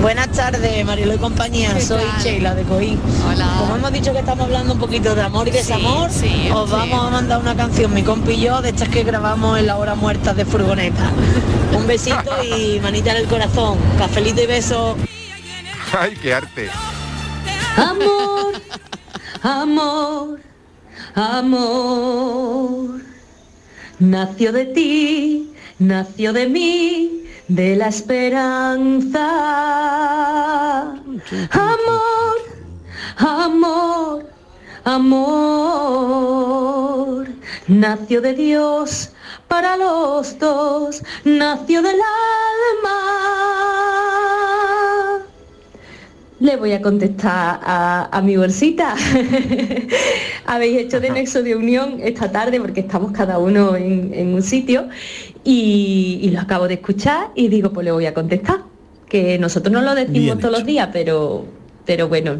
Buenas 0.00 0.30
tardes, 0.30 0.84
Marilo 0.84 1.14
y 1.14 1.18
compañía. 1.18 1.74
¿Qué 1.74 1.80
Soy 1.80 2.04
tal? 2.04 2.22
Sheila 2.22 2.54
de 2.54 2.62
Coín. 2.62 3.00
Hola. 3.26 3.56
Como 3.58 3.76
hemos 3.76 3.92
dicho 3.92 4.12
que 4.12 4.20
estamos 4.20 4.44
hablando 4.46 4.74
un 4.74 4.78
poquito 4.78 5.14
de 5.14 5.22
amor 5.22 5.48
y 5.48 5.50
desamor, 5.50 6.08
sí, 6.10 6.48
os 6.54 6.70
sí. 6.70 6.76
vamos 6.76 7.06
a 7.06 7.10
mandar 7.10 7.40
una 7.40 7.56
canción, 7.56 7.92
mi 7.92 8.02
compi 8.04 8.32
y 8.32 8.42
yo, 8.42 8.62
de 8.62 8.68
estas 8.70 8.88
que 8.88 9.02
grabamos 9.02 9.58
en 9.58 9.66
la 9.66 9.76
hora 9.76 9.96
muerta 9.96 10.32
de 10.34 10.44
furgoneta. 10.44 11.10
Un 11.76 11.86
besito 11.86 12.42
y 12.44 12.78
manita 12.82 13.10
en 13.10 13.16
el 13.18 13.26
corazón. 13.26 13.76
Cafelito 13.98 14.40
y 14.40 14.46
beso. 14.46 14.96
Ay, 15.98 16.16
qué 16.22 16.32
arte. 16.32 16.70
Amor, 17.76 18.52
amor, 19.42 20.40
amor. 21.14 23.00
Nació 23.98 24.52
de 24.52 24.64
ti, 24.66 25.52
nació 25.80 26.32
de 26.32 26.48
mí, 26.48 27.24
de 27.48 27.76
la 27.76 27.88
esperanza. 27.88 29.26
Amor, 31.50 32.36
amor, 33.16 34.26
amor. 34.84 36.28
Nació 37.66 38.20
de 38.20 38.34
Dios 38.34 39.10
para 39.48 39.76
los 39.76 40.38
dos, 40.38 41.02
nació 41.24 41.82
del 41.82 41.96
alma. 41.96 43.18
Le 46.40 46.56
voy 46.56 46.72
a 46.72 46.80
contestar 46.80 47.60
a, 47.64 48.08
a 48.12 48.22
mi 48.22 48.36
bolsita. 48.36 48.94
Habéis 50.46 50.78
hecho 50.78 51.00
de 51.00 51.10
nexo 51.10 51.42
de 51.42 51.56
unión 51.56 51.98
esta 52.00 52.30
tarde 52.30 52.60
porque 52.60 52.80
estamos 52.80 53.10
cada 53.12 53.38
uno 53.38 53.74
en, 53.74 54.14
en 54.14 54.34
un 54.34 54.42
sitio 54.42 54.88
y, 55.48 56.20
y 56.20 56.30
lo 56.30 56.40
acabo 56.40 56.68
de 56.68 56.74
escuchar 56.74 57.30
y 57.34 57.48
digo, 57.48 57.72
pues 57.72 57.82
le 57.86 57.90
voy 57.90 58.04
a 58.04 58.12
contestar. 58.12 58.64
Que 59.08 59.38
nosotros 59.38 59.72
no 59.72 59.80
lo 59.80 59.94
decimos 59.94 60.20
Bien 60.20 60.38
todos 60.38 60.52
los 60.52 60.66
días, 60.66 60.90
pero, 60.92 61.46
pero 61.86 62.06
bueno, 62.06 62.36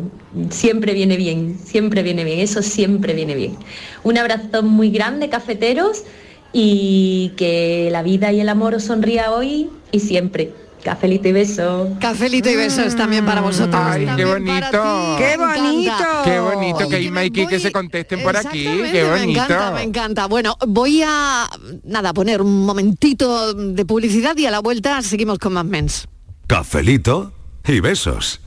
siempre 0.51 0.93
viene 0.93 1.17
bien, 1.17 1.59
siempre 1.59 2.03
viene 2.03 2.23
bien, 2.25 2.41
eso 2.41 2.61
siempre 2.61 3.15
viene 3.15 3.35
bien. 3.35 3.57
Un 4.05 4.19
abrazo 4.19 4.63
muy 4.63 4.91
grande, 4.91 5.31
cafeteros, 5.31 6.05
y 6.53 7.33
que 7.39 7.89
la 7.91 8.03
vida 8.03 8.31
y 8.31 8.41
el 8.41 8.51
amor 8.51 8.75
os 8.75 8.85
sonría 8.85 9.33
hoy 9.33 9.71
y 9.91 10.01
siempre. 10.01 10.53
Cafelito 10.89 11.29
y 11.29 11.33
beso. 11.33 11.97
Cafelito 12.01 12.49
y 12.49 12.57
besos 12.57 12.97
también 12.97 13.27
para 13.27 13.43
vosotros. 13.43 13.75
Ay, 13.85 14.09
qué 14.17 14.25
bonito. 14.25 15.17
¡Qué 15.19 15.37
Me 15.37 15.47
bonito! 15.47 15.93
Qué 16.25 16.41
bonito 16.41 16.79
que 16.89 16.97
que 16.97 17.03
Ima 17.03 17.21
me 17.21 17.27
y 17.27 17.31
voy- 17.45 17.61
se 17.61 17.71
contesten 17.71 18.23
por 18.23 18.35
aquí. 18.35 18.65
Qué 18.65 19.03
Me 19.05 19.11
bonito. 19.21 19.43
encanta, 19.43 19.71
me 19.73 19.83
encanta. 19.83 20.27
Bueno, 20.29 20.57
voy 20.67 21.03
a 21.05 21.47
nada 21.85 22.15
poner 22.15 22.41
un 22.41 22.65
momentito 22.65 23.53
de 23.53 23.85
publicidad 23.85 24.35
y 24.39 24.47
a 24.47 24.51
la 24.51 24.61
vuelta 24.61 25.03
seguimos 25.03 25.39
con 25.39 25.53
más 25.53 25.67
mens. 25.67 26.09
Cafelito 26.47 27.33
y 27.67 27.81
besos. 27.81 28.41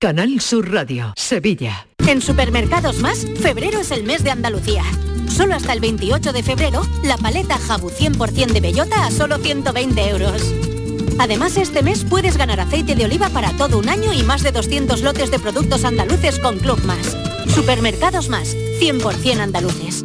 Canal 0.00 0.40
Sur 0.40 0.72
Radio, 0.72 1.12
Sevilla. 1.16 1.86
En 2.08 2.20
Supermercados 2.20 2.98
Más, 2.98 3.24
febrero 3.40 3.78
es 3.80 3.90
el 3.92 4.02
mes 4.02 4.24
de 4.24 4.30
Andalucía. 4.32 4.82
Solo 5.30 5.54
hasta 5.54 5.72
el 5.72 5.80
28 5.80 6.32
de 6.32 6.42
febrero, 6.42 6.82
la 7.04 7.16
paleta 7.16 7.56
Jabu 7.58 7.90
100% 7.90 8.52
de 8.52 8.60
bellota 8.60 9.06
a 9.06 9.10
solo 9.10 9.38
120 9.38 10.08
euros. 10.08 10.42
Además, 11.18 11.56
este 11.56 11.82
mes 11.82 12.04
puedes 12.04 12.36
ganar 12.36 12.60
aceite 12.60 12.94
de 12.94 13.04
oliva 13.04 13.28
para 13.28 13.52
todo 13.52 13.78
un 13.78 13.88
año 13.88 14.12
y 14.12 14.22
más 14.22 14.42
de 14.42 14.52
200 14.52 15.02
lotes 15.02 15.30
de 15.30 15.38
productos 15.38 15.84
andaluces 15.84 16.38
con 16.38 16.58
Club 16.58 16.82
Más. 16.84 17.16
Supermercados 17.54 18.28
Más, 18.28 18.56
100% 18.80 19.40
andaluces. 19.40 20.04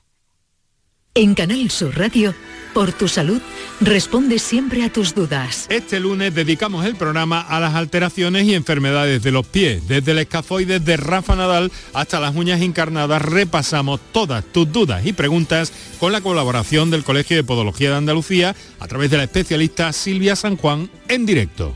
En 1.13 1.35
Canal 1.35 1.69
Sur 1.69 1.97
Radio, 1.97 2.33
por 2.73 2.93
tu 2.93 3.09
salud, 3.09 3.41
responde 3.81 4.39
siempre 4.39 4.85
a 4.85 4.93
tus 4.93 5.13
dudas. 5.13 5.65
Este 5.69 5.99
lunes 5.99 6.33
dedicamos 6.33 6.85
el 6.85 6.95
programa 6.95 7.41
a 7.41 7.59
las 7.59 7.75
alteraciones 7.75 8.45
y 8.45 8.53
enfermedades 8.55 9.21
de 9.21 9.31
los 9.33 9.45
pies. 9.45 9.89
Desde 9.89 10.13
el 10.13 10.19
escafoides 10.19 10.85
de 10.85 10.95
Rafa 10.95 11.35
Nadal 11.35 11.69
hasta 11.93 12.21
las 12.21 12.33
uñas 12.33 12.61
encarnadas 12.61 13.21
repasamos 13.21 13.99
todas 14.13 14.45
tus 14.45 14.71
dudas 14.71 15.05
y 15.05 15.11
preguntas 15.11 15.73
con 15.99 16.13
la 16.13 16.21
colaboración 16.21 16.89
del 16.91 17.03
Colegio 17.03 17.35
de 17.35 17.43
Podología 17.43 17.89
de 17.89 17.97
Andalucía 17.97 18.55
a 18.79 18.87
través 18.87 19.11
de 19.11 19.17
la 19.17 19.23
especialista 19.23 19.91
Silvia 19.91 20.37
San 20.37 20.55
Juan 20.55 20.89
en 21.09 21.25
directo. 21.25 21.75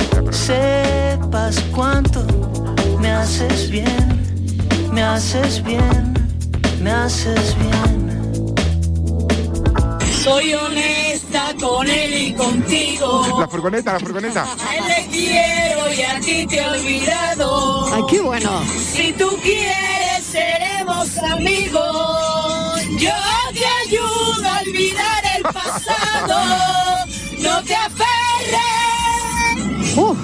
sepas 0.31 1.59
cuánto 1.75 2.25
me 2.99 3.11
haces 3.11 3.69
bien, 3.69 4.09
me 4.91 5.03
haces 5.03 5.63
bien, 5.63 6.13
me 6.81 6.91
haces 6.91 7.55
bien. 7.57 8.11
Soy 10.23 10.53
honesta 10.53 11.53
con 11.59 11.89
él 11.89 12.13
y 12.13 12.33
contigo. 12.33 13.39
La 13.39 13.47
furgoneta, 13.47 13.93
la 13.93 13.99
furgoneta. 13.99 14.43
A 14.43 14.75
él 14.75 14.83
le 14.87 15.07
quiero 15.07 15.93
y 15.93 16.01
a 16.03 16.19
ti 16.19 16.45
te 16.45 16.57
he 16.57 16.69
olvidado. 16.69 17.91
Ay, 17.91 18.03
qué 18.07 18.21
bueno. 18.21 18.63
Si 18.93 19.13
tú 19.13 19.35
quieres, 19.41 20.23
seremos 20.31 21.17
amigos. 21.17 22.81
Yo 22.99 23.13
te 23.53 23.65
ayudo 23.87 24.47
a 24.47 24.61
olvidar 24.61 25.23
el 25.37 25.41
pasado. 25.41 26.37
No 27.39 27.63
te 27.63 27.75
aferres. 29.95 30.15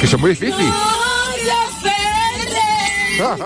Que 0.00 0.06
son 0.06 0.20
muy 0.20 0.30
difíciles. 0.30 0.72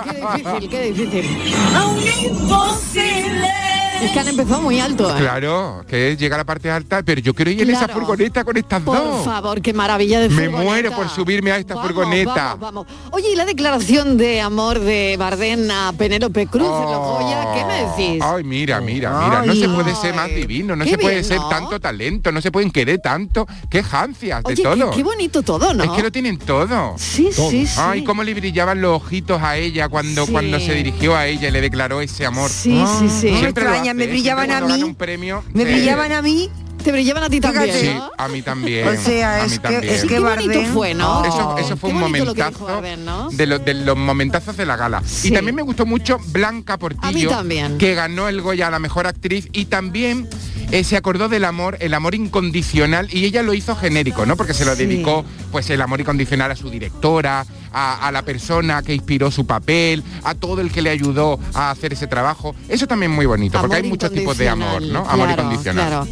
Qué 0.04 0.42
difícil, 0.42 0.68
qué 0.70 0.92
difícil. 0.92 1.54
A 1.76 1.86
un 1.86 1.98
imposible. 2.00 3.77
Es 4.02 4.12
que 4.12 4.20
han 4.20 4.28
empezado 4.28 4.60
muy 4.62 4.78
alto, 4.78 5.10
¿eh? 5.10 5.18
Claro, 5.20 5.84
que 5.88 6.12
es 6.12 6.18
llegar 6.18 6.38
a 6.38 6.42
la 6.42 6.46
parte 6.46 6.70
alta, 6.70 7.02
pero 7.02 7.20
yo 7.20 7.34
quiero 7.34 7.50
ir 7.50 7.62
en 7.62 7.70
esa 7.70 7.88
furgoneta 7.88 8.44
con 8.44 8.56
estas 8.56 8.80
Por 8.82 8.96
dos. 8.96 9.24
favor, 9.24 9.60
qué 9.60 9.72
maravilla 9.72 10.20
de 10.20 10.28
Me 10.28 10.44
furgoneta. 10.44 10.62
muero 10.62 10.90
por 10.92 11.08
subirme 11.08 11.50
a 11.50 11.56
esta 11.58 11.74
Vamos, 11.74 11.90
furgoneta. 11.90 12.54
vamos, 12.56 12.60
vamos. 12.60 12.86
Oye, 13.10 13.32
¿y 13.32 13.36
la 13.36 13.44
declaración 13.44 14.16
de 14.16 14.40
amor 14.40 14.78
de 14.78 15.16
Bardem 15.18 15.68
a 15.70 15.92
Penélope 15.98 16.46
Cruz 16.46 16.68
en 16.68 16.84
los 16.84 16.98
Goya? 16.98 17.46
¿Qué 17.54 17.64
me 17.64 17.84
decís? 18.06 18.22
Ay, 18.22 18.44
mira, 18.44 18.80
mira, 18.80 19.10
mira, 19.24 19.42
no 19.44 19.52
Ay. 19.52 19.60
se 19.60 19.68
puede 19.68 19.94
ser 19.96 20.14
más 20.14 20.28
divino, 20.28 20.76
no 20.76 20.84
Qué 20.84 20.90
se 20.92 20.98
puede 20.98 21.14
bien, 21.16 21.24
ser 21.24 21.38
¿no? 21.38 21.48
tanto 21.48 21.80
talento, 21.80 22.30
no 22.30 22.40
se 22.40 22.52
pueden 22.52 22.70
querer 22.70 23.00
tanto, 23.00 23.46
qué 23.68 23.82
jancias 23.82 24.42
de 24.44 24.52
Oye, 24.52 24.62
todo. 24.62 24.90
qué 24.92 25.02
bonito 25.02 25.42
todo, 25.42 25.74
¿no? 25.74 25.82
Es 25.84 25.90
que 25.90 26.02
lo 26.02 26.12
tienen 26.12 26.38
todo. 26.38 26.94
Sí, 26.98 27.30
Todo. 27.34 27.50
sí, 27.50 27.66
sí. 27.66 27.80
Ay, 27.80 28.04
cómo 28.04 28.22
le 28.22 28.32
brillaban 28.34 28.80
los 28.80 29.02
ojitos 29.02 29.42
a 29.42 29.56
ella 29.56 29.88
cuando, 29.88 30.24
Sí. 30.26 30.32
cuando 30.32 30.60
se 30.60 30.72
dirigió 30.74 31.16
a 31.16 31.26
ella 31.26 31.48
y 31.48 31.50
le 31.50 31.60
declaró 31.60 32.00
ese 32.00 32.24
amor. 32.26 32.48
Sí, 32.50 32.80
sí, 33.00 33.08
sí. 33.08 33.36
Siempre 33.38 33.64
No 33.64 33.70
me 33.94 34.06
brillaban 34.06 34.50
a 34.50 34.60
mí. 34.60 34.82
un 34.82 34.94
premio, 34.94 35.42
Me 35.52 35.64
sí. 35.64 35.72
brillaban 35.72 36.12
a 36.12 36.22
mí. 36.22 36.50
Te 36.82 36.92
brillaban 36.92 37.22
a 37.24 37.28
ti 37.28 37.40
también. 37.40 37.74
Sí, 37.76 37.90
¿no? 37.94 38.10
a 38.16 38.28
mí 38.28 38.42
también. 38.42 38.86
O 38.88 38.96
sea, 38.96 39.34
a 39.34 39.44
es 39.44 39.52
mí 39.52 39.56
que- 39.58 39.62
también. 39.62 39.94
es 39.94 40.04
que 40.04 40.20
Bardem- 40.20 40.72
fue, 40.72 40.94
¿no? 40.94 41.24
Eso, 41.24 41.56
eso 41.58 41.76
fue 41.76 41.90
Qué 41.90 41.94
un 41.96 42.00
lo 42.00 42.06
momentazo 42.08 42.64
Bardem, 42.64 43.04
¿no? 43.04 43.30
de, 43.30 43.46
los, 43.46 43.64
de 43.64 43.74
los 43.74 43.96
momentazos 43.96 44.56
de 44.56 44.64
la 44.66 44.76
gala. 44.76 45.02
Sí. 45.06 45.28
Y 45.28 45.30
también 45.32 45.54
me 45.54 45.62
gustó 45.62 45.84
mucho 45.86 46.18
Blanca 46.28 46.78
Portillo, 46.78 47.28
también. 47.30 47.78
que 47.78 47.94
ganó 47.94 48.28
el 48.28 48.40
Goya 48.40 48.68
a 48.68 48.70
la 48.70 48.78
mejor 48.78 49.06
actriz 49.06 49.48
y 49.52 49.66
también 49.66 50.28
eh, 50.70 50.84
se 50.84 50.96
acordó 50.96 51.28
del 51.28 51.44
amor, 51.44 51.76
el 51.80 51.94
amor 51.94 52.14
incondicional 52.14 53.08
y 53.12 53.24
ella 53.24 53.42
lo 53.42 53.54
hizo 53.54 53.74
genérico, 53.74 54.24
¿no? 54.26 54.36
Porque 54.36 54.54
se 54.54 54.64
lo 54.64 54.74
Sí. 54.76 54.86
dedicó 54.86 55.24
pues 55.50 55.68
el 55.70 55.80
amor 55.80 56.00
incondicional 56.00 56.50
a 56.50 56.56
su 56.56 56.70
directora, 56.70 57.44
a, 57.72 58.06
a 58.06 58.12
la 58.12 58.22
persona 58.22 58.82
que 58.82 58.94
inspiró 58.94 59.30
su 59.30 59.46
papel, 59.46 60.02
a 60.24 60.34
todo 60.34 60.60
el 60.60 60.70
que 60.70 60.82
le 60.82 60.90
ayudó 60.90 61.38
a 61.54 61.70
hacer 61.70 61.92
ese 61.94 62.06
trabajo. 62.06 62.54
Eso 62.68 62.86
también 62.86 63.12
es 63.12 63.16
muy 63.16 63.26
bonito, 63.26 63.58
porque 63.60 63.76
hay 63.76 63.82
muchos 63.82 64.12
tipos 64.12 64.36
de 64.38 64.48
amor, 64.48 64.82
¿no? 64.82 65.00
Amor 65.08 65.26
claro, 65.28 65.42
incondicional. 65.42 65.86
claro. 65.88 66.08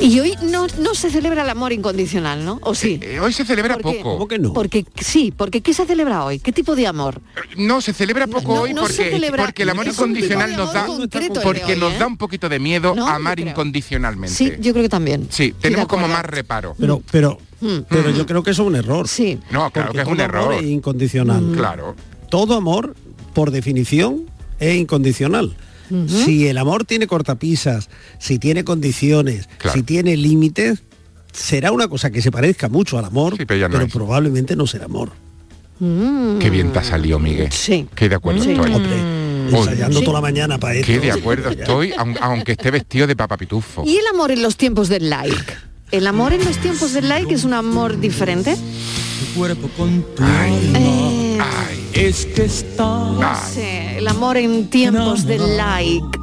Y 0.00 0.18
hoy 0.18 0.34
no, 0.42 0.66
no 0.78 0.94
se 0.94 1.10
celebra 1.10 1.42
el 1.42 1.50
amor 1.50 1.72
incondicional, 1.72 2.44
¿no? 2.44 2.58
¿O 2.62 2.74
sí? 2.74 2.98
Eh, 3.02 3.20
hoy 3.20 3.32
se 3.34 3.44
celebra 3.44 3.76
¿Por 3.76 3.92
qué? 3.92 3.98
poco. 3.98 4.14
¿Cómo 4.14 4.28
que 4.28 4.38
no? 4.38 4.52
Porque 4.54 4.84
sí, 5.00 5.32
porque 5.36 5.60
¿qué 5.60 5.74
se 5.74 5.84
celebra 5.86 6.24
hoy? 6.24 6.38
¿Qué 6.38 6.52
tipo 6.52 6.74
de 6.74 6.86
amor? 6.86 7.20
No, 7.58 7.80
se 7.82 7.92
celebra 7.92 8.26
poco 8.26 8.54
no- 8.54 8.60
hoy 8.62 8.72
no 8.72 8.82
porque, 8.82 9.10
celebra- 9.10 9.44
porque 9.44 9.62
el 9.64 9.70
amor 9.70 9.86
incondicional 9.88 10.56
nos 10.56 10.72
da 10.72 10.86
concreto 10.86 11.40
porque 11.42 11.74
hoy, 11.74 11.78
nos 11.78 11.92
¿eh? 11.92 11.98
da 11.98 12.06
un 12.06 12.16
poquito 12.16 12.48
de 12.48 12.58
miedo 12.58 12.94
No, 12.94 13.06
amar 13.06 13.38
incondicionalmente. 13.40 14.34
Sí, 14.34 14.52
yo 14.60 14.72
creo 14.72 14.84
que 14.84 14.88
también. 14.88 15.26
Sí, 15.30 15.52
tenemos 15.60 15.86
como 15.86 16.08
más 16.08 16.24
reparo. 16.24 16.74
Pero, 16.78 17.02
pero, 17.10 17.38
Mm. 17.60 17.80
pero 17.90 18.08
yo 18.10 18.24
creo 18.26 18.42
que 18.42 18.52
eso 18.52 18.62
es 18.62 18.68
un 18.68 18.76
error. 18.76 19.06
Sí. 19.06 19.38
No, 19.50 19.70
claro 19.70 19.88
Porque 19.88 19.98
que 19.98 20.02
es 20.02 20.08
un 20.08 20.20
error. 20.20 20.54
es 20.54 20.62
incondicional. 20.62 21.52
Claro. 21.54 21.94
Todo 22.30 22.54
amor, 22.56 22.94
por 23.34 23.50
definición, 23.50 24.22
es 24.58 24.76
incondicional. 24.76 25.54
Si 26.06 26.46
el 26.48 26.58
amor 26.58 26.84
tiene 26.84 27.06
cortapisas, 27.06 27.88
si 28.18 28.38
tiene 28.38 28.64
condiciones, 28.64 29.48
Claro. 29.58 29.76
si 29.76 29.82
tiene 29.82 30.16
límites, 30.16 30.82
será 31.32 31.72
una 31.72 31.88
cosa 31.88 32.10
que 32.10 32.22
se 32.22 32.30
parezca 32.30 32.68
mucho 32.68 32.98
al 32.98 33.04
amor, 33.04 33.36
Sí, 33.36 33.44
pero 33.46 33.68
no 33.68 33.86
probablemente 33.88 34.54
no 34.56 34.66
será 34.66 34.84
amor. 34.86 35.10
Mm. 35.78 36.38
Qué 36.38 36.50
bien 36.50 36.72
te 36.72 36.78
ha 36.80 36.84
salido, 36.84 37.18
Miguel. 37.18 37.50
Sí. 37.52 37.86
Qué 37.94 38.08
de 38.08 38.14
acuerdo 38.16 38.44
Sí. 38.44 38.50
estoy. 38.52 38.72
Ensayando 39.52 39.98
Sí. 39.98 40.04
toda 40.04 40.18
la 40.18 40.20
mañana 40.20 40.58
para 40.58 40.74
esto. 40.74 40.86
Qué 40.86 41.00
de 41.00 41.10
acuerdo 41.10 41.48
estoy, 41.50 41.90
aun- 41.92 42.16
aunque 42.20 42.52
esté 42.52 42.70
vestido 42.70 43.06
de 43.06 43.16
papapitufo. 43.16 43.82
¿Y 43.84 43.96
el 43.96 44.06
amor 44.12 44.30
en 44.30 44.42
los 44.42 44.56
tiempos 44.56 44.88
del 44.88 45.10
like? 45.10 45.34
¿El 45.90 46.06
amor 46.06 46.32
en 46.34 46.44
los 46.44 46.56
tiempos 46.58 46.92
del 46.92 47.08
like 47.08 47.34
es 47.34 47.42
un 47.44 47.54
amor 47.54 47.98
diferente? 47.98 48.56
cuerpo 49.36 49.68
con 49.76 50.02
tu 50.16 50.22
Eh, 50.22 50.26
Ay, 51.42 51.90
Es 51.94 52.26
que 52.26 52.44
está 52.44 52.84
no 52.84 53.34
sé, 53.52 53.98
el 53.98 54.08
amor 54.08 54.36
en 54.36 54.68
tiempos 54.68 55.24
del 55.24 55.56
like. 55.56 56.18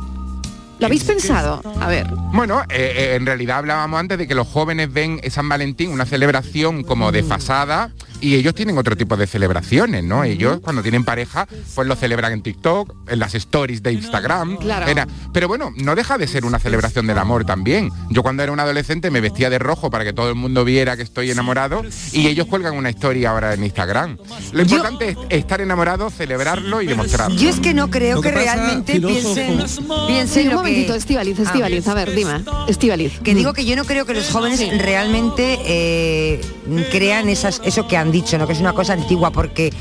¿Lo 0.79 0.85
habéis 0.85 1.03
pensado? 1.03 1.61
A 1.79 1.87
ver. 1.87 2.07
Bueno, 2.33 2.61
eh, 2.69 2.93
eh, 2.95 3.15
en 3.15 3.25
realidad 3.25 3.57
hablábamos 3.57 3.99
antes 3.99 4.17
de 4.17 4.27
que 4.27 4.35
los 4.35 4.47
jóvenes 4.47 4.91
ven 4.93 5.19
San 5.29 5.49
Valentín 5.49 5.91
una 5.91 6.05
celebración 6.05 6.83
como 6.83 7.11
desfasada 7.11 7.91
y 8.19 8.35
ellos 8.35 8.55
tienen 8.55 8.77
otro 8.77 8.95
tipo 8.97 9.15
de 9.17 9.27
celebraciones, 9.27 10.03
¿no? 10.03 10.23
Ellos 10.23 10.59
cuando 10.61 10.81
tienen 10.81 11.03
pareja, 11.03 11.47
pues 11.75 11.87
lo 11.87 11.95
celebran 11.95 12.33
en 12.33 12.41
TikTok, 12.41 12.93
en 13.09 13.19
las 13.19 13.35
stories 13.35 13.81
de 13.83 13.93
Instagram. 13.93 14.57
Claro. 14.57 14.87
Era- 14.87 15.07
pero 15.33 15.47
bueno, 15.47 15.71
no 15.77 15.95
deja 15.95 16.17
de 16.17 16.27
ser 16.27 16.43
una 16.45 16.57
celebración 16.59 17.05
del 17.07 17.17
amor 17.19 17.45
también. 17.45 17.91
Yo 18.09 18.23
cuando 18.23 18.41
era 18.43 18.51
un 18.51 18.59
adolescente 18.59 19.11
me 19.11 19.21
vestía 19.21 19.49
de 19.49 19.59
rojo 19.59 19.89
para 19.91 20.03
que 20.03 20.13
todo 20.13 20.29
el 20.29 20.35
mundo 20.35 20.63
viera 20.65 20.95
que 20.97 21.03
estoy 21.03 21.29
enamorado 21.31 21.83
y 22.11 22.27
ellos 22.27 22.47
cuelgan 22.47 22.75
una 22.75 22.89
historia 22.89 23.31
ahora 23.31 23.53
en 23.53 23.63
Instagram. 23.63 24.17
Lo 24.51 24.63
Yo- 24.63 24.77
importante 24.77 25.09
es 25.29 25.39
estar 25.39 25.61
enamorado, 25.61 26.09
celebrarlo 26.09 26.81
y 26.81 26.87
demostrarlo. 26.87 27.35
Yo 27.37 27.49
es 27.49 27.59
que 27.59 27.73
no 27.73 27.89
creo 27.89 28.21
que, 28.21 28.29
que 28.29 28.35
pasa, 28.35 28.55
realmente 28.55 28.93
filósofo. 28.93 29.33
piensen, 29.35 29.87
piensen 30.07 30.49
lo 30.49 30.63
que... 30.63 30.66
momentito, 30.67 30.95
Estivaliz, 30.95 31.39
Estivaliz, 31.39 31.87
a 31.87 31.93
ver, 31.93 32.15
dime. 32.15 32.43
Estivaliz. 32.67 33.19
Que 33.19 33.33
digo 33.33 33.53
que 33.53 33.65
yo 33.65 33.75
no 33.75 33.85
creo 33.85 34.05
que 34.05 34.13
los 34.13 34.29
jóvenes 34.29 34.59
realmente 34.79 35.59
eh, 35.65 36.41
crean 36.91 37.29
esas, 37.29 37.61
eso 37.63 37.87
que 37.87 37.97
han 37.97 38.11
dicho, 38.11 38.37
¿no? 38.37 38.47
que 38.47 38.53
es 38.53 38.59
una 38.59 38.73
cosa 38.73 38.93
antigua, 38.93 39.31
porque 39.31 39.71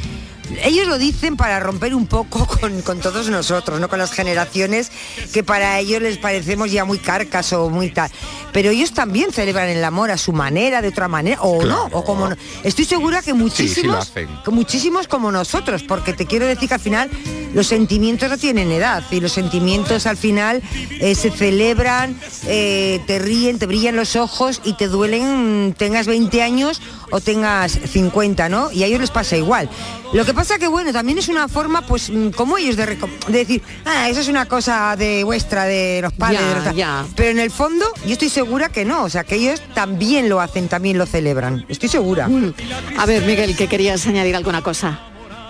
ellos 0.62 0.86
lo 0.86 0.98
dicen 0.98 1.36
para 1.36 1.60
romper 1.60 1.94
un 1.94 2.06
poco 2.06 2.46
con, 2.60 2.82
con 2.82 3.00
todos 3.00 3.28
nosotros, 3.28 3.80
¿no? 3.80 3.88
Con 3.88 3.98
las 3.98 4.12
generaciones 4.12 4.90
que 5.32 5.42
para 5.42 5.78
ellos 5.78 6.02
les 6.02 6.18
parecemos 6.18 6.70
ya 6.70 6.84
muy 6.84 6.98
carcas 6.98 7.52
o 7.52 7.68
muy 7.70 7.90
tal. 7.90 8.10
Pero 8.52 8.70
ellos 8.70 8.92
también 8.92 9.32
celebran 9.32 9.68
el 9.68 9.84
amor 9.84 10.10
a 10.10 10.18
su 10.18 10.32
manera, 10.32 10.80
de 10.82 10.88
otra 10.88 11.08
manera, 11.08 11.42
o 11.42 11.58
Claro. 11.58 11.88
no, 11.90 11.98
o 11.98 12.04
como 12.04 12.28
no. 12.28 12.36
Estoy 12.62 12.84
segura 12.84 13.22
que 13.22 13.34
muchísimos, 13.34 14.12
muchísimos 14.46 15.08
como 15.08 15.30
nosotros, 15.30 15.82
porque 15.82 16.12
te 16.12 16.26
quiero 16.26 16.46
decir 16.46 16.68
que 16.68 16.74
al 16.74 16.80
final 16.80 17.10
los 17.52 17.66
sentimientos 17.66 18.28
no 18.30 18.38
tienen 18.38 18.70
edad 18.72 19.02
y 19.10 19.20
los 19.20 19.32
sentimientos 19.32 20.06
al 20.06 20.16
final 20.16 20.62
eh, 21.00 21.14
se 21.14 21.30
celebran, 21.30 22.18
eh, 22.46 23.00
te 23.06 23.18
ríen, 23.18 23.58
te 23.58 23.66
brillan 23.66 23.96
los 23.96 24.16
ojos 24.16 24.60
y 24.64 24.74
te 24.74 24.88
duelen, 24.88 25.74
tengas 25.76 26.06
20 26.06 26.42
años 26.42 26.80
o 27.10 27.20
tengas 27.20 27.72
50, 27.72 28.48
¿no? 28.48 28.72
Y 28.72 28.82
a 28.82 28.86
ellos 28.86 29.00
les 29.00 29.10
pasa 29.10 29.36
igual. 29.36 29.68
Lo 30.16 30.24
que 30.24 30.32
pasa 30.32 30.58
que 30.58 30.66
bueno, 30.66 30.94
también 30.94 31.18
es 31.18 31.28
una 31.28 31.46
forma, 31.46 31.82
pues, 31.82 32.08
mm, 32.08 32.30
como 32.30 32.56
ellos 32.56 32.74
de, 32.76 32.96
decir, 33.28 33.60
ah, 33.84 34.08
eso 34.08 34.20
es 34.20 34.28
una 34.28 34.46
cosa 34.46 34.96
de 34.96 35.24
vuestra, 35.24 35.66
de 35.66 36.00
los 36.00 36.12
padres, 36.14 36.40
Ya, 36.40 36.48
de 36.48 36.54
los 36.54 36.64
tal". 36.64 36.74
ya. 36.74 37.06
pero 37.14 37.30
en 37.30 37.38
el 37.38 37.50
fondo 37.50 37.84
yo 38.06 38.12
estoy 38.12 38.30
segura 38.30 38.70
que 38.70 38.86
no, 38.86 39.04
o 39.04 39.10
sea, 39.10 39.24
que 39.24 39.34
ellos 39.34 39.60
también 39.74 40.30
lo 40.30 40.40
hacen, 40.40 40.68
también 40.68 40.96
lo 40.96 41.04
celebran. 41.04 41.66
Estoy 41.68 41.90
segura. 41.90 42.28
Mm. 42.28 42.54
A 42.96 43.04
ver, 43.04 43.26
Miguel, 43.26 43.54
que 43.56 43.68
querías 43.68 44.06
añadir 44.06 44.34
alguna 44.34 44.62
cosa. 44.62 44.98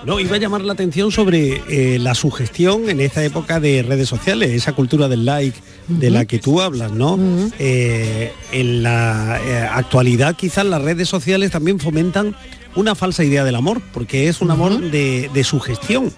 No, 0.04 0.18
iba 0.18 0.34
a 0.34 0.38
llamar 0.38 0.62
la 0.62 0.72
atención 0.72 1.12
sobre 1.12 1.62
eh, 1.68 1.98
la 2.00 2.16
sugestión 2.16 2.90
en 2.90 3.00
esta 3.00 3.24
época 3.24 3.60
de 3.60 3.82
redes 3.82 4.08
sociales, 4.08 4.50
esa 4.50 4.72
cultura 4.72 5.06
del 5.06 5.24
like 5.24 5.58
de 5.88 6.10
la 6.10 6.24
que 6.24 6.38
tú 6.40 6.60
hablas, 6.60 6.90
¿no? 6.90 7.18
Eh, 7.58 8.32
en 8.52 8.82
la 8.82 9.40
eh, 9.44 9.68
actualidad 9.72 10.36
quizás 10.36 10.66
las 10.66 10.82
redes 10.82 11.08
sociales 11.08 11.52
también 11.52 11.78
fomentan 11.78 12.36
una 12.76 12.94
falsa 12.94 13.24
idea 13.24 13.44
del 13.44 13.56
amor, 13.56 13.80
porque 13.92 14.28
es 14.28 14.40
un 14.40 14.50
amor 14.50 14.80
de, 14.90 15.30
de 15.32 15.44
sugestión. 15.44 16.12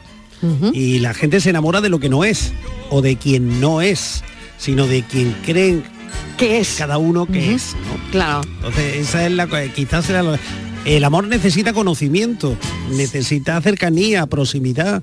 Y 0.73 1.01
la 1.01 1.15
gente 1.15 1.41
se 1.41 1.51
enamora 1.51 1.81
de 1.81 1.89
lo 1.89 1.99
que 1.99 2.09
no 2.09 2.23
es, 2.25 2.53
o 2.91 3.03
de 3.03 3.17
quien 3.17 3.61
no 3.61 3.81
es, 3.81 4.23
sino 4.57 4.87
de 4.87 5.03
quien 5.03 5.35
creen 5.45 5.83
¿Qué 6.37 6.61
es? 6.61 6.77
cada 6.79 6.99
uno 6.99 7.27
que 7.27 7.55
es. 7.55 7.75
¿no? 7.75 8.11
Claro. 8.13 8.43
Entonces, 8.57 8.97
esa 9.09 9.27
es 9.27 9.33
la 9.33 9.49
quizás 9.75 10.09
la- 10.11 10.39
el 10.85 11.03
amor 11.05 11.27
necesita 11.27 11.73
conocimiento, 11.73 12.57
necesita 12.93 13.61
cercanía, 13.61 14.27
proximidad. 14.27 15.03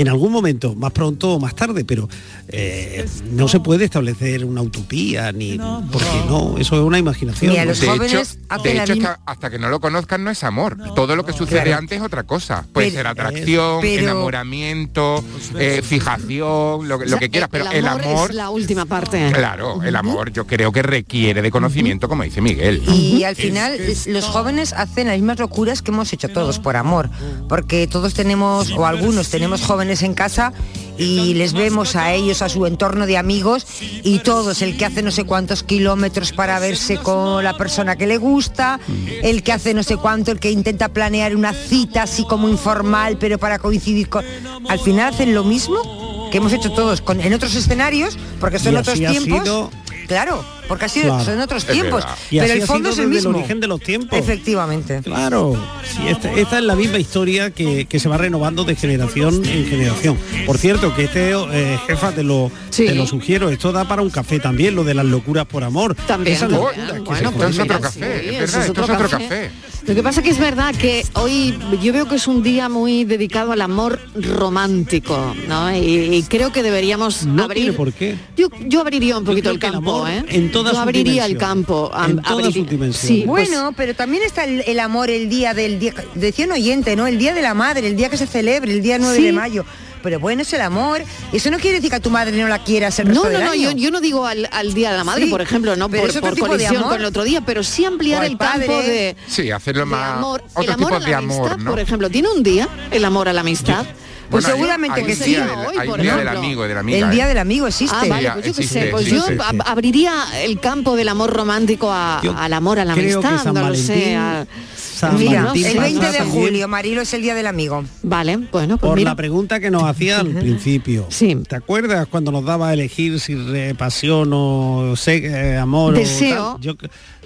En 0.00 0.08
algún 0.08 0.32
momento, 0.32 0.74
más 0.74 0.92
pronto 0.92 1.34
o 1.34 1.38
más 1.38 1.54
tarde, 1.54 1.84
pero 1.84 2.08
eh, 2.48 3.06
no 3.32 3.48
se 3.48 3.60
puede 3.60 3.84
establecer 3.84 4.46
una 4.46 4.62
utopía 4.62 5.30
ni 5.30 5.58
porque 5.92 6.06
no, 6.26 6.56
eso 6.58 6.76
es 6.76 6.82
una 6.82 6.98
imaginación. 6.98 7.50
Mira, 7.50 7.64
¿no? 7.64 7.70
los 7.72 7.80
de 7.80 7.86
jóvenes 7.86 8.12
hecho, 8.32 8.40
hacen 8.48 8.62
de 8.64 8.74
la 8.74 8.82
hecho 8.84 8.92
es 8.94 8.98
que 8.98 9.04
misma- 9.04 9.20
hasta 9.26 9.50
que 9.50 9.58
no 9.58 9.68
lo 9.68 9.78
conozcan 9.80 10.24
no 10.24 10.30
es 10.30 10.42
amor. 10.42 10.78
Todo 10.94 11.16
lo 11.16 11.24
que 11.24 11.34
sucede 11.34 11.62
Claro. 11.64 11.76
antes 11.80 11.98
es 11.98 12.04
otra 12.04 12.22
cosa. 12.22 12.64
Puede 12.72 12.86
Pero- 12.88 12.96
ser 12.98 13.06
atracción, 13.08 13.80
pero- 13.82 14.02
enamoramiento, 14.04 15.22
eh, 15.58 15.82
fijación, 15.84 16.88
lo, 16.88 16.98
que- 16.98 17.06
lo 17.06 17.18
que 17.18 17.28
quieras, 17.28 17.50
pero 17.52 17.70
el 17.70 17.86
amor, 17.86 18.30
es 18.30 18.36
la 18.36 18.48
última 18.48 18.86
parte. 18.86 19.30
claro, 19.34 19.82
el 19.82 19.96
amor 19.96 20.32
yo 20.32 20.46
creo 20.46 20.72
que 20.72 20.82
requiere 20.82 21.42
de 21.42 21.50
conocimiento, 21.50 22.08
como 22.08 22.22
dice 22.22 22.40
Miguel. 22.40 22.82
Y 22.88 23.24
al 23.24 23.36
final 23.36 23.74
es- 23.74 24.06
los 24.06 24.24
jóvenes 24.24 24.72
hacen 24.72 25.08
las 25.08 25.16
mismas 25.16 25.38
locuras 25.38 25.82
que 25.82 25.90
hemos 25.90 26.10
hecho 26.14 26.28
todos 26.30 26.58
por 26.58 26.76
amor, 26.76 27.10
porque 27.50 27.86
todos 27.86 28.14
tenemos, 28.14 28.70
o 28.70 28.86
algunos 28.86 29.28
tenemos 29.28 29.60
jóvenes 29.62 29.89
en 30.02 30.14
casa 30.14 30.52
y 30.98 31.32
les 31.34 31.52
vemos 31.54 31.96
a 31.96 32.12
ellos, 32.12 32.42
a 32.42 32.48
su 32.50 32.66
entorno 32.66 33.06
de 33.06 33.16
amigos, 33.16 33.66
y 34.02 34.18
todos, 34.18 34.60
el 34.60 34.76
que 34.76 34.84
hace 34.84 35.02
no 35.02 35.10
sé 35.10 35.24
cuántos 35.24 35.62
kilómetros 35.62 36.32
para 36.32 36.58
verse 36.58 36.98
con 36.98 37.42
la 37.42 37.56
persona 37.56 37.96
que 37.96 38.06
le 38.06 38.18
gusta, 38.18 38.78
el 39.22 39.42
que 39.42 39.52
hace 39.52 39.72
no 39.72 39.82
sé 39.82 39.96
cuánto, 39.96 40.30
el 40.30 40.38
que 40.40 40.50
intenta 40.50 40.90
planear 40.90 41.34
una 41.34 41.54
cita 41.54 42.02
así 42.02 42.24
como 42.26 42.48
informal, 42.50 43.16
pero 43.18 43.38
para 43.38 43.58
coincidir 43.58 44.08
con... 44.10 44.24
Al 44.68 44.78
final 44.78 45.14
hacen 45.14 45.34
lo 45.34 45.42
mismo 45.42 46.28
que 46.30 46.36
hemos 46.38 46.52
hecho 46.52 46.70
todos 46.72 47.00
con, 47.00 47.20
en 47.20 47.32
otros 47.32 47.54
escenarios, 47.54 48.18
porque 48.38 48.58
son 48.58 48.76
otros 48.76 48.98
tiempos. 48.98 49.42
sido- 49.42 49.70
Claro, 50.06 50.44
porque 50.70 50.86
ha 50.86 50.88
sido, 50.88 51.08
Claro. 51.08 51.24
son 51.24 51.40
otros 51.40 51.64
Es 51.64 51.72
tiempos. 51.72 52.04
Pero 52.30 52.42
así 52.44 52.52
el 52.52 52.62
ha 52.62 52.66
fondo 52.66 52.88
es 52.90 52.98
el 52.98 53.04
desde 53.10 53.18
el 53.18 53.24
mismo. 53.26 53.38
origen 53.38 53.60
de 53.60 53.66
los 53.66 53.80
tiempos. 53.80 54.18
Efectivamente. 54.18 55.00
Claro, 55.02 55.54
sí, 55.84 55.98
esta, 56.08 56.32
esta 56.32 56.58
es 56.58 56.64
la 56.64 56.76
misma 56.76 56.98
historia 56.98 57.50
que, 57.50 57.84
que 57.86 57.98
se 58.00 58.08
va 58.08 58.16
renovando 58.16 58.64
de 58.64 58.76
generación 58.76 59.44
en 59.44 59.66
generación. 59.66 60.16
Por 60.46 60.56
cierto, 60.56 60.94
que 60.94 61.04
este, 61.04 61.32
eh, 61.32 61.78
jefa, 61.86 62.12
te 62.12 62.22
lo, 62.22 62.50
te 62.74 62.94
lo 62.94 63.06
sugiero, 63.06 63.50
esto 63.50 63.72
da 63.72 63.84
para 63.86 64.00
un 64.00 64.10
café 64.10 64.38
también, 64.40 64.74
lo 64.74 64.84
de 64.84 64.94
las 64.94 65.04
locuras 65.04 65.44
por 65.46 65.64
amor. 65.64 65.94
También, 66.06 66.36
Esa 66.36 66.46
también. 66.48 66.62
locura 66.86 66.94
que 66.94 67.00
Bueno, 67.00 67.30
se 67.30 67.36
consigue. 67.36 67.62
mira, 67.64 67.90
sí, 67.90 68.00
eso 68.36 68.60
es 68.62 68.70
otro 68.70 68.86
café. 68.86 69.50
Lo 69.86 69.94
que 69.94 70.02
pasa 70.02 70.22
que 70.22 70.30
es 70.30 70.38
verdad 70.38 70.74
que 70.74 71.04
hoy 71.14 71.58
yo 71.82 71.92
veo 71.92 72.06
que 72.06 72.14
es 72.16 72.28
un 72.28 72.42
día 72.42 72.68
muy 72.68 73.04
dedicado 73.04 73.50
al 73.52 73.62
amor 73.62 73.98
romántico, 74.14 75.34
¿no? 75.48 75.74
Y, 75.74 76.14
y 76.16 76.22
creo 76.24 76.52
que 76.52 76.62
deberíamos 76.62 77.24
No 77.24 77.44
abrir. 77.44 77.62
tiene 77.64 77.76
por 77.76 77.92
qué. 77.92 78.14
Yo, 78.36 78.48
yo 78.66 78.80
abriría 78.82 79.16
un 79.16 79.24
poquito 79.24 79.48
el 79.50 79.54
el 79.56 79.60
campo, 79.60 79.78
amor, 80.04 80.10
¿eh? 80.10 80.24
en 80.28 80.52
sus 80.68 80.78
abriría 80.78 81.24
el 81.26 81.36
campo. 81.38 81.90
am- 81.92 82.20
En. 82.28 82.92
Sí, 82.92 83.24
pues- 83.26 83.48
Bueno, 83.48 83.72
pero 83.76 83.94
también 83.94 84.22
está 84.22 84.44
el, 84.44 84.60
el 84.66 84.78
amor 84.80 85.10
el 85.10 85.28
día 85.28 85.54
del 85.54 85.78
día, 85.78 85.94
decía 86.14 86.44
un 86.46 86.52
oyente, 86.52 86.94
¿no? 86.96 87.06
El 87.06 87.18
día 87.18 87.32
de 87.34 87.42
la 87.42 87.54
madre, 87.54 87.86
el 87.86 87.96
día 87.96 88.08
que 88.10 88.16
se 88.16 88.26
celebre, 88.26 88.72
el 88.72 88.82
día 88.82 88.98
9 88.98 89.16
Sí. 89.16 89.22
de 89.24 89.32
mayo. 89.32 89.64
Pero 90.02 90.18
bueno, 90.18 90.40
es 90.40 90.52
el 90.54 90.62
amor. 90.62 91.02
Eso 91.30 91.50
no 91.50 91.58
quiere 91.58 91.76
decir 91.76 91.90
que 91.90 91.96
a 91.96 92.00
tu 92.00 92.08
madre 92.08 92.34
no 92.34 92.48
la 92.48 92.64
quieras 92.64 92.98
el 93.00 93.08
No, 93.08 93.22
resto 93.22 93.28
no, 93.28 93.30
del 93.38 93.44
no, 93.44 93.50
año. 93.50 93.70
yo, 93.72 93.76
yo 93.76 93.90
no 93.90 94.00
digo 94.00 94.24
al, 94.26 94.48
al 94.50 94.72
Día 94.72 94.92
de 94.92 94.96
la 94.96 95.04
Madre, 95.04 95.24
Sí, 95.24 95.30
por 95.30 95.42
ejemplo, 95.42 95.76
no 95.76 95.90
pero 95.90 96.04
por, 96.10 96.20
por 96.38 96.38
colisión 96.48 96.82
con 96.84 96.94
el 96.98 97.04
otro 97.04 97.22
día, 97.22 97.42
pero 97.42 97.62
sí 97.62 97.84
ampliar 97.84 98.24
el 98.24 98.38
campo 98.38 98.66
padre. 98.66 98.88
de, 98.88 99.16
Sí, 99.28 99.50
hacerlo 99.50 99.80
de 99.80 99.86
más... 99.86 100.16
amor. 100.16 100.42
Otro 100.54 100.62
el 100.62 100.70
amor 100.70 100.86
tipo 100.88 100.94
a 100.96 101.00
la 101.00 101.06
de 101.06 101.14
amistad, 101.14 101.46
amor, 101.48 101.58
¿no? 101.60 101.70
por 101.72 101.80
ejemplo, 101.80 102.08
¿tiene 102.08 102.28
un 102.30 102.42
día 102.42 102.66
el 102.90 103.04
amor 103.04 103.28
a 103.28 103.34
la 103.34 103.42
amistad? 103.42 103.84
Pues 104.30 104.44
Bueno, 104.44 104.56
seguramente 104.58 105.00
hay 105.00 105.06
que 105.06 105.16
sí. 105.16 105.24
día 105.30 105.44
del- 105.46 105.88
un 105.90 106.00
día 106.00 106.16
del 106.16 106.28
amigo. 106.28 106.64
El 106.64 106.88
¿eh? 106.88 107.10
día 107.10 107.26
del 107.26 107.38
amigo 107.38 107.66
existe. 107.66 107.96
Ah, 107.98 108.04
vale, 108.08 108.30
pues 108.32 108.46
yo 108.46 108.54
qué 108.54 108.62
sé, 108.62 108.88
pues 108.92 109.06
existe. 109.06 109.36
yo 109.36 109.42
ab- 109.42 109.62
abriría 109.66 110.12
el 110.44 110.60
campo 110.60 110.94
del 110.94 111.08
amor 111.08 111.32
romántico 111.32 111.90
a- 111.92 112.20
al 112.20 112.52
amor 112.52 112.78
a 112.78 112.84
la 112.84 112.94
creo 112.94 113.20
que 113.20 113.26
amistad, 113.26 113.44
San 113.44 113.54
no 113.54 113.68
lo 113.68 113.74
sé. 113.74 113.92
Valentín- 114.14 114.16
a- 114.16 114.46
San 114.76 115.18
Mira, 115.18 115.44
Valentín 115.44 115.66
el 115.66 115.76
pasa 115.76 115.86
20 115.88 116.12
de 116.12 116.20
julio, 116.20 116.68
Marilo, 116.68 117.00
es 117.00 117.12
el 117.14 117.22
día 117.22 117.34
del 117.34 117.46
amigo. 117.46 117.82
Vale, 118.02 118.36
bueno, 118.36 118.76
pues 118.76 118.88
Por 118.90 118.98
mira. 118.98 119.10
la 119.12 119.16
pregunta 119.16 119.58
que 119.58 119.70
nos 119.70 119.82
hacía 119.84 120.20
al 120.20 120.28
principio. 120.28 121.06
Sí. 121.08 121.34
¿Te 121.48 121.56
acuerdas 121.56 122.06
cuando 122.06 122.30
nos 122.30 122.44
daba 122.44 122.68
a 122.68 122.74
elegir 122.74 123.18
si 123.18 123.34
pasión 123.78 124.30
o 124.32 124.94
se- 124.96 125.24
eh, 125.26 125.56
amor 125.56 125.94
Deseo. 125.94 126.50
o 126.50 126.52
tal? 126.52 126.60
Yo- 126.60 126.74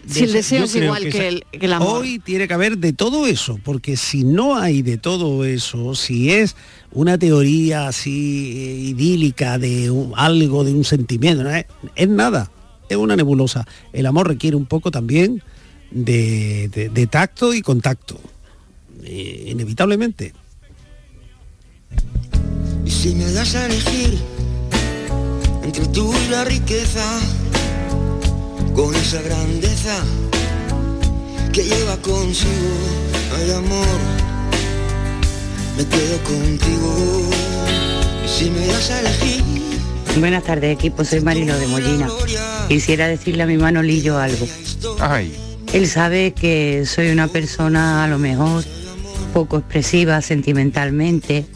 Si 0.08 0.24
el 0.24 0.32
deseo 0.32 0.64
es 0.64 0.74
igual 0.76 1.08
que 1.08 1.28
el- 1.28 1.44
que 1.50 1.66
el 1.66 1.72
amor. 1.72 2.02
Hoy 2.02 2.18
tiene 2.18 2.46
que 2.48 2.54
haber 2.54 2.78
de 2.78 2.92
todo 2.92 3.26
eso, 3.26 3.58
porque 3.64 3.96
si 3.96 4.24
no 4.24 4.56
hay 4.56 4.82
de 4.82 4.98
todo 4.98 5.44
eso, 5.44 5.94
si 5.94 6.30
es 6.30 6.56
una 6.92 7.16
teoría 7.18 7.88
así 7.88 8.52
eh, 8.56 8.74
idílica 8.90 9.58
de 9.58 9.90
un- 9.90 10.12
algo, 10.16 10.64
de 10.64 10.72
un 10.74 10.84
sentimiento, 10.84 11.42
no 11.44 11.50
es, 11.54 11.66
es 11.96 12.08
nada, 12.08 12.50
es 12.88 12.96
una 12.96 13.16
nebulosa. 13.16 13.66
El 13.92 14.06
amor 14.06 14.28
requiere 14.28 14.56
un 14.56 14.66
poco 14.66 14.90
también 14.90 15.42
de, 15.90 16.68
de- 16.72 16.88
de 16.88 17.06
tacto 17.06 17.54
y 17.54 17.62
contacto, 17.62 18.20
eh, 19.04 19.46
inevitablemente. 19.48 20.32
Y 22.84 22.90
si 22.90 23.14
me 23.14 23.30
das 23.32 23.54
a 23.54 23.66
elegir 23.66 24.18
entre 25.62 25.86
tú 25.86 26.12
y 26.26 26.30
la 26.30 26.44
riqueza, 26.44 27.20
con 28.74 28.94
esa 28.94 29.22
grandeza 29.22 30.02
que 31.52 31.62
lleva 31.62 31.96
consigo, 31.98 32.50
hay 33.36 33.52
amor, 33.52 33.98
me 35.76 35.86
quedo 35.86 36.18
contigo. 36.24 37.30
Y 38.24 38.28
si 38.28 38.50
me 38.50 38.66
das 38.66 38.90
a 38.90 39.00
elegir, 39.00 39.44
Buenas 40.18 40.44
tardes 40.44 40.72
equipo, 40.72 41.04
soy 41.04 41.20
Marilo 41.22 41.58
de 41.58 41.66
Mollina. 41.66 42.08
Quisiera 42.68 43.08
decirle 43.08 43.42
a 43.42 43.46
mi 43.46 43.56
Manolillo 43.56 44.16
algo. 44.16 44.46
Ay, 45.00 45.34
Él 45.72 45.88
sabe 45.88 46.32
que 46.32 46.86
soy 46.86 47.10
una 47.10 47.26
persona 47.26 48.04
a 48.04 48.08
lo 48.08 48.18
mejor 48.18 48.64
poco 49.32 49.58
expresiva 49.58 50.22
sentimentalmente, 50.22 51.46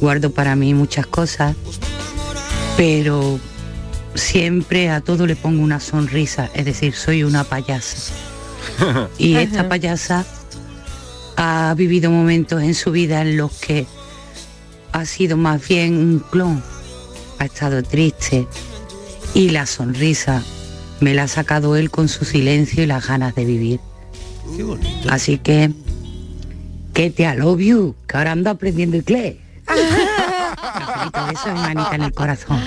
guardo 0.00 0.30
para 0.32 0.56
mí 0.56 0.72
muchas 0.72 1.06
cosas, 1.06 1.54
pero 2.78 3.38
siempre 4.14 4.90
a 4.90 5.00
todo 5.00 5.26
le 5.26 5.36
pongo 5.36 5.62
una 5.62 5.80
sonrisa, 5.80 6.50
es 6.54 6.64
decir, 6.64 6.94
soy 6.94 7.24
una 7.24 7.44
payasa. 7.44 8.14
Y 9.18 9.34
esta 9.34 9.68
payasa 9.68 10.24
ha 11.36 11.74
vivido 11.76 12.10
momentos 12.10 12.62
en 12.62 12.74
su 12.74 12.92
vida 12.92 13.22
en 13.22 13.36
los 13.36 13.52
que 13.52 13.86
ha 14.92 15.04
sido 15.06 15.36
más 15.36 15.66
bien 15.66 15.96
un 15.96 16.18
clon, 16.30 16.62
ha 17.38 17.44
estado 17.46 17.82
triste 17.82 18.46
y 19.34 19.50
la 19.50 19.66
sonrisa 19.66 20.42
me 21.00 21.14
la 21.14 21.24
ha 21.24 21.28
sacado 21.28 21.76
él 21.76 21.90
con 21.90 22.08
su 22.08 22.24
silencio 22.24 22.84
y 22.84 22.86
las 22.86 23.06
ganas 23.06 23.34
de 23.34 23.44
vivir. 23.44 23.80
Así 25.08 25.38
que, 25.38 25.72
que 26.92 27.10
te 27.10 27.24
I 27.24 27.36
love 27.36 27.60
you, 27.60 27.94
que 28.06 28.16
ahora 28.16 28.32
ando 28.32 28.50
aprendiendo 28.50 28.96
inglés. 28.96 29.36
Beso 29.66 31.48
y 31.48 31.54
manita 31.54 31.94
en 31.94 32.02
el 32.02 32.12
corazón. 32.12 32.60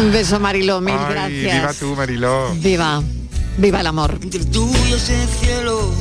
Un 0.00 0.10
beso, 0.12 0.40
Marilo, 0.40 0.80
mil 0.80 0.94
ay, 0.98 1.12
gracias. 1.12 1.60
viva 1.60 1.74
tú, 1.74 1.94
Mariló. 1.94 2.54
Viva, 2.54 3.02
viva 3.58 3.80
el 3.80 3.86
amor. 3.86 4.18
entre 4.22 4.42
tú 4.46 4.72
y 4.88 4.94
ese 4.94 5.26
cielo, 5.26 5.92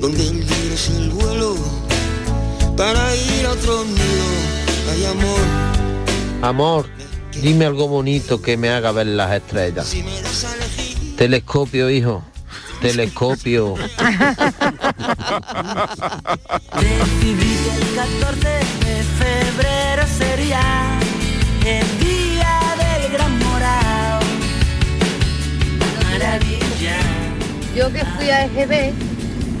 donde 0.00 0.26
el 0.26 0.40
libre 0.40 0.74
es 0.74 0.88
el 0.88 1.10
vuelo, 1.10 1.56
para 2.74 3.14
ir 3.14 3.44
a 3.44 3.50
otro 3.50 3.84
nido, 3.84 4.24
hay 4.90 5.04
amor. 5.04 5.40
Amor, 6.40 6.86
dime 7.42 7.66
algo 7.66 7.86
bonito 7.86 8.40
que 8.40 8.56
me 8.56 8.70
haga 8.70 8.92
ver 8.92 9.08
las 9.08 9.30
estrellas. 9.30 9.94
Telescopio, 11.18 11.90
hijo. 11.90 12.24
Telescopio. 12.80 13.74
Decidí 16.80 17.56
que 17.62 17.70
el 17.76 17.94
14 17.94 18.48
de 18.48 19.04
febrero 19.18 20.04
sería 20.18 20.98
el 21.66 21.95
Yo 27.76 27.92
que 27.92 28.02
fui 28.06 28.30
a 28.30 28.46
EGB, 28.46 28.94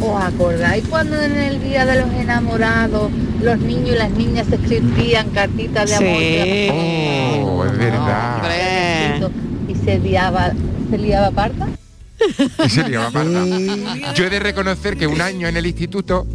¿os 0.00 0.24
acordáis 0.24 0.82
cuando 0.88 1.20
en 1.20 1.36
el 1.36 1.62
Día 1.62 1.84
de 1.84 2.00
los 2.00 2.10
Enamorados 2.14 3.10
los 3.42 3.58
niños 3.58 3.90
y 3.90 3.98
las 3.98 4.10
niñas 4.10 4.46
se 4.46 4.54
escribían 4.54 5.28
cartitas 5.32 5.90
de 5.90 5.96
amor? 5.96 7.46
Oh, 7.46 7.64
es 7.66 7.76
verdad. 7.76 8.42
Y 9.68 9.74
se 9.74 9.98
liaba, 9.98 10.52
se 10.90 10.96
liaba 10.96 11.30
parta. 11.30 11.66
Y 12.64 12.68
se 12.68 12.88
liaba 12.88 13.10
parda. 13.10 13.44
Yo 14.14 14.24
he 14.24 14.30
de 14.30 14.38
reconocer 14.40 14.96
que 14.96 15.06
un 15.06 15.20
año 15.20 15.48
en 15.48 15.56
el 15.56 15.66
instituto 15.66 16.26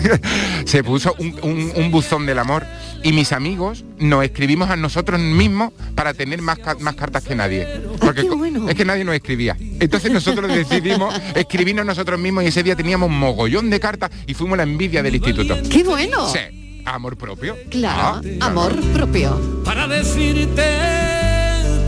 se 0.64 0.82
puso 0.84 1.14
un, 1.18 1.36
un- 1.42 1.72
un 1.74 1.90
buzón 1.90 2.26
del 2.26 2.38
amor 2.38 2.64
y 3.02 3.12
mis 3.12 3.32
amigos 3.32 3.84
nos 3.98 4.24
escribimos 4.24 4.70
a 4.70 4.76
nosotros 4.76 5.20
mismos 5.20 5.72
para 5.94 6.14
tener 6.14 6.40
más, 6.42 6.58
ca- 6.58 6.76
más 6.80 6.94
cartas 6.94 7.24
que 7.24 7.34
nadie. 7.34 7.66
Porque 8.00 8.26
co- 8.26 8.44
es 8.68 8.74
que 8.74 8.84
nadie 8.84 9.04
nos 9.04 9.14
escribía. 9.14 9.56
Entonces 9.80 10.10
nosotros 10.12 10.52
decidimos 10.54 11.14
escribirnos 11.34 11.84
nosotros 11.84 12.18
mismos 12.18 12.44
y 12.44 12.48
ese 12.48 12.62
día 12.62 12.76
teníamos 12.76 13.10
mogollón 13.10 13.68
de 13.70 13.80
cartas 13.80 14.10
y 14.26 14.34
fuimos 14.34 14.56
la 14.56 14.62
envidia 14.64 15.02
del 15.02 15.14
instituto. 15.16 15.56
¡Qué 15.70 15.82
bueno! 15.84 16.28
Sí, 16.32 16.82
amor 16.86 17.16
propio. 17.16 17.56
Claro, 17.70 18.20
Ah, 18.40 18.46
amor 18.46 18.74
propio. 18.92 19.62
Para 19.64 19.86
decirte 19.86 20.62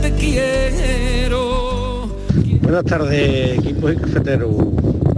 te 0.02 0.12
quiero. 0.18 1.55
Buenas 2.62 2.84
tardes, 2.84 3.58
equipo 3.58 3.90
y 3.90 3.96
cafetero. 3.96 4.50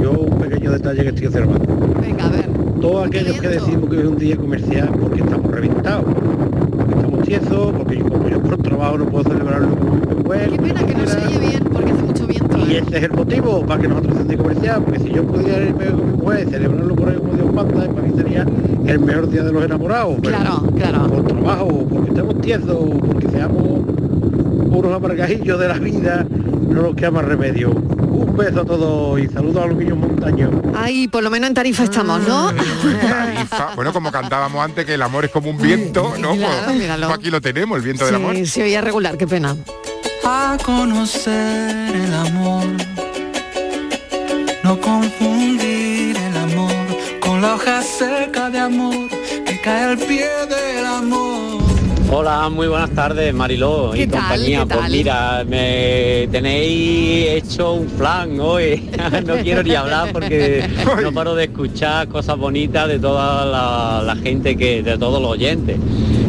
Yo 0.02 0.12
un 0.12 0.38
pequeño 0.38 0.70
detalle 0.72 1.02
que 1.02 1.08
estoy 1.08 1.26
observando. 1.26 2.00
Venga, 2.00 2.26
a 2.26 2.28
ver. 2.30 2.46
Todos 2.80 3.06
aquellos 3.06 3.40
que 3.40 3.48
decimos 3.48 3.90
que 3.90 4.00
es 4.00 4.06
un 4.06 4.18
día 4.18 4.36
comercial 4.36 4.90
porque 5.00 5.20
estamos 5.20 5.50
reventados, 5.50 6.04
porque 6.04 6.94
estamos 6.94 7.22
tiesos, 7.22 7.72
porque 7.76 7.98
yo, 7.98 8.08
como 8.08 8.28
yo 8.28 8.40
por 8.40 8.58
trabajo 8.58 8.98
no 8.98 9.06
puedo 9.06 9.24
celebrarlo 9.24 9.68
mujer. 10.28 10.50
Qué 10.50 10.58
pena 10.58 10.86
que 10.86 10.94
no 10.94 11.06
se 11.06 11.26
oye 11.26 11.38
bien 11.38 11.64
porque 11.64 11.92
hace 11.92 12.02
mucho 12.02 12.26
viento. 12.26 12.58
Y 12.58 12.76
ese 12.76 12.98
es 12.98 13.02
el 13.04 13.12
motivo 13.12 13.66
para 13.66 13.80
que 13.80 13.88
nosotros 13.88 14.14
sea 14.14 14.22
un 14.22 14.28
día 14.28 14.38
comercial, 14.38 14.82
porque 14.84 15.00
si 15.00 15.10
yo 15.10 15.24
pudiera 15.24 15.64
irme 15.64 15.86
con 15.86 16.10
mi 16.10 16.16
mujer 16.18 16.46
y 16.46 16.50
celebrarlo 16.50 16.94
por 16.94 17.08
ahí 17.08 17.16
como 17.16 17.32
Dios 17.34 17.52
manda, 17.52 17.88
para 17.88 18.02
mí 18.02 18.12
sería 18.16 18.46
el 18.86 19.00
mejor 19.00 19.30
día 19.30 19.42
de 19.42 19.52
los 19.52 19.64
enamorados. 19.64 20.16
Claro, 20.22 20.62
claro. 20.76 21.08
Por 21.08 21.26
trabajo, 21.26 21.86
porque 21.90 22.10
estamos 22.10 22.40
tiesos, 22.40 22.88
porque 23.00 23.28
seamos 23.28 23.80
unos 24.70 24.94
amargajillos 24.94 25.58
de 25.58 25.68
la 25.68 25.74
vida, 25.74 26.26
no 26.30 26.82
nos 26.82 26.94
queda 26.94 27.10
más 27.10 27.24
remedio. 27.24 27.70
Un 27.70 28.36
beso 28.36 28.60
a 28.60 28.64
todos 28.64 29.20
y 29.20 29.26
saludos 29.28 29.64
a 29.64 29.66
los 29.66 29.76
niños 29.76 29.96
montaños. 29.98 30.50
Ay, 30.74 31.08
por 31.08 31.22
lo 31.22 31.30
menos 31.30 31.48
en 31.48 31.54
Tarifa 31.54 31.84
estamos, 31.84 32.26
¿no? 32.26 32.52
Tarifa. 32.52 33.74
Bueno, 33.74 33.92
como 33.92 34.10
cantábamos 34.10 34.64
antes 34.64 34.84
que 34.84 34.94
el 34.94 35.02
amor 35.02 35.24
es 35.24 35.30
como 35.30 35.50
un 35.50 35.58
viento, 35.58 36.14
¿no? 36.18 36.34
Claro, 36.36 36.66
Pues- 36.66 36.88
pues 36.88 37.10
aquí 37.10 37.30
lo 37.30 37.40
tenemos, 37.40 37.76
el 37.78 37.84
viento 37.84 38.04
del 38.06 38.14
amor. 38.16 38.34
Sí, 38.36 38.46
se 38.46 38.62
oía 38.62 38.80
regular, 38.80 39.16
qué 39.16 39.26
pena. 39.26 39.56
A 40.24 40.56
conocer 40.64 41.94
el 41.94 42.12
amor. 42.14 42.64
No 44.64 44.80
confundir 44.80 46.16
el 46.16 46.36
amor 46.36 46.72
con 47.20 47.40
la 47.40 47.54
hoja 47.54 47.82
seca 47.82 48.50
de 48.50 48.58
amor 48.58 49.08
que 49.46 49.60
cae 49.62 49.84
al 49.84 49.96
pie 49.98 50.26
del 50.48 50.84
amor. 50.84 51.57
Hola, 52.10 52.48
muy 52.48 52.68
buenas 52.68 52.88
tardes, 52.90 53.34
Mariló 53.34 53.94
y 53.94 53.98
¿Qué 53.98 54.06
tal? 54.06 54.20
compañía. 54.20 54.60
¿Qué 54.66 54.74
Pues 54.74 54.90
mira, 54.90 55.44
me 55.46 56.26
tenéis 56.32 57.28
hecho 57.28 57.74
un 57.74 57.86
flan 57.86 58.40
hoy. 58.40 58.88
no 59.26 59.34
quiero 59.36 59.62
ni 59.62 59.74
hablar 59.74 60.10
porque 60.10 60.66
no 61.02 61.12
paro 61.12 61.34
de 61.34 61.44
escuchar 61.44 62.08
cosas 62.08 62.38
bonitas 62.38 62.88
de 62.88 62.98
toda 62.98 63.44
la, 63.44 64.02
la 64.02 64.16
gente 64.16 64.56
que, 64.56 64.82
de 64.82 64.96
todos 64.96 65.20
los 65.20 65.32
oyentes. 65.32 65.76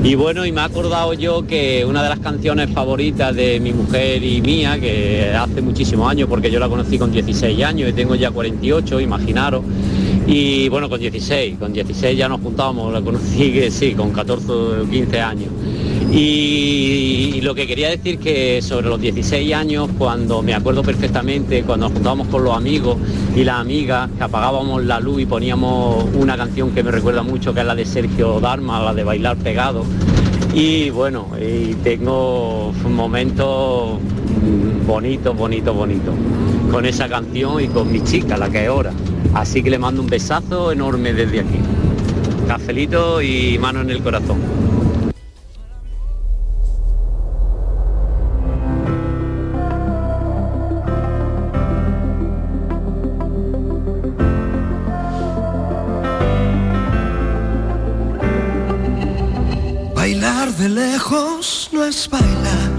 Y 0.03 0.15
bueno, 0.15 0.45
y 0.45 0.51
me 0.51 0.59
he 0.59 0.63
acordado 0.65 1.13
yo 1.13 1.47
que 1.47 1.85
una 1.85 2.03
de 2.03 2.09
las 2.09 2.19
canciones 2.19 2.69
favoritas 2.71 3.33
de 3.33 3.61
mi 3.61 3.71
mujer 3.71 4.21
y 4.21 4.41
mía, 4.41 4.77
que 4.79 5.33
hace 5.33 5.61
muchísimos 5.61 6.11
años, 6.11 6.27
porque 6.27 6.51
yo 6.51 6.59
la 6.59 6.67
conocí 6.67 6.97
con 6.97 7.11
16 7.11 7.63
años 7.63 7.89
y 7.89 7.93
tengo 7.93 8.15
ya 8.15 8.31
48, 8.31 8.99
imaginaros. 8.99 9.63
Y 10.27 10.69
bueno, 10.69 10.89
con 10.89 10.99
16, 10.99 11.57
con 11.57 11.73
16 11.73 12.17
ya 12.17 12.29
nos 12.29 12.41
juntábamos, 12.41 12.93
la 12.93 13.01
conocí 13.01 13.51
que 13.53 13.71
sí, 13.71 13.93
con 13.93 14.11
14 14.11 14.51
o 14.51 14.89
15 14.89 15.21
años. 15.21 15.49
Y, 16.11 17.39
lo 17.41 17.55
que 17.55 17.67
quería 17.67 17.89
decir 17.89 18.19
que 18.19 18.61
sobre 18.61 18.89
los 18.89 18.99
16 18.99 19.53
años, 19.53 19.89
cuando 19.97 20.41
me 20.41 20.53
acuerdo 20.53 20.83
perfectamente, 20.83 21.63
cuando 21.63 21.87
nos 21.87 21.93
juntábamos 21.93 22.27
con 22.27 22.43
los 22.43 22.55
amigos 22.55 22.97
y 23.35 23.43
las 23.43 23.59
amigas, 23.61 24.09
que 24.17 24.23
apagábamos 24.23 24.83
la 24.83 24.99
luz 24.99 25.21
y 25.21 25.25
poníamos 25.25 26.05
una 26.13 26.35
canción 26.35 26.71
que 26.71 26.83
me 26.83 26.91
recuerda 26.91 27.23
mucho, 27.23 27.53
que 27.53 27.61
es 27.61 27.65
la 27.65 27.75
de 27.75 27.85
Sergio 27.85 28.39
Darma, 28.39 28.83
la 28.83 28.93
de 28.93 29.03
Bailar 29.03 29.37
Pegado. 29.37 29.85
Y 30.53 30.89
bueno, 30.89 31.27
y 31.39 31.75
tengo 31.75 32.73
momentos 32.87 33.99
bonitos, 34.85 35.37
bonitos, 35.37 35.75
bonitos 35.75 36.15
con 36.71 36.85
esa 36.85 37.07
canción 37.07 37.61
y 37.61 37.67
con 37.67 37.91
mi 37.91 38.03
chica, 38.03 38.37
la 38.37 38.49
que 38.49 38.63
es 38.63 38.69
ahora. 38.69 38.91
Así 39.33 39.63
que 39.63 39.69
le 39.69 39.79
mando 39.79 40.01
un 40.01 40.07
besazo 40.07 40.71
enorme 40.71 41.13
desde 41.13 41.41
aquí. 41.41 41.59
Cafelito 42.47 43.21
y 43.21 43.57
mano 43.59 43.81
en 43.81 43.89
el 43.89 44.01
corazón. 44.01 44.58
De 60.59 60.69
lejos 60.69 61.69
no 61.71 61.85
es 61.85 62.09
bailar. 62.09 62.69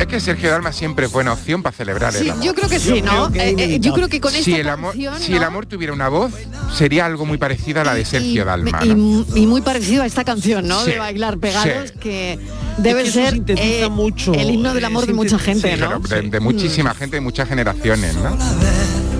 Es 0.00 0.06
que 0.06 0.20
Sergio 0.20 0.50
Dalma 0.50 0.72
siempre 0.72 1.06
es 1.06 1.12
buena 1.12 1.32
opción 1.32 1.62
para 1.62 1.76
celebrar 1.76 2.14
el 2.16 2.22
Sí, 2.22 2.30
amor. 2.30 2.42
yo 2.44 2.54
creo 2.54 2.68
que 2.70 2.78
sí, 2.78 3.02
¿no? 3.02 3.28
Eh, 3.34 3.54
eh, 3.58 3.78
yo 3.80 3.92
creo 3.92 4.08
que 4.08 4.20
con 4.20 4.32
si 4.32 4.38
esta 4.52 4.56
el 4.62 4.68
amor, 4.70 4.92
canción, 4.92 5.18
si 5.20 5.34
el 5.34 5.42
amor 5.44 5.66
tuviera 5.66 5.92
una 5.92 6.08
voz, 6.08 6.32
sería 6.74 7.04
algo 7.04 7.26
muy 7.26 7.36
parecido 7.36 7.82
a 7.82 7.84
la 7.84 7.94
de 7.94 8.04
Sergio 8.06 8.44
Dalma. 8.46 8.80
y, 8.84 8.94
¿no? 8.94 9.26
y 9.34 9.46
muy 9.46 9.60
parecido 9.60 10.04
a 10.04 10.06
esta 10.06 10.24
canción, 10.24 10.66
¿no? 10.66 10.82
Sí, 10.84 10.92
de 10.92 10.98
bailar 10.98 11.36
pegados, 11.38 11.90
sí. 11.92 11.98
que 12.00 12.38
debe 12.78 13.02
Es 13.02 13.12
que 13.12 13.26
eso 13.26 13.30
ser 13.36 13.42
eh, 13.58 13.88
mucho, 13.90 14.32
el 14.32 14.50
himno 14.50 14.72
del 14.72 14.84
amor 14.86 15.06
de 15.06 15.12
mucha 15.12 15.38
gente, 15.38 15.76
¿no? 15.76 16.00
Pero 16.00 16.22
de, 16.22 16.30
de 16.30 16.40
muchísima 16.40 16.94
gente, 16.94 17.16
de 17.16 17.20
muchas 17.20 17.48
generaciones, 17.48 18.14
¿no? 18.16 18.36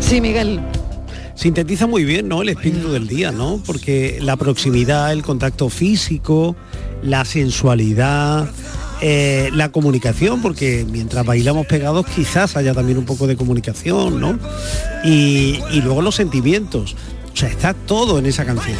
Sí, 0.00 0.20
Miguel. 0.22 0.62
Sintetiza 1.38 1.86
muy 1.86 2.02
bien, 2.04 2.26
¿no? 2.26 2.42
El 2.42 2.48
espíritu 2.48 2.90
del 2.90 3.06
día, 3.06 3.30
¿no? 3.30 3.62
Porque 3.64 4.18
la 4.20 4.36
proximidad, 4.36 5.12
el 5.12 5.22
contacto 5.22 5.68
físico, 5.68 6.56
la 7.00 7.24
sensualidad, 7.24 8.50
eh, 9.00 9.48
la 9.52 9.70
comunicación, 9.70 10.42
porque 10.42 10.84
mientras 10.90 11.24
bailamos 11.24 11.64
pegados 11.68 12.06
quizás 12.06 12.56
haya 12.56 12.74
también 12.74 12.98
un 12.98 13.04
poco 13.04 13.28
de 13.28 13.36
comunicación, 13.36 14.20
¿no? 14.20 14.36
Y, 15.04 15.60
y 15.70 15.80
luego 15.80 16.02
los 16.02 16.16
sentimientos. 16.16 16.96
O 17.32 17.36
sea, 17.36 17.48
está 17.48 17.72
todo 17.72 18.18
en 18.18 18.26
esa 18.26 18.44
canción. 18.44 18.76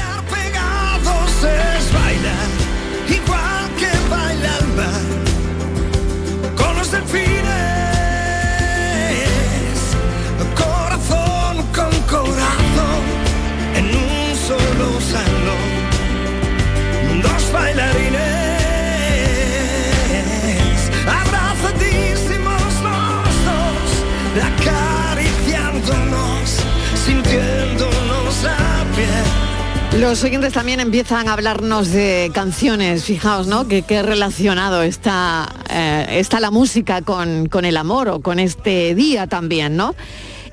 Los 29.99 30.23
oyentes 30.23 30.53
también 30.53 30.79
empiezan 30.79 31.27
a 31.29 31.33
hablarnos 31.33 31.91
de 31.91 32.31
canciones, 32.33 33.03
fijaos, 33.03 33.49
¿no? 33.49 33.67
Que 33.67 33.83
qué 33.83 34.01
relacionado 34.05 34.83
está, 34.83 35.53
eh, 35.71 36.07
está 36.21 36.39
la 36.39 36.53
música 36.53 37.03
con, 37.03 37.49
con 37.49 37.65
el 37.65 37.77
amor 37.77 38.09
o 38.09 38.21
con 38.21 38.39
este 38.39 38.95
día 38.95 39.27
también, 39.27 39.77
¿no? 39.77 39.97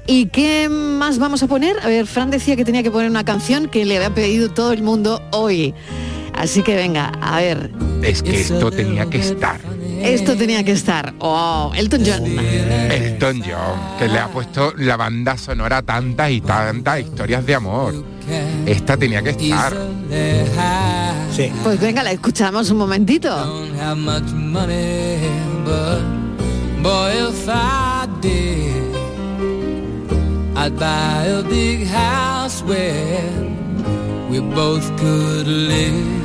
¿Y 0.08 0.28
qué 0.28 0.68
más 0.68 1.20
vamos 1.20 1.44
a 1.44 1.48
poner? 1.48 1.78
A 1.84 1.88
ver, 1.88 2.08
Fran 2.08 2.32
decía 2.32 2.56
que 2.56 2.66
tenía 2.66 2.82
que 2.82 2.90
poner 2.90 3.08
una 3.08 3.24
canción 3.24 3.68
que 3.68 3.86
le 3.86 3.98
había 3.98 4.16
pedido 4.16 4.50
todo 4.50 4.74
el 4.74 4.82
mundo 4.82 5.22
hoy. 5.32 5.76
Así 6.34 6.64
que 6.64 6.76
venga, 6.76 7.12
a 7.22 7.38
ver, 7.38 7.70
Es 8.02 8.24
que 8.24 8.42
esto 8.42 8.72
tenía 8.72 9.06
que 9.06 9.20
estar. 9.20 9.60
Esto 10.06 10.36
tenía 10.36 10.64
que 10.64 10.72
estar. 10.72 11.14
Oh, 11.20 11.72
Elton 11.76 12.04
John. 12.06 12.26
Elton 12.26 13.42
John, 13.42 13.98
que 13.98 14.08
le 14.08 14.20
ha 14.20 14.28
puesto 14.28 14.74
la 14.78 14.96
banda 14.98 15.38
sonora 15.38 15.78
a 15.78 15.82
tantas 15.82 16.32
y 16.32 16.42
tantas 16.42 17.02
historias 17.02 17.46
de 17.46 17.56
amor. 17.56 17.94
Esta 18.66 18.98
tenía 18.98 19.22
que 19.22 19.32
estar. 19.32 19.76
Sí. 21.36 21.52
Pues 21.64 21.80
venga, 21.80 22.04
la 22.04 22.12
escuchamos 22.12 22.70
un 22.70 22.78
momentito. 22.78 23.30
don't 23.30 23.76
have 23.76 23.98
much 23.98 24.32
money, 24.34 25.18
but 25.66 26.02
boy, 26.82 27.12
if 27.30 27.48
I 27.50 28.08
did, 28.22 28.96
I'd 30.56 30.80
buy 30.80 31.26
a 31.26 31.44
big 31.44 31.88
house 31.88 32.64
where 32.64 33.22
we 34.30 34.40
both 34.40 34.86
could 34.98 35.48
live. 35.48 36.25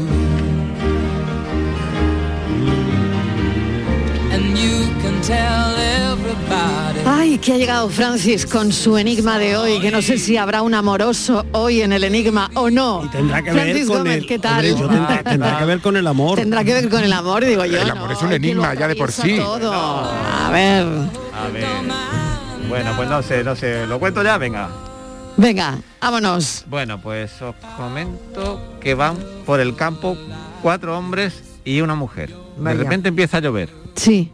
Ay, 7.05 7.37
que 7.37 7.53
ha 7.53 7.57
llegado 7.57 7.89
Francis 7.89 8.45
con 8.45 8.71
su 8.71 8.97
enigma 8.97 9.37
de 9.37 9.55
hoy, 9.55 9.79
que 9.79 9.91
no 9.91 10.01
sé 10.01 10.17
si 10.17 10.37
habrá 10.37 10.63
un 10.63 10.73
amoroso 10.73 11.45
hoy 11.51 11.81
en 11.81 11.93
el 11.93 12.03
enigma 12.03 12.49
o 12.55 12.69
no. 12.71 13.07
Tendrá 13.11 13.43
que 13.43 13.51
ver 13.51 13.63
Francis 13.63 13.87
con 13.87 13.97
Gómez, 13.99 14.17
el, 14.17 14.25
¿qué 14.25 14.39
tal? 14.39 14.53
Hombre, 14.53 14.69
yo 14.71 14.87
tendrá, 14.87 15.23
tendrá 15.23 15.59
que 15.59 15.65
ver 15.65 15.79
con 15.81 15.97
el 15.97 16.07
amor. 16.07 16.37
Tendrá 16.37 16.63
que 16.63 16.73
ver 16.73 16.89
con 16.89 17.03
el 17.03 17.13
amor, 17.13 17.45
digo 17.45 17.65
yo. 17.65 17.81
El 17.81 17.87
¿no? 17.87 17.93
amor 17.93 18.11
es 18.13 18.21
un 18.21 18.31
enigma 18.33 18.73
ya 18.73 18.87
de 18.87 18.95
por 18.95 19.11
sí. 19.11 19.37
todo. 19.37 19.71
A 19.71 20.49
ver, 20.51 20.85
A 21.35 21.47
ver. 21.49 21.65
Bueno, 22.67 22.91
pues 22.95 23.09
no 23.09 23.21
sé, 23.21 23.43
no 23.43 23.55
sé. 23.55 23.85
¿Lo 23.85 23.99
cuento 23.99 24.23
ya? 24.23 24.37
Venga. 24.39 24.69
venga, 25.37 25.77
vámonos. 26.01 26.63
Bueno, 26.67 26.99
pues 26.99 27.41
os 27.41 27.55
comento 27.77 28.77
que 28.79 28.95
van 28.95 29.17
por 29.45 29.59
el 29.59 29.75
campo 29.75 30.17
cuatro 30.63 30.97
hombres 30.97 31.43
y 31.63 31.81
una 31.81 31.93
mujer. 31.95 32.33
De 32.57 32.73
repente 32.73 33.09
empieza 33.09 33.37
a 33.37 33.41
llover. 33.41 33.69
Sí. 33.95 34.31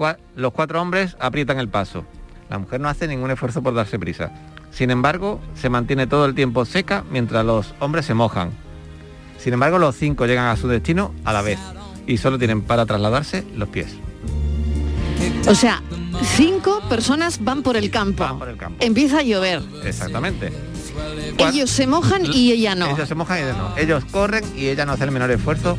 Cua- 0.00 0.16
los 0.34 0.52
cuatro 0.54 0.80
hombres 0.80 1.14
aprietan 1.20 1.58
el 1.58 1.68
paso. 1.68 2.06
La 2.48 2.58
mujer 2.58 2.80
no 2.80 2.88
hace 2.88 3.06
ningún 3.06 3.30
esfuerzo 3.32 3.62
por 3.62 3.74
darse 3.74 3.98
prisa. 3.98 4.32
Sin 4.70 4.90
embargo, 4.90 5.40
se 5.54 5.68
mantiene 5.68 6.06
todo 6.06 6.24
el 6.24 6.34
tiempo 6.34 6.64
seca 6.64 7.04
mientras 7.10 7.44
los 7.44 7.74
hombres 7.80 8.06
se 8.06 8.14
mojan. 8.14 8.50
Sin 9.36 9.52
embargo, 9.52 9.78
los 9.78 9.94
cinco 9.96 10.24
llegan 10.24 10.46
a 10.46 10.56
su 10.56 10.68
destino 10.68 11.14
a 11.26 11.34
la 11.34 11.42
vez 11.42 11.58
y 12.06 12.16
solo 12.16 12.38
tienen 12.38 12.62
para 12.62 12.86
trasladarse 12.86 13.44
los 13.54 13.68
pies. 13.68 13.94
O 15.46 15.54
sea, 15.54 15.82
cinco 16.22 16.80
personas 16.88 17.44
van 17.44 17.62
por 17.62 17.76
el 17.76 17.90
campo. 17.90 18.24
Empieza 18.80 19.18
a 19.18 19.22
llover. 19.22 19.60
Exactamente. 19.84 20.50
Ellos 21.38 21.70
se 21.70 21.86
mojan 21.86 22.22
y 22.26 22.52
ella 22.52 22.74
no. 22.74 22.90
Ellos 22.94 23.08
se 23.08 23.14
mojan 23.14 23.38
y 23.38 23.42
ellos 23.42 23.56
no. 23.56 23.76
Ellos 23.78 24.04
corren 24.10 24.44
y 24.56 24.66
ella 24.68 24.84
no 24.84 24.92
hace 24.92 25.04
el 25.04 25.10
menor 25.10 25.30
esfuerzo 25.30 25.76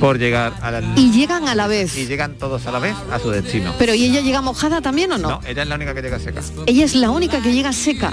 por 0.00 0.18
llegar 0.18 0.52
a 0.60 0.70
la... 0.70 0.80
Y 0.96 1.10
llegan 1.12 1.48
a 1.48 1.54
la 1.54 1.66
vez. 1.66 1.96
Y 1.96 2.06
llegan 2.06 2.34
todos 2.34 2.66
a 2.66 2.72
la 2.72 2.78
vez 2.78 2.94
a 3.10 3.18
su 3.18 3.30
destino. 3.30 3.74
Pero 3.78 3.94
¿y 3.94 4.04
ella 4.04 4.20
llega 4.20 4.42
mojada 4.42 4.80
también 4.82 5.12
o 5.12 5.18
no? 5.18 5.28
No, 5.30 5.40
ella 5.46 5.62
es 5.62 5.68
la 5.68 5.74
única 5.76 5.94
que 5.94 6.02
llega 6.02 6.18
seca. 6.18 6.42
Ella 6.66 6.84
es 6.84 6.94
la 6.94 7.10
única 7.10 7.40
que 7.42 7.52
llega 7.52 7.72
seca. 7.72 8.12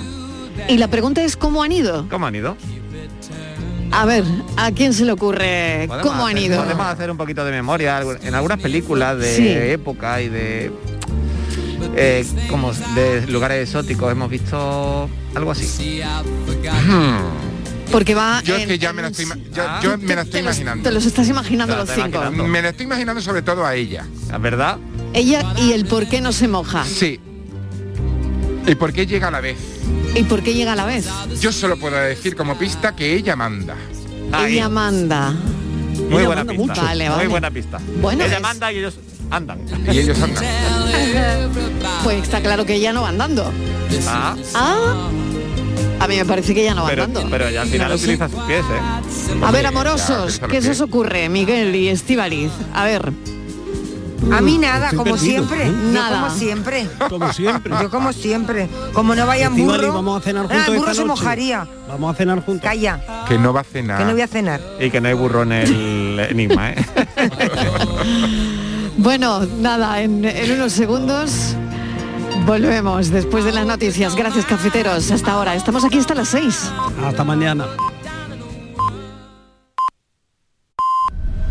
Y 0.70 0.78
la 0.78 0.88
pregunta 0.88 1.22
es 1.24 1.36
cómo 1.36 1.64
han 1.64 1.72
ido. 1.74 2.08
¿Cómo 2.10 2.28
han 2.28 2.36
ido? 2.36 2.56
A 3.92 4.06
ver, 4.06 4.24
¿a 4.58 4.72
quién 4.72 4.92
se 4.94 5.06
le 5.06 5.12
ocurre 5.12 5.86
Podemos 5.88 6.08
cómo 6.12 6.26
han 6.26 6.36
hacer- 6.38 6.46
ido? 6.52 6.64
Podemos 6.64 6.86
hacer 6.88 7.12
un 7.12 7.18
poquito 7.18 7.46
de 7.46 7.52
memoria. 7.52 8.02
En 8.24 8.34
algunas 8.34 8.60
películas 8.60 9.18
de 9.20 9.36
Sí. 9.36 9.48
época 9.48 10.22
y 10.22 10.30
de... 10.30 10.72
eh, 11.96 12.26
como 12.50 12.74
de 12.74 13.26
lugares 13.28 13.68
exóticos 13.70 14.12
hemos 14.12 14.30
visto 14.30 15.10
algo 15.36 15.52
así. 15.52 16.02
Porque 17.92 18.16
va 18.16 18.42
Yo 18.42 18.56
es 18.56 18.66
que 18.66 18.80
ya 18.80 18.92
me 18.94 19.04
la 19.04 19.10
estoy, 19.10 19.26
yo 19.26 19.98
me 20.00 20.16
la 20.16 20.22
estoy 20.24 20.42
te 20.42 20.44
los- 20.44 20.56
imaginando. 20.58 20.84
te 20.84 20.92
los 20.92 21.06
estás 21.06 21.28
imaginando 21.28 21.76
los 21.76 21.90
cinco. 21.90 22.08
imaginando. 22.08 22.48
Me 22.48 22.62
la 22.62 22.70
estoy 22.70 22.86
imaginando 22.88 23.22
sobre 23.22 23.42
todo 23.44 23.66
a 23.66 23.76
ella. 23.76 24.06
¿Es 24.34 24.42
verdad? 24.42 24.78
Ella 25.14 25.54
y 25.58 25.74
el 25.74 25.86
por 25.86 26.08
qué 26.08 26.20
no 26.20 26.32
se 26.32 26.48
moja. 26.48 26.84
Sí. 26.86 27.20
¿Y 28.66 28.76
por 28.76 28.94
qué 28.94 29.06
llega 29.06 29.28
a 29.28 29.32
la 29.32 29.42
vez? 29.42 29.58
¿Y 30.16 30.24
por 30.24 30.42
qué 30.42 30.54
llega 30.56 30.74
a 30.74 30.76
la 30.76 30.86
vez? 30.86 31.08
Yo 31.40 31.52
solo 31.52 31.78
puedo 31.78 31.96
decir 31.98 32.36
como 32.36 32.58
pista 32.58 32.96
que 32.96 33.14
ella 33.16 33.36
manda. 33.36 33.76
Ella 34.48 34.70
manda. 34.70 35.32
Muy 35.32 36.18
Ella 36.22 36.26
buena 36.26 36.44
manda 36.44 36.54
pista. 36.54 36.68
mucho. 36.74 36.82
Vale, 36.82 37.10
Muy 37.12 37.28
buena 37.28 37.52
pista. 37.52 37.80
Bueno, 38.02 38.24
Ella 38.26 38.38
es- 38.38 38.42
manda 38.42 38.72
y 38.74 38.78
ellos 38.80 38.96
andan. 39.30 39.60
Y 39.92 39.98
ellos 40.00 40.20
andan. 40.20 40.44
Pues 42.04 42.24
está 42.24 42.42
claro 42.42 42.66
que 42.66 42.76
ella 42.76 42.92
no 42.94 43.02
va 43.04 43.10
andando. 43.10 43.52
Ah, 44.08 44.36
Ah, 44.54 45.08
a 46.00 46.08
mí 46.08 46.18
me 46.18 46.26
parece 46.26 46.54
que 46.54 46.62
ella 46.64 46.74
no 46.76 46.84
va 46.84 46.90
pero, 46.90 47.04
andando. 47.06 47.30
pero 47.30 47.50
ya 47.50 47.62
al 47.62 47.68
final 47.70 47.90
No 47.90 47.96
utiliza 47.96 48.28
sus 48.30 48.40
pies, 48.42 48.66
¿eh? 48.66 49.40
A 49.44 49.52
ver, 49.52 49.62
Ya, 49.64 49.70
amorosos, 49.70 50.40
¿qué 50.50 50.62
se 50.62 50.72
os 50.72 50.82
ocurre, 50.82 51.30
Miguel 51.30 51.74
y 51.76 51.88
Estivaliz? 51.88 52.52
A 52.74 52.84
ver. 52.84 53.12
A 54.32 54.40
mí 54.42 54.58
nada, 54.58 54.86
Estoy 54.86 54.98
como 55.00 55.12
perdido, 55.16 55.44
siempre. 55.48 55.68
¿eh? 55.68 55.72
Yo 55.86 55.92
Nada. 55.92 56.22
como 56.22 56.30
siempre. 56.38 56.88
Como 57.10 57.34
siempre. 57.34 57.74
Yo 57.82 57.90
como 57.90 58.14
siempre. 58.14 58.70
Como 58.94 59.16
no 59.16 59.28
vayan 59.28 59.54
burro. 59.56 59.94
vamos 59.94 60.22
a 60.22 60.24
cenar 60.24 60.46
Ah, 60.46 60.54
juntos 60.54 60.68
el 60.70 60.76
burro 60.80 60.92
esta 60.92 61.02
se 61.02 61.08
noche. 61.08 61.22
mojaría. 61.22 61.68
Vamos 61.90 62.14
a 62.14 62.18
cenar 62.18 62.46
juntos. 62.46 62.64
Calla, 62.70 63.26
Que 63.28 63.38
no 63.38 63.52
va 63.52 63.62
a 63.62 63.64
cenar. 63.66 63.98
que 63.98 64.06
no 64.06 64.12
voy 64.14 64.22
a 64.22 64.28
cenar. 64.28 64.62
Y 64.80 64.90
que 64.90 65.02
no 65.02 65.10
hay 65.10 65.14
burro 65.14 65.44
en 65.44 65.52
el 65.52 66.20
enigma, 66.30 66.72
¿eh? 66.72 66.76
Bueno, 69.04 69.46
nada, 69.60 70.02
en, 70.02 70.26
unos 70.54 70.72
segundos 70.72 71.58
volvemos 72.46 73.10
después 73.10 73.44
de 73.44 73.52
las 73.52 73.66
noticias. 73.66 74.16
Gracias, 74.16 74.46
cafeteros. 74.46 75.12
Hasta 75.12 75.34
ahora. 75.34 75.56
Estamos 75.56 75.84
aquí 75.84 75.98
hasta 75.98 76.16
las 76.16 76.30
seis. 76.30 76.72
Hasta 77.06 77.26
mañana. 77.26 77.66